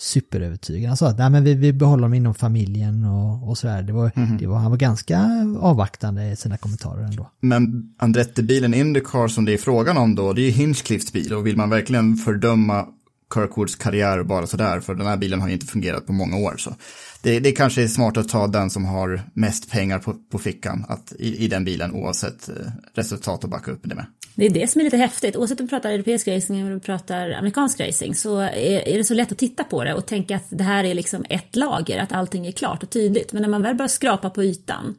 superövertygad. 0.00 0.88
Han 0.88 0.96
sa 0.96 1.08
att 1.08 1.18
nej, 1.18 1.30
men 1.30 1.44
vi, 1.44 1.54
vi 1.54 1.72
behåller 1.72 2.02
dem 2.02 2.14
inom 2.14 2.34
familjen 2.34 3.04
och, 3.04 3.48
och 3.48 3.58
sådär. 3.58 3.82
Det 3.82 3.92
var, 3.92 4.10
mm. 4.16 4.38
det 4.38 4.46
var, 4.46 4.58
han 4.58 4.70
var 4.70 4.78
ganska 4.78 5.30
avvaktande 5.60 6.30
i 6.30 6.36
sina 6.36 6.56
kommentarer 6.56 7.04
ändå. 7.04 7.30
Men 7.40 7.94
Andretti-bilen 7.98 8.74
Indycar 8.74 9.28
som 9.28 9.44
det 9.44 9.52
är 9.52 9.58
frågan 9.58 9.96
om 9.96 10.14
då, 10.14 10.32
det 10.32 10.40
är 10.40 10.44
ju 10.44 10.50
Hinchcliffs 10.50 11.12
bil 11.12 11.32
och 11.34 11.46
vill 11.46 11.56
man 11.56 11.70
verkligen 11.70 12.16
fördöma 12.16 12.86
Kirkwoods 13.34 13.76
karriär 13.76 14.22
bara 14.22 14.46
sådär, 14.46 14.80
för 14.80 14.94
den 14.94 15.06
här 15.06 15.16
bilen 15.16 15.40
har 15.40 15.48
ju 15.48 15.54
inte 15.54 15.66
fungerat 15.66 16.06
på 16.06 16.12
många 16.12 16.36
år. 16.36 16.54
Så 16.58 16.74
det, 17.22 17.40
det 17.40 17.52
kanske 17.52 17.82
är 17.82 17.88
smart 17.88 18.16
att 18.16 18.28
ta 18.28 18.46
den 18.46 18.70
som 18.70 18.84
har 18.84 19.22
mest 19.34 19.70
pengar 19.70 19.98
på, 19.98 20.14
på 20.30 20.38
fickan 20.38 20.84
att, 20.88 21.12
i, 21.18 21.44
i 21.44 21.48
den 21.48 21.64
bilen 21.64 21.92
oavsett 21.92 22.48
eh, 22.48 22.54
resultat 22.94 23.44
och 23.44 23.50
backa 23.50 23.70
upp 23.70 23.80
det 23.82 23.94
med. 23.94 24.06
Det 24.34 24.46
är 24.46 24.50
det 24.50 24.70
som 24.70 24.80
är 24.80 24.84
lite 24.84 24.96
häftigt. 24.96 25.36
Oavsett 25.36 25.60
om 25.60 25.66
vi 25.66 25.70
pratar 25.70 25.90
europeisk 25.90 26.28
racing 26.28 26.60
eller 26.60 26.70
om 26.70 26.78
vi 26.78 26.84
pratar 26.84 27.30
amerikansk 27.30 27.80
racing 27.80 28.14
så 28.14 28.38
är, 28.38 28.88
är 28.88 28.98
det 28.98 29.04
så 29.04 29.14
lätt 29.14 29.32
att 29.32 29.38
titta 29.38 29.64
på 29.64 29.84
det 29.84 29.94
och 29.94 30.06
tänka 30.06 30.36
att 30.36 30.46
det 30.50 30.64
här 30.64 30.84
är 30.84 30.94
liksom 30.94 31.24
ett 31.28 31.56
lager, 31.56 31.98
att 31.98 32.12
allting 32.12 32.46
är 32.46 32.52
klart 32.52 32.82
och 32.82 32.90
tydligt. 32.90 33.32
Men 33.32 33.42
när 33.42 33.48
man 33.48 33.62
väl 33.62 33.74
börjar 33.76 33.88
skrapa 33.88 34.30
på 34.30 34.44
ytan 34.44 34.94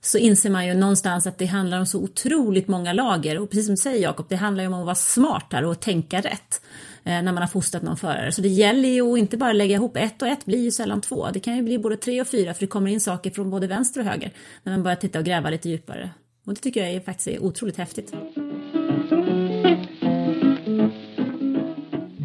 så 0.00 0.18
inser 0.18 0.50
man 0.50 0.66
ju 0.66 0.74
någonstans 0.74 1.26
att 1.26 1.38
det 1.38 1.46
handlar 1.46 1.78
om 1.78 1.86
så 1.86 1.98
otroligt 1.98 2.68
många 2.68 2.92
lager. 2.92 3.38
Och 3.38 3.50
precis 3.50 3.66
som 3.66 3.74
du 3.74 3.80
säger 3.80 4.02
Jakob, 4.02 4.26
det 4.28 4.36
handlar 4.36 4.64
ju 4.64 4.68
om 4.68 4.74
att 4.74 4.84
vara 4.84 4.94
smart 4.94 5.46
här 5.52 5.64
och 5.64 5.80
tänka 5.80 6.20
rätt 6.20 6.60
när 7.06 7.22
man 7.22 7.36
har 7.36 7.46
fostrat 7.46 7.82
någon 7.82 7.96
förare. 7.96 8.32
Så 8.32 8.42
det 8.42 8.48
gäller 8.48 8.88
ju 8.88 9.12
att 9.12 9.18
inte 9.18 9.36
bara 9.36 9.52
lägga 9.52 9.74
ihop 9.74 9.96
ett 9.96 10.22
och 10.22 10.28
ett 10.28 10.44
blir 10.44 10.62
ju 10.62 10.70
sällan 10.70 11.00
två. 11.00 11.30
Det 11.30 11.40
kan 11.40 11.56
ju 11.56 11.62
bli 11.62 11.78
både 11.78 11.96
tre 11.96 12.20
och 12.20 12.26
fyra 12.26 12.54
för 12.54 12.60
det 12.60 12.66
kommer 12.66 12.90
in 12.90 13.00
saker 13.00 13.30
från 13.30 13.50
både 13.50 13.66
vänster 13.66 14.00
och 14.00 14.06
höger 14.06 14.32
när 14.62 14.72
man 14.72 14.82
börjar 14.82 14.96
titta 14.96 15.18
och 15.18 15.24
gräva 15.24 15.50
lite 15.50 15.68
djupare. 15.68 16.10
Och 16.46 16.54
det 16.54 16.60
tycker 16.60 16.80
jag 16.80 16.90
är 16.90 17.00
faktiskt 17.00 17.28
är 17.28 17.42
otroligt 17.42 17.76
häftigt. 17.76 18.12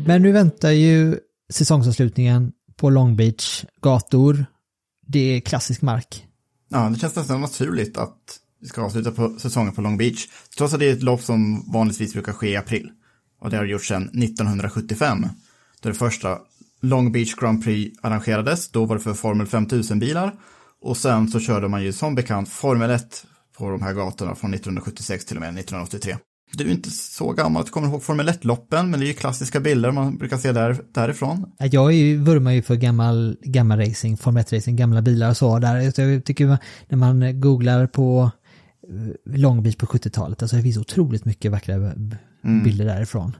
Men 0.05 0.21
nu 0.21 0.31
väntar 0.31 0.71
ju 0.71 1.19
säsongsavslutningen 1.53 2.51
på 2.75 2.89
Long 2.89 3.15
Beach, 3.15 3.65
gator, 3.81 4.45
det 5.07 5.19
är 5.19 5.39
klassisk 5.39 5.81
mark. 5.81 6.25
Ja, 6.69 6.89
det 6.89 6.99
känns 6.99 7.15
nästan 7.15 7.41
naturligt 7.41 7.97
att 7.97 8.39
vi 8.61 8.67
ska 8.67 8.81
avsluta 8.81 9.11
på 9.11 9.39
säsongen 9.39 9.73
på 9.73 9.81
Long 9.81 9.97
Beach. 9.97 10.27
Trots 10.57 10.73
att 10.73 10.79
det 10.79 10.89
är 10.89 10.93
ett 10.93 11.03
lopp 11.03 11.21
som 11.21 11.71
vanligtvis 11.71 12.13
brukar 12.13 12.33
ske 12.33 12.49
i 12.49 12.55
april. 12.55 12.91
Och 13.41 13.49
det 13.49 13.57
har 13.57 13.65
gjorts 13.65 13.87
sedan 13.87 14.03
1975. 14.03 15.25
Då 15.81 15.89
det 15.89 15.95
första 15.95 16.37
Long 16.81 17.11
Beach 17.11 17.35
Grand 17.35 17.63
Prix 17.63 17.99
arrangerades. 18.01 18.69
Då 18.69 18.85
var 18.85 18.95
det 18.95 19.01
för 19.01 19.13
Formel 19.13 19.47
5000 19.47 19.99
bilar. 19.99 20.33
Och 20.81 20.97
sen 20.97 21.27
så 21.27 21.39
körde 21.39 21.67
man 21.67 21.83
ju 21.83 21.93
som 21.93 22.15
bekant 22.15 22.49
Formel 22.49 22.89
1 22.89 23.25
på 23.57 23.69
de 23.69 23.81
här 23.81 23.93
gatorna 23.93 24.35
från 24.35 24.53
1976 24.53 25.25
till 25.25 25.37
och 25.37 25.41
med 25.41 25.49
1983. 25.49 26.15
Du 26.53 26.67
är 26.67 26.71
inte 26.71 26.91
så 26.91 27.31
gammal 27.31 27.59
att 27.59 27.65
du 27.65 27.71
kommer 27.71 27.87
ihåg 27.87 28.03
Formel 28.03 28.29
1-loppen, 28.29 28.91
men 28.91 28.99
det 28.99 29.05
är 29.05 29.07
ju 29.07 29.13
klassiska 29.13 29.59
bilder 29.59 29.91
man 29.91 30.17
brukar 30.17 30.37
se 30.37 30.51
där, 30.51 30.81
därifrån. 30.91 31.51
Jag 31.57 31.91
är 31.91 31.95
ju, 31.95 32.17
vurmar 32.17 32.51
ju 32.51 32.61
för 32.61 32.75
gammal, 32.75 33.37
gammal 33.41 33.79
racing, 33.79 34.17
Formel 34.17 34.43
1-racing, 34.43 34.75
gamla 34.75 35.01
bilar 35.01 35.29
och 35.29 35.37
så 35.37 35.59
där. 35.59 35.75
Jag 35.75 36.25
tycker 36.25 36.57
när 36.89 36.97
man 36.97 37.41
googlar 37.41 37.87
på 37.87 38.31
eh, 38.89 39.35
Long 39.37 39.63
Beach 39.63 39.75
på 39.75 39.85
70-talet, 39.85 40.41
alltså 40.41 40.55
det 40.55 40.63
finns 40.63 40.77
otroligt 40.77 41.25
mycket 41.25 41.51
vackra 41.51 41.93
Mm. 42.43 42.63
bilder 42.63 42.85
därifrån. 42.85 43.35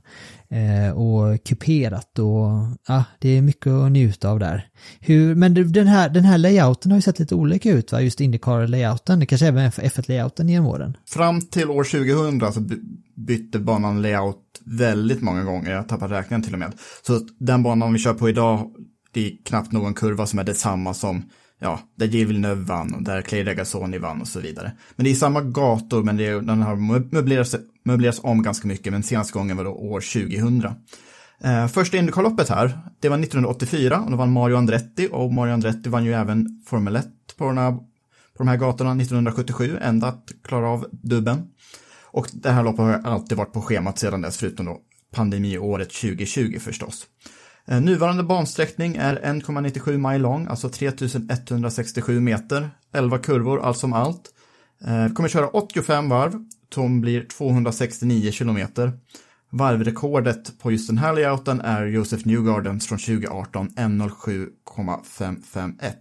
Eh, 0.49 0.91
och 0.97 1.43
kuperat 1.43 2.19
och 2.19 2.49
ja, 2.87 3.03
det 3.19 3.29
är 3.37 3.41
mycket 3.41 3.67
att 3.67 3.91
njuta 3.91 4.29
av 4.29 4.39
där. 4.39 4.67
Hur, 4.99 5.35
men 5.35 5.71
den 5.71 5.87
här, 5.87 6.09
den 6.09 6.23
här 6.23 6.37
layouten 6.37 6.91
har 6.91 6.97
ju 6.97 7.01
sett 7.01 7.19
lite 7.19 7.35
olika 7.35 7.71
ut 7.71 7.91
va, 7.91 8.01
just 8.01 8.19
Indycar-layouten, 8.19 9.25
kanske 9.25 9.47
även 9.47 9.71
F1-layouten 9.71 10.49
genom 10.49 10.67
åren. 10.67 10.97
Fram 11.09 11.41
till 11.41 11.69
år 11.69 11.83
2000 11.83 12.53
så 12.53 12.59
by- 12.59 12.81
bytte 13.15 13.59
banan 13.59 14.01
layout 14.01 14.37
väldigt 14.65 15.21
många 15.21 15.43
gånger, 15.43 15.71
jag 15.71 15.87
tappar 15.87 16.07
räkningen 16.07 16.43
till 16.43 16.53
och 16.53 16.59
med. 16.59 16.73
Så 17.07 17.19
den 17.39 17.63
banan 17.63 17.93
vi 17.93 17.99
kör 17.99 18.13
på 18.13 18.29
idag, 18.29 18.71
det 19.13 19.25
är 19.27 19.31
knappt 19.45 19.71
någon 19.71 19.93
kurva 19.93 20.25
som 20.25 20.39
är 20.39 20.43
detsamma 20.43 20.93
som, 20.93 21.23
ja, 21.61 21.79
där 21.95 22.05
Gilles 22.05 22.29
Villeneuve 22.29 22.61
vann 22.61 22.93
och 22.93 23.03
där 23.03 23.21
Clay 23.21 23.43
Regazzoni 23.43 23.97
vann 23.97 24.21
och 24.21 24.27
så 24.27 24.39
vidare. 24.39 24.71
Men 24.95 25.03
det 25.03 25.11
är 25.11 25.15
samma 25.15 25.41
gator, 25.41 26.03
men 26.03 26.17
det 26.17 26.27
är, 26.27 26.41
den 26.41 26.61
har 26.61 26.75
möblerats, 27.13 27.55
möblerats 27.83 28.19
om 28.23 28.43
ganska 28.43 28.67
mycket, 28.67 28.93
men 28.93 29.03
senaste 29.03 29.33
gången 29.33 29.57
var 29.57 29.63
då 29.63 29.71
år 29.71 30.01
2000. 30.01 30.65
Eh, 31.43 31.67
första 31.67 31.97
Indycar-loppet 31.97 32.49
här, 32.49 32.79
det 32.99 33.09
var 33.09 33.17
1984 33.17 33.99
och 33.99 34.11
då 34.11 34.17
vann 34.17 34.31
Mario 34.31 34.55
Andretti 34.55 35.09
och 35.11 35.33
Mario 35.33 35.53
Andretti 35.53 35.89
vann 35.89 36.05
ju 36.05 36.13
även 36.13 36.63
Formel 36.67 36.95
1 36.95 37.07
på, 37.37 37.47
den 37.47 37.57
här, 37.57 37.71
på 37.71 38.37
de 38.37 38.47
här 38.47 38.57
gatorna 38.57 38.91
1977, 38.91 39.77
ända 39.81 40.07
att 40.07 40.31
klara 40.43 40.69
av 40.69 40.85
dubben. 40.91 41.41
Och 42.05 42.27
det 42.33 42.49
här 42.49 42.63
loppet 42.63 42.79
har 42.79 42.93
alltid 42.93 43.37
varit 43.37 43.53
på 43.53 43.61
schemat 43.61 43.99
sedan 43.99 44.21
dess, 44.21 44.37
förutom 44.37 44.65
då 44.65 44.77
pandemiåret 45.15 45.89
2020 45.89 46.59
förstås. 46.59 47.07
Eh, 47.67 47.81
nuvarande 47.81 48.23
bansträckning 48.23 48.95
är 48.95 49.15
1,97 49.15 49.97
mile 49.97 50.17
lång, 50.17 50.47
alltså 50.47 50.69
3167 50.69 52.19
meter, 52.19 52.69
11 52.93 53.17
kurvor, 53.17 53.61
allt 53.61 53.77
som 53.77 53.93
allt. 53.93 54.29
Vi 55.07 55.13
Kommer 55.15 55.29
köra 55.29 55.47
85 55.47 56.09
varv, 56.09 56.45
som 56.73 57.01
blir 57.01 57.25
269 57.25 58.31
kilometer. 58.31 58.91
Varvrekordet 59.49 60.59
på 60.59 60.71
just 60.71 60.87
den 60.87 60.97
här 60.97 61.13
layouten 61.13 61.61
är 61.61 61.85
Joseph 61.85 62.27
Newgardens 62.27 62.87
från 62.87 62.99
2018, 62.99 63.69
1.07,551. 63.69 65.93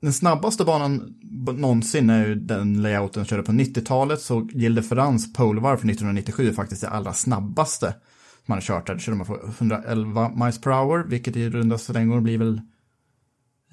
Den 0.00 0.12
snabbaste 0.12 0.64
banan 0.64 1.14
någonsin 1.56 2.10
är 2.10 2.26
ju 2.26 2.34
den 2.34 2.82
layouten 2.82 3.24
körde 3.24 3.42
på 3.42 3.52
90-talet, 3.52 4.20
så 4.20 4.48
Gilles 4.52 4.88
de 4.88 4.96
France 4.96 5.28
polevarv 5.34 5.76
från 5.76 5.90
1997 5.90 6.48
är 6.48 6.52
faktiskt 6.52 6.80
det 6.80 6.88
allra 6.88 7.12
snabbaste 7.12 7.94
man 8.48 8.56
har 8.56 8.62
kört 8.62 8.86
där. 8.86 8.94
Då 8.94 9.00
körde 9.00 9.18
man 9.18 9.26
på 9.26 9.40
111 9.58 10.32
miles 10.36 10.60
per 10.60 10.70
hour, 10.70 11.04
vilket 11.08 11.36
i 11.36 11.50
runda 11.50 11.78
slängor 11.78 12.20
blir 12.20 12.38
väl 12.38 12.60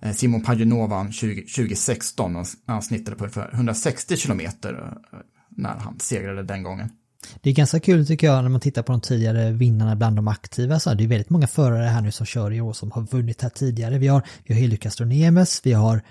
eh, 0.00 0.12
Simon 0.12 0.42
Pagenaud 0.42 0.90
vann 0.90 1.12
20, 1.12 1.40
2016. 1.40 2.44
Han 2.66 2.82
snittade 2.82 3.16
på 3.16 3.24
ungefär 3.24 3.50
160 3.54 4.16
km 4.16 4.40
eh, 4.40 4.48
när 5.48 5.76
han 5.76 6.00
segrade 6.00 6.42
den 6.42 6.62
gången. 6.62 6.90
Det 7.40 7.50
är 7.50 7.54
ganska 7.54 7.80
kul 7.80 8.06
tycker 8.06 8.26
jag 8.26 8.42
när 8.42 8.48
man 8.50 8.60
tittar 8.60 8.82
på 8.82 8.92
de 8.92 9.00
tidigare 9.00 9.50
vinnarna 9.52 9.96
bland 9.96 10.16
de 10.16 10.28
aktiva. 10.28 10.80
Så 10.80 10.94
det 10.94 11.04
är 11.04 11.08
väldigt 11.08 11.30
många 11.30 11.46
förare 11.46 11.86
här 11.86 12.00
nu 12.00 12.10
som 12.12 12.26
kör 12.26 12.52
i 12.52 12.60
år 12.60 12.72
som 12.72 12.90
har 12.92 13.02
vunnit 13.02 13.42
här 13.42 13.48
tidigare. 13.50 13.98
Vi 13.98 14.06
har, 14.08 14.22
vi 14.44 14.54
har 14.54 14.60
Helio 14.60 14.78
Castronemes, 14.78 15.60
vi 15.64 15.72
har 15.72 16.02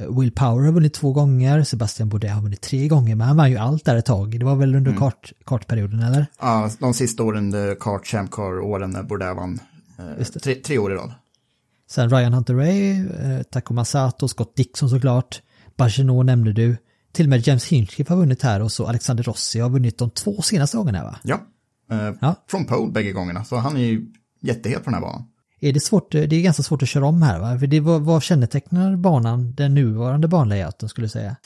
eh, 0.00 0.18
Will 0.18 0.32
Power 0.32 0.64
har 0.64 0.72
vunnit 0.72 0.94
två 0.94 1.12
gånger, 1.12 1.62
Sebastian 1.62 2.08
Bourdais 2.08 2.32
har 2.34 2.42
vunnit 2.42 2.60
tre 2.60 2.88
gånger, 2.88 3.14
men 3.14 3.26
han 3.26 3.36
vann 3.36 3.50
ju 3.50 3.56
allt 3.56 3.84
där 3.84 3.96
ett 3.96 4.04
tag. 4.06 4.38
Det 4.38 4.44
var 4.44 4.56
väl 4.56 4.74
under 4.74 4.90
Mm. 4.90 5.00
kart, 5.00 5.32
kartperioden 5.44 6.02
eller? 6.02 6.26
Ja, 6.40 6.70
de 6.80 6.94
sista 6.94 7.22
åren, 7.22 7.54
eh, 7.68 7.74
kart, 7.80 8.06
champ 8.06 8.30
car-åren 8.30 8.90
när 8.90 9.02
Bourdais 9.02 9.36
vann 9.36 9.58
eh, 10.18 10.24
tre, 10.24 10.54
tre 10.54 10.78
år 10.78 10.92
i 10.92 10.94
rad. 10.96 11.12
Sen 11.90 12.10
Ryan 12.10 12.34
Hunter-Ray, 12.34 13.06
eh, 13.38 13.42
Takuma 13.42 13.84
Sato, 13.84 14.28
Scott 14.28 14.56
Dixon 14.56 14.90
såklart, 14.90 15.42
Bageno 15.76 16.22
nämnde 16.22 16.52
du. 16.52 16.76
Till 17.12 17.26
och 17.26 17.30
med 17.30 17.46
James 17.46 17.66
Hinchcliffe 17.66 18.12
har 18.12 18.18
vunnit 18.18 18.42
här 18.42 18.62
och 18.62 18.72
så 18.72 18.86
Alexander 18.86 19.24
Rossi 19.24 19.60
har 19.60 19.70
vunnit 19.70 19.98
de 19.98 20.10
två 20.10 20.42
senaste 20.42 20.76
gångerna 20.76 21.04
va? 21.04 21.18
Ja, 21.22 21.40
eh, 21.90 22.14
Ja. 22.20 22.34
från 22.50 22.64
pole 22.64 22.92
bägge 22.92 23.12
gångerna, 23.12 23.44
så 23.44 23.56
han 23.56 23.76
är 23.76 23.80
ju 23.80 24.06
jättehet 24.42 24.78
på 24.78 24.84
den 24.84 24.94
här 24.94 25.00
banan. 25.00 25.24
Är 25.60 25.72
det 25.72 25.80
svårt, 25.80 26.12
det 26.12 26.32
är 26.32 26.42
ganska 26.42 26.62
svårt 26.62 26.82
att 26.82 26.88
köra 26.88 27.06
om 27.06 27.22
här 27.22 27.38
va? 27.40 27.58
För 27.58 27.66
det, 27.66 27.80
vad, 27.80 28.02
vad 28.02 28.22
kännetecknar 28.22 28.96
banan, 28.96 29.54
den 29.54 29.74
nuvarande 29.74 30.28
banlayouten 30.28 30.88
skulle 30.88 31.04
jag 31.04 31.12
säga? 31.12 31.36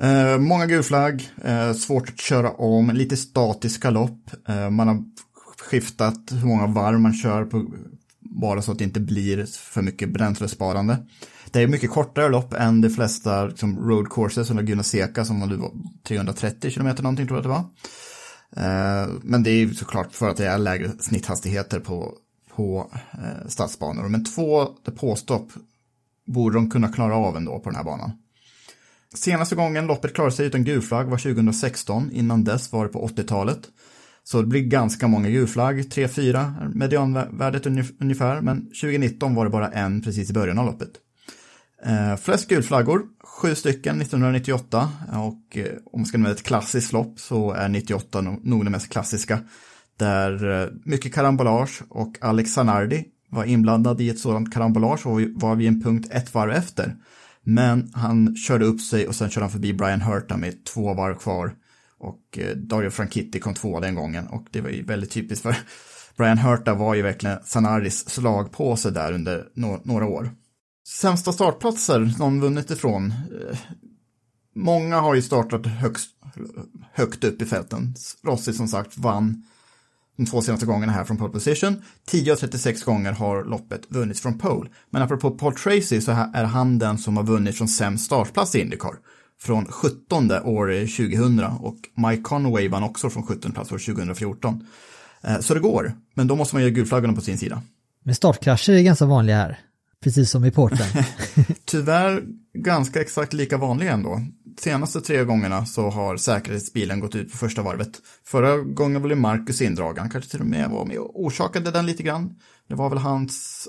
Eh, 0.00 0.38
många 0.38 0.66
gulflagg, 0.66 1.28
eh, 1.44 1.72
svårt 1.72 2.08
att 2.08 2.20
köra 2.20 2.50
om, 2.50 2.90
lite 2.90 3.16
statiska 3.16 3.90
lopp. 3.90 4.30
Eh, 4.48 4.70
man 4.70 4.88
har 4.88 5.02
skiftat 5.70 6.18
hur 6.30 6.46
många 6.46 6.66
varv 6.66 7.00
man 7.00 7.14
kör 7.14 7.44
på, 7.44 7.66
bara 8.20 8.62
så 8.62 8.72
att 8.72 8.78
det 8.78 8.84
inte 8.84 9.00
blir 9.00 9.46
för 9.46 9.82
mycket 9.82 10.12
bränslesparande. 10.12 10.98
Det 11.54 11.62
är 11.62 11.66
mycket 11.66 11.90
kortare 11.90 12.28
lopp 12.28 12.52
än 12.52 12.80
de 12.80 12.90
flesta 12.90 13.46
liksom, 13.46 13.88
road 13.88 14.12
courses 14.12 14.46
som 14.46 14.56
Laguna 14.56 14.82
Seca 14.82 15.24
som 15.24 15.40
var 15.40 15.70
330 16.08 16.70
kilometer 16.70 17.02
någonting 17.02 17.26
tror 17.26 17.38
jag 17.38 17.46
att 17.46 17.50
det 17.50 18.58
var. 18.58 19.04
Eh, 19.04 19.08
men 19.22 19.42
det 19.42 19.50
är 19.50 19.54
ju 19.54 19.74
såklart 19.74 20.12
för 20.12 20.28
att 20.28 20.36
det 20.36 20.46
är 20.46 20.58
lägre 20.58 20.90
snitthastigheter 20.98 21.80
på, 21.80 22.14
på 22.54 22.90
eh, 23.12 23.48
stadsbanor. 23.48 24.08
Men 24.08 24.24
två 24.24 24.68
depåstopp 24.84 25.52
borde 26.26 26.56
de 26.56 26.70
kunna 26.70 26.88
klara 26.88 27.16
av 27.16 27.36
ändå 27.36 27.60
på 27.60 27.70
den 27.70 27.76
här 27.76 27.84
banan. 27.84 28.12
Senaste 29.14 29.54
gången 29.54 29.86
loppet 29.86 30.14
klarade 30.14 30.34
sig 30.34 30.46
utan 30.46 30.64
gulflagg 30.64 31.06
var 31.06 31.18
2016, 31.18 32.10
innan 32.12 32.44
dess 32.44 32.72
var 32.72 32.84
det 32.84 32.92
på 32.92 33.08
80-talet. 33.08 33.60
Så 34.24 34.40
det 34.40 34.46
blir 34.46 34.62
ganska 34.62 35.08
många 35.08 35.30
gulflagg, 35.30 35.80
3-4 35.80 36.74
medianvärdet 36.74 37.66
ungefär, 38.00 38.40
men 38.40 38.60
2019 38.66 39.34
var 39.34 39.44
det 39.44 39.50
bara 39.50 39.70
en 39.70 40.02
precis 40.02 40.30
i 40.30 40.32
början 40.32 40.58
av 40.58 40.66
loppet. 40.66 41.00
Eh, 41.86 42.16
flest 42.16 42.48
gulflaggor, 42.48 43.02
sju 43.24 43.54
stycken 43.54 44.00
1998 44.00 44.90
och 45.12 45.56
eh, 45.56 45.72
om 45.84 46.00
man 46.00 46.06
ska 46.06 46.18
nämna 46.18 46.30
ett 46.30 46.42
klassiskt 46.42 46.92
lopp 46.92 47.20
så 47.20 47.52
är 47.52 47.68
98 47.68 48.20
nog, 48.20 48.64
det 48.64 48.70
mest 48.70 48.88
klassiska. 48.88 49.38
Där 49.96 50.62
eh, 50.62 50.68
mycket 50.84 51.14
karambolage 51.14 51.82
och 51.88 52.18
Alex 52.20 52.50
Zanardi 52.50 53.04
var 53.30 53.44
inblandad 53.44 54.00
i 54.00 54.10
ett 54.10 54.18
sådant 54.18 54.54
karambolage 54.54 55.06
och 55.06 55.20
var 55.34 55.56
vid 55.56 55.68
en 55.68 55.82
punkt 55.82 56.08
ett 56.10 56.34
varv 56.34 56.50
efter. 56.50 56.96
Men 57.42 57.90
han 57.94 58.36
körde 58.36 58.64
upp 58.64 58.80
sig 58.80 59.08
och 59.08 59.14
sen 59.14 59.30
körde 59.30 59.44
han 59.44 59.52
förbi 59.52 59.72
Brian 59.72 60.00
Hurta 60.00 60.36
med 60.36 60.64
två 60.64 60.94
varv 60.94 61.14
kvar. 61.14 61.54
Och 61.98 62.38
eh, 62.38 62.56
Dario 62.56 62.90
Franchitti 62.90 63.40
kom 63.40 63.54
två 63.54 63.80
den 63.80 63.94
gången 63.94 64.26
och 64.26 64.46
det 64.50 64.60
var 64.60 64.70
ju 64.70 64.82
väldigt 64.82 65.10
typiskt 65.10 65.42
för 65.42 65.56
Brian 66.16 66.38
Hurta 66.38 66.74
var 66.74 66.94
ju 66.94 67.02
verkligen 67.02 67.38
Zanardis 67.44 68.08
slagpåse 68.08 68.90
där 68.90 69.12
under 69.12 69.44
no 69.54 69.80
några 69.84 70.06
år. 70.06 70.30
Sämsta 70.86 71.32
startplatser 71.32 72.14
någon 72.18 72.40
vunnit 72.40 72.70
ifrån? 72.70 73.14
Många 74.54 75.00
har 75.00 75.14
ju 75.14 75.22
startat 75.22 75.66
högst, 75.66 76.10
högt 76.92 77.24
upp 77.24 77.42
i 77.42 77.44
fälten. 77.44 77.94
Rossi 78.24 78.52
som 78.52 78.68
sagt 78.68 78.98
vann 78.98 79.44
de 80.16 80.26
två 80.26 80.42
senaste 80.42 80.66
gångerna 80.66 80.92
här 80.92 81.04
från 81.04 81.16
pole 81.16 81.32
position. 81.32 81.82
10 82.06 82.32
av 82.32 82.36
36 82.36 82.82
gånger 82.82 83.12
har 83.12 83.44
loppet 83.44 83.80
vunnits 83.88 84.20
från 84.20 84.38
pole. 84.38 84.70
Men 84.90 85.02
apropå 85.02 85.30
Paul 85.30 85.54
Tracy 85.54 86.00
så 86.00 86.10
är 86.10 86.44
han 86.44 86.78
den 86.78 86.98
som 86.98 87.16
har 87.16 87.24
vunnit 87.24 87.58
från 87.58 87.68
sämst 87.68 88.04
startplats 88.04 88.54
i 88.54 88.60
Indycar. 88.60 88.94
Från 89.40 89.66
17 89.66 90.30
år 90.30 90.86
2000 90.86 91.40
och 91.40 91.76
Mike 91.96 92.22
Conway 92.22 92.68
vann 92.68 92.82
också 92.82 93.10
från 93.10 93.26
17 93.26 93.52
plats 93.52 93.72
år 93.72 93.78
2014. 93.78 94.66
Eh, 95.22 95.40
så 95.40 95.54
det 95.54 95.60
går, 95.60 95.92
men 96.14 96.26
då 96.26 96.36
måste 96.36 96.54
man 96.54 96.62
göra 96.62 96.70
gulflaggorna 96.70 97.12
på 97.12 97.20
sin 97.20 97.38
sida. 97.38 97.62
Men 98.04 98.14
startkrascher 98.14 98.72
är 98.72 98.82
ganska 98.82 99.06
vanliga 99.06 99.36
här. 99.36 99.58
Precis 100.04 100.30
som 100.30 100.44
i 100.44 100.50
Portland. 100.50 100.90
Tyvärr 101.64 102.22
ganska 102.54 103.00
exakt 103.00 103.32
lika 103.32 103.56
vanliga 103.58 103.92
ändå. 103.92 104.20
Senaste 104.58 105.00
tre 105.00 105.24
gångerna 105.24 105.66
så 105.66 105.90
har 105.90 106.16
säkerhetsbilen 106.16 107.00
gått 107.00 107.14
ut 107.14 107.32
på 107.32 107.36
första 107.38 107.62
varvet. 107.62 107.90
Förra 108.24 108.56
gången 108.56 109.02
var 109.02 109.08
det 109.08 109.14
Marcus 109.14 109.62
indragen, 109.62 110.10
kanske 110.10 110.30
till 110.30 110.40
och 110.40 110.46
med 110.46 110.70
var 110.70 110.84
med 110.84 110.98
och 110.98 111.24
orsakade 111.24 111.70
den 111.70 111.86
lite 111.86 112.02
grann. 112.02 112.34
Det 112.68 112.74
var 112.74 112.88
väl 112.88 112.98
hans 112.98 113.68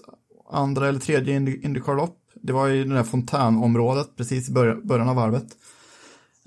andra 0.51 0.87
eller 0.89 0.99
tredje 0.99 1.39
Indy- 1.39 1.61
Indycar-lopp. 1.65 2.17
Det 2.43 2.53
var 2.53 2.69
i 2.69 2.83
det 2.83 2.93
där 2.93 3.03
fontänområdet 3.03 4.07
precis 4.17 4.49
i 4.49 4.51
början 4.83 5.09
av 5.09 5.15
varvet. 5.15 5.47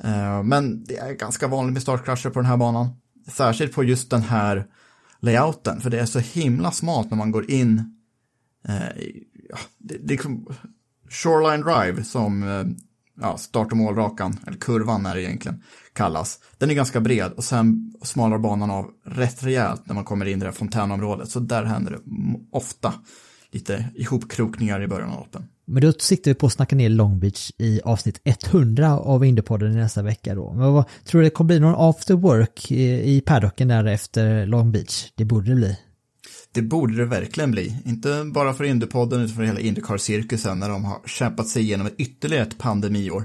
Eh, 0.04 0.42
men 0.42 0.84
det 0.84 0.96
är 0.96 1.12
ganska 1.12 1.48
vanligt 1.48 1.72
med 1.72 1.82
startkrascher 1.82 2.30
på 2.30 2.38
den 2.38 2.46
här 2.50 2.56
banan. 2.56 2.88
Särskilt 3.32 3.74
på 3.74 3.84
just 3.84 4.10
den 4.10 4.22
här 4.22 4.66
layouten, 5.20 5.80
för 5.80 5.90
det 5.90 6.00
är 6.00 6.06
så 6.06 6.18
himla 6.18 6.70
smalt 6.70 7.10
när 7.10 7.18
man 7.18 7.30
går 7.30 7.50
in 7.50 7.96
eh, 8.68 9.02
ja, 9.48 9.58
det, 9.78 9.94
det 9.94 10.04
är 10.04 10.08
liksom 10.08 10.46
Shoreline 11.10 11.60
Drive 11.60 12.04
som 12.04 12.42
eh, 12.42 12.64
ja, 13.20 13.36
start 13.36 13.70
och 13.70 13.76
målrakan, 13.76 14.38
eller 14.46 14.58
kurvan 14.58 15.06
är 15.06 15.14
det 15.14 15.22
egentligen, 15.22 15.62
kallas. 15.92 16.38
Den 16.58 16.70
är 16.70 16.74
ganska 16.74 17.00
bred 17.00 17.32
och 17.32 17.44
sen 17.44 17.94
smalar 18.02 18.38
banan 18.38 18.70
av 18.70 18.90
rätt 19.04 19.42
rejält 19.42 19.82
när 19.84 19.94
man 19.94 20.04
kommer 20.04 20.26
in 20.26 20.36
i 20.36 20.40
det 20.40 20.46
här 20.46 20.52
fontänområdet. 20.52 21.30
Så 21.30 21.40
där 21.40 21.64
händer 21.64 21.90
det 21.90 21.98
ofta 22.50 22.94
lite 23.50 23.84
ihopkrokningar 23.94 24.82
i 24.82 24.86
början 24.86 25.10
av 25.10 25.18
loppen. 25.18 25.48
Men 25.64 25.82
då 25.82 25.92
siktar 25.92 26.30
vi 26.30 26.34
på 26.34 26.46
att 26.46 26.52
snacka 26.52 26.76
ner 26.76 26.88
Long 26.88 27.20
Beach 27.20 27.50
i 27.58 27.80
avsnitt 27.84 28.20
100 28.24 28.98
av 28.98 29.24
Indiepodden 29.24 29.72
i 29.72 29.76
nästa 29.76 30.02
vecka 30.02 30.34
då. 30.34 30.52
Men 30.52 30.72
vad, 30.72 30.84
tror 31.04 31.20
du 31.20 31.24
det 31.24 31.30
kommer 31.30 31.46
bli 31.46 31.60
någon 31.60 31.74
after 31.88 32.14
work 32.14 32.70
i 32.70 33.22
paddocken 33.26 33.68
där 33.68 33.84
efter 33.84 34.46
Long 34.46 34.72
Beach? 34.72 35.12
Det 35.14 35.24
borde 35.24 35.48
det 35.48 35.54
bli. 35.54 35.78
Det 36.58 36.62
borde 36.62 36.96
det 36.96 37.04
verkligen 37.04 37.50
bli. 37.50 37.76
Inte 37.84 38.24
bara 38.24 38.54
för 38.54 38.64
Indiepodden 38.64 39.20
utan 39.20 39.36
för 39.36 39.42
hela 39.42 39.60
Indycar-cirkusen 39.60 40.58
när 40.58 40.68
de 40.68 40.84
har 40.84 40.98
kämpat 41.06 41.48
sig 41.48 41.62
igenom 41.62 41.86
ett 41.86 41.94
ytterligare 41.98 42.42
ett 42.42 42.58
pandemiår. 42.58 43.24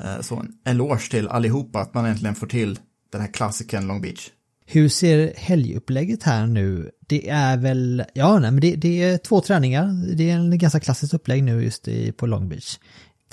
Eh, 0.00 0.20
så 0.20 0.36
en 0.36 0.52
eloge 0.64 1.10
till 1.10 1.28
allihopa 1.28 1.80
att 1.80 1.94
man 1.94 2.04
äntligen 2.04 2.34
får 2.34 2.46
till 2.46 2.78
den 3.12 3.20
här 3.20 3.28
klassikern 3.28 3.86
Long 3.86 4.00
Beach. 4.00 4.30
Hur 4.66 4.88
ser 4.88 5.32
helgupplägget 5.36 6.22
här 6.22 6.46
nu? 6.46 6.90
Det 7.06 7.28
är 7.28 7.56
väl, 7.56 8.04
ja 8.14 8.38
nej, 8.38 8.50
men 8.50 8.60
det, 8.60 8.76
det 8.76 9.02
är 9.02 9.18
två 9.18 9.40
träningar. 9.40 10.14
Det 10.16 10.30
är 10.30 10.34
en 10.34 10.58
ganska 10.58 10.80
klassiskt 10.80 11.14
upplägg 11.14 11.44
nu 11.44 11.64
just 11.64 11.88
i, 11.88 12.12
på 12.12 12.26
Long 12.26 12.48
Beach. 12.48 12.78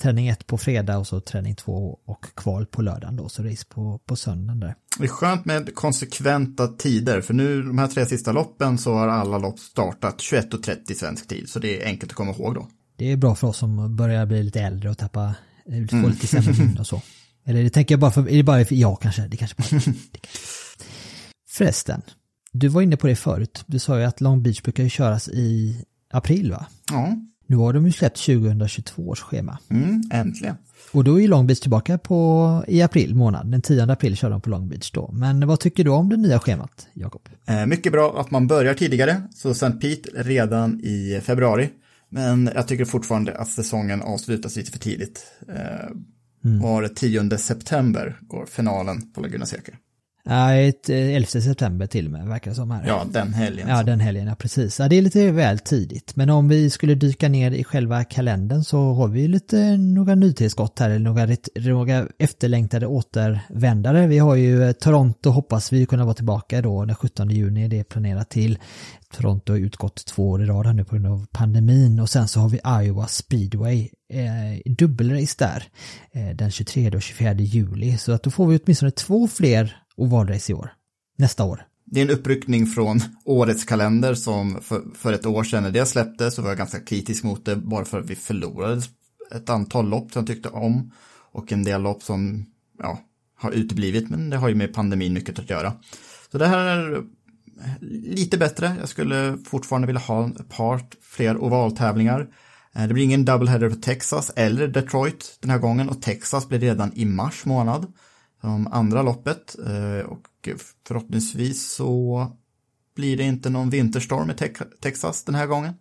Träning 0.00 0.28
ett 0.28 0.46
på 0.46 0.58
fredag 0.58 0.98
och 0.98 1.06
så 1.06 1.20
träning 1.20 1.54
två 1.54 1.98
och 2.04 2.26
kval 2.34 2.66
på 2.66 2.82
lördagen 2.82 3.16
då, 3.16 3.28
så 3.28 3.42
race 3.42 3.64
på, 3.68 3.98
på 4.06 4.16
söndagen 4.16 4.60
där. 4.60 4.74
Det 4.98 5.04
är 5.04 5.08
skönt 5.08 5.44
med 5.44 5.74
konsekventa 5.74 6.66
tider, 6.68 7.20
för 7.20 7.34
nu 7.34 7.62
de 7.62 7.78
här 7.78 7.86
tre 7.86 8.06
sista 8.06 8.32
loppen 8.32 8.78
så 8.78 8.94
har 8.94 9.08
alla 9.08 9.38
lopp 9.38 9.58
startat 9.58 10.18
21.30 10.18 10.94
svensk 10.94 11.28
tid, 11.28 11.48
så 11.48 11.58
det 11.58 11.82
är 11.82 11.86
enkelt 11.86 12.12
att 12.12 12.16
komma 12.16 12.30
ihåg 12.32 12.54
då. 12.54 12.68
Det 12.96 13.12
är 13.12 13.16
bra 13.16 13.34
för 13.34 13.46
oss 13.48 13.56
som 13.56 13.96
börjar 13.96 14.26
bli 14.26 14.42
lite 14.42 14.60
äldre 14.60 14.90
och 14.90 14.98
tappa, 14.98 15.34
eh, 15.66 15.86
få 15.90 15.96
Mm. 15.96 16.10
lite 16.10 16.26
sämre 16.26 16.80
och 16.80 16.86
så. 16.86 17.02
Eller 17.44 17.62
det 17.62 17.70
tänker 17.70 17.92
jag 17.92 18.00
bara 18.00 18.10
för, 18.10 18.28
är 18.28 18.36
det 18.36 18.42
bara 18.42 18.64
för 18.64 18.74
jag 18.74 19.00
kanske? 19.00 19.22
Det 19.22 19.36
kanske 19.36 19.56
bara 19.56 19.68
det 20.12 20.18
kanske. 20.18 20.44
Förresten, 21.50 22.02
du 22.52 22.68
var 22.68 22.82
inne 22.82 22.96
på 22.96 23.06
det 23.06 23.16
förut. 23.16 23.64
Du 23.66 23.78
sa 23.78 23.98
ju 23.98 24.04
att 24.04 24.20
Long 24.20 24.42
Beach 24.42 24.62
brukar 24.62 24.82
ju 24.82 24.88
köras 24.88 25.28
i 25.28 25.76
april 26.12 26.50
va? 26.52 26.66
Ja, 26.90 27.16
Nu 27.50 27.56
har 27.56 27.72
de 27.72 27.86
ju 27.86 27.92
släppt 27.92 28.24
2022 28.26 29.08
års 29.08 29.20
schema. 29.20 29.58
mm, 29.70 30.02
äntligen. 30.12 30.56
Och 30.92 31.04
då 31.04 31.14
är 31.14 31.20
ju 31.20 31.28
Long 31.28 31.46
Beach 31.46 31.60
tillbaka 31.60 31.98
på, 31.98 32.64
i 32.68 32.82
april 32.82 33.14
månad. 33.14 33.46
Den 33.50 33.62
10 33.62 33.82
april 33.92 34.16
kör 34.16 34.30
de 34.30 34.40
på 34.40 34.50
Long 34.50 34.68
Beach 34.68 34.90
då. 34.90 35.10
Men 35.12 35.46
vad 35.46 35.60
tycker 35.60 35.84
du 35.84 35.90
om 35.90 36.08
det 36.08 36.16
nya 36.16 36.38
schemat, 36.38 36.88
Jakob? 36.92 37.28
Eh, 37.46 37.66
Mycket 37.66 37.92
bra 37.92 38.20
att 38.20 38.30
man 38.30 38.46
börjar 38.46 38.74
tidigare, 38.74 39.22
så 39.34 39.50
St. 39.50 39.70
Pete 39.70 40.10
redan 40.14 40.80
i 40.80 41.20
februari. 41.22 41.70
Men 42.08 42.50
jag 42.54 42.68
tycker 42.68 42.84
fortfarande 42.84 43.38
att 43.38 43.48
säsongen 43.48 44.02
avslutas 44.02 44.56
lite 44.56 44.70
för 44.72 44.78
tidigt. 44.78 45.24
Eh, 45.48 45.90
Var 46.62 46.82
det 46.82 46.88
10 46.88 47.38
september 47.38 48.18
går 48.20 48.46
finalen 48.46 49.12
på 49.12 49.20
Laguna 49.20 49.46
Seca. 49.46 49.72
Ja, 50.24 50.54
ett, 50.54 50.90
eh, 50.90 51.16
11 51.16 51.26
september 51.26 51.86
till 51.86 52.06
och 52.06 52.12
med, 52.12 52.26
verkar 52.26 52.50
det 52.50 52.54
som 52.54 52.70
här. 52.70 52.84
Ja, 52.86 53.04
den 53.12 53.34
helgen. 53.34 53.68
Ja, 53.68 53.82
den 53.82 54.00
helgen, 54.00 54.26
ja 54.26 54.34
precis. 54.34 54.78
Ja, 54.78 54.88
det 54.88 54.98
är 54.98 55.02
lite 55.02 55.30
väl 55.30 55.58
tidigt. 55.58 56.16
Men 56.16 56.30
om 56.30 56.48
vi 56.48 56.70
skulle 56.70 56.94
dyka 56.94 57.28
ner 57.28 57.50
i 57.50 57.64
själva 57.64 58.04
kalendern 58.04 58.64
så 58.64 58.92
har 58.92 59.08
vi 59.08 59.20
ju 59.20 59.28
lite 59.28 59.76
några 59.76 60.14
nytillskott 60.14 60.78
här, 60.78 60.90
eller 60.90 61.04
några, 61.04 61.28
några 61.54 62.06
efterlängtade 62.18 62.86
återvändare. 62.86 64.06
Vi 64.06 64.18
har 64.18 64.34
ju 64.34 64.64
eh, 64.64 64.72
Toronto 64.72 65.30
hoppas 65.30 65.72
vi 65.72 65.86
kunna 65.86 66.04
vara 66.04 66.14
tillbaka 66.14 66.62
då 66.62 66.84
den 66.84 66.96
17 66.96 67.30
juni, 67.30 67.68
det 67.68 67.78
är 67.78 67.84
planerat 67.84 68.30
till. 68.30 68.58
Toronto 69.16 69.52
har 69.52 69.58
utgått 69.58 70.04
två 70.06 70.30
år 70.30 70.42
i 70.42 70.46
rad 70.46 70.66
här 70.66 70.72
nu 70.72 70.84
på 70.84 70.96
grund 70.96 71.06
av 71.06 71.26
pandemin 71.32 72.00
och 72.00 72.10
sen 72.10 72.28
så 72.28 72.40
har 72.40 72.48
vi 72.48 72.60
Iowa 72.84 73.06
Speedway, 73.06 73.88
eh, 74.12 74.72
dubbelrace 74.72 75.34
där, 75.38 75.64
eh, 76.12 76.36
den 76.36 76.50
23 76.50 76.90
och 76.90 77.02
24 77.02 77.34
juli. 77.34 77.98
Så 77.98 78.12
att 78.12 78.22
då 78.22 78.30
får 78.30 78.46
vi 78.46 78.58
åtminstone 78.58 78.90
två 78.90 79.28
fler 79.28 79.76
ovalrace 80.00 80.52
i 80.52 80.54
år, 80.54 80.72
nästa 81.18 81.44
år. 81.44 81.66
Det 81.84 82.00
är 82.00 82.04
en 82.04 82.10
uppryckning 82.10 82.66
från 82.66 83.00
årets 83.24 83.64
kalender 83.64 84.14
som 84.14 84.62
för, 84.62 84.82
för 84.94 85.12
ett 85.12 85.26
år 85.26 85.44
sedan 85.44 85.62
när 85.62 85.70
det 85.70 85.86
släpptes 85.86 86.34
så 86.34 86.42
var 86.42 86.48
jag 86.48 86.58
ganska 86.58 86.80
kritisk 86.80 87.24
mot 87.24 87.44
det 87.44 87.56
bara 87.56 87.84
för 87.84 88.00
att 88.00 88.10
vi 88.10 88.14
förlorade 88.14 88.82
ett 89.34 89.50
antal 89.50 89.88
lopp 89.88 90.12
som 90.12 90.20
jag 90.20 90.26
tyckte 90.26 90.48
om 90.48 90.92
och 91.32 91.52
en 91.52 91.64
del 91.64 91.82
lopp 91.82 92.02
som 92.02 92.46
ja, 92.78 92.98
har 93.36 93.50
uteblivit 93.50 94.10
men 94.10 94.30
det 94.30 94.36
har 94.36 94.48
ju 94.48 94.54
med 94.54 94.74
pandemin 94.74 95.12
mycket 95.12 95.38
att 95.38 95.50
göra. 95.50 95.72
Så 96.32 96.38
det 96.38 96.46
här 96.46 96.58
är 96.58 97.04
lite 97.80 98.38
bättre. 98.38 98.76
Jag 98.80 98.88
skulle 98.88 99.38
fortfarande 99.44 99.86
vilja 99.86 100.00
ha 100.00 100.28
ett 100.28 100.48
par 100.48 100.80
fler 101.02 101.42
ovaltävlingar. 101.42 102.28
Eh, 102.74 102.86
det 102.86 102.94
blir 102.94 103.04
ingen 103.04 103.24
doubleheader 103.24 103.70
på 103.70 103.76
Texas 103.76 104.32
eller 104.36 104.68
Detroit 104.68 105.38
den 105.40 105.50
här 105.50 105.58
gången 105.58 105.88
och 105.88 106.02
Texas 106.02 106.48
blir 106.48 106.58
redan 106.58 106.92
i 106.94 107.04
mars 107.04 107.44
månad 107.44 107.92
som 108.40 108.66
andra 108.66 109.02
loppet 109.02 109.56
eh, 109.66 110.06
och 110.06 110.48
förhoppningsvis 110.86 111.72
så 111.72 112.26
blir 112.96 113.16
det 113.16 113.24
inte 113.24 113.50
någon 113.50 113.70
vinterstorm 113.70 114.30
i 114.30 114.34
Texas 114.80 115.24
den 115.24 115.34
här 115.34 115.46
gången. 115.46 115.74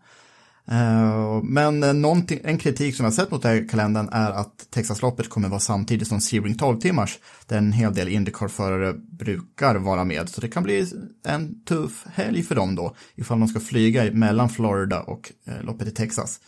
Eh, 0.72 1.44
men 1.44 1.84
en 1.84 2.58
kritik 2.58 2.96
som 2.96 3.04
jag 3.04 3.14
sett 3.14 3.32
mot 3.32 3.42
den 3.42 3.52
här 3.52 3.70
kalendern 3.70 4.10
är 4.12 4.32
att 4.32 4.68
Texasloppet 4.70 5.30
kommer 5.30 5.50
vara 5.50 5.60
samtidigt 5.60 6.08
som 6.08 6.22
Sebring 6.22 6.58
12 6.58 6.80
timmars 6.80 7.20
där 7.46 7.58
en 7.58 7.72
hel 7.72 7.94
del 7.94 8.08
Indycar-förare 8.08 8.94
brukar 8.94 9.76
vara 9.76 10.04
med. 10.04 10.30
Så 10.30 10.42
det 10.42 10.48
kan 10.48 10.64
bli 10.64 10.86
en 11.26 11.64
tuff 11.64 12.06
helg 12.14 12.44
för 12.44 12.56
dem 12.56 12.76
då 12.76 12.96
ifall 13.16 13.40
de 13.40 13.48
ska 13.48 13.60
flyga 13.60 14.12
mellan 14.12 14.50
Florida 14.50 15.02
och 15.02 15.32
eh, 15.46 15.64
loppet 15.64 15.88
i 15.88 15.92
Texas. 15.92 16.40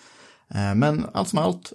Men 0.76 1.06
allt 1.14 1.30
som 1.30 1.40
allt, 1.40 1.74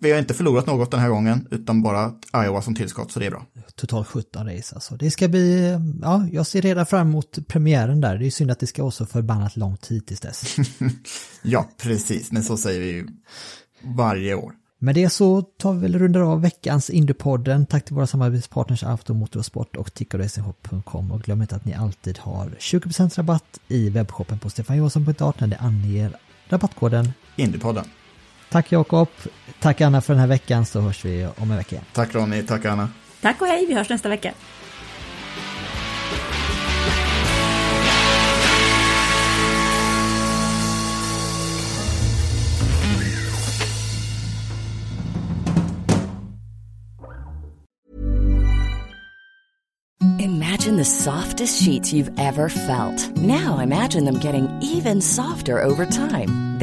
vi 0.00 0.12
har 0.12 0.18
inte 0.18 0.34
förlorat 0.34 0.66
något 0.66 0.90
den 0.90 1.00
här 1.00 1.08
gången 1.08 1.48
utan 1.50 1.82
bara 1.82 2.12
Iowa 2.44 2.62
som 2.62 2.74
tillskott 2.74 3.12
så 3.12 3.20
det 3.20 3.26
är 3.26 3.30
bra. 3.30 3.46
totalt 3.74 4.08
17 4.08 4.46
race 4.46 4.74
alltså. 4.74 4.96
Det 4.96 5.10
ska 5.10 5.28
bli, 5.28 5.78
ja, 6.02 6.26
jag 6.32 6.46
ser 6.46 6.62
redan 6.62 6.86
fram 6.86 7.08
emot 7.08 7.38
premiären 7.48 8.00
där. 8.00 8.18
Det 8.18 8.26
är 8.26 8.30
synd 8.30 8.50
att 8.50 8.60
det 8.60 8.66
ska 8.66 8.82
vara 8.82 8.90
så 8.90 9.06
förbannat 9.06 9.56
lång 9.56 9.76
tid 9.76 10.06
tills 10.06 10.20
dess. 10.20 10.56
Ja, 11.42 11.68
precis, 11.82 12.32
men 12.32 12.44
så 12.44 12.56
säger 12.56 12.80
vi 12.80 12.86
ju 12.86 13.06
varje 13.96 14.34
år. 14.34 14.52
Med 14.78 14.94
det 14.94 15.10
så 15.10 15.42
tar 15.42 15.72
vi 15.72 15.80
väl 15.80 15.98
rundar 15.98 16.20
av 16.20 16.40
veckans 16.40 16.90
Indiepodden. 16.90 17.66
Tack 17.66 17.84
till 17.84 17.94
våra 17.94 18.06
samarbetspartners 18.06 18.84
Auto, 18.84 19.14
Motorsport 19.14 19.76
och 19.76 19.94
tickoracingshop.com 19.94 21.12
och 21.12 21.22
glöm 21.22 21.42
inte 21.42 21.56
att 21.56 21.64
ni 21.64 21.74
alltid 21.74 22.18
har 22.18 22.56
20% 22.58 23.16
rabatt 23.16 23.60
i 23.68 23.88
webbshoppen 23.90 24.38
på 24.38 24.50
stefanjohansson.art 24.50 25.40
när 25.40 25.46
ni 25.46 25.56
anger 25.56 26.16
rabattkoden 26.48 27.12
Indiepodden. 27.36 27.84
Tack 28.54 28.72
Jakob, 28.72 29.08
tack 29.60 29.80
Anna 29.80 30.00
för 30.00 30.12
den 30.12 30.20
här 30.20 30.26
veckan 30.26 30.66
så 30.66 30.80
hörs 30.80 31.04
vi 31.04 31.28
om 31.36 31.50
en 31.50 31.56
vecka 31.56 31.76
igen. 31.76 31.84
Tack 31.92 32.14
Ronny, 32.14 32.42
tack 32.42 32.64
Anna. 32.64 32.88
Tack 33.20 33.40
och 33.40 33.46
hej, 33.46 33.66
vi 33.66 33.74
hörs 33.74 33.88
nästa 33.88 34.08
vecka. 34.08 34.32
Imagine 50.18 50.76
the 50.76 50.84
softest 50.84 51.62
sheets 51.62 51.92
you've 51.92 52.12
ever 52.18 52.48
felt. 52.48 53.16
Now 53.16 53.58
imagine 53.62 54.04
them 54.04 54.20
getting 54.20 54.48
even 54.62 55.02
softer 55.02 55.62
over 55.62 55.86
time. 55.86 56.53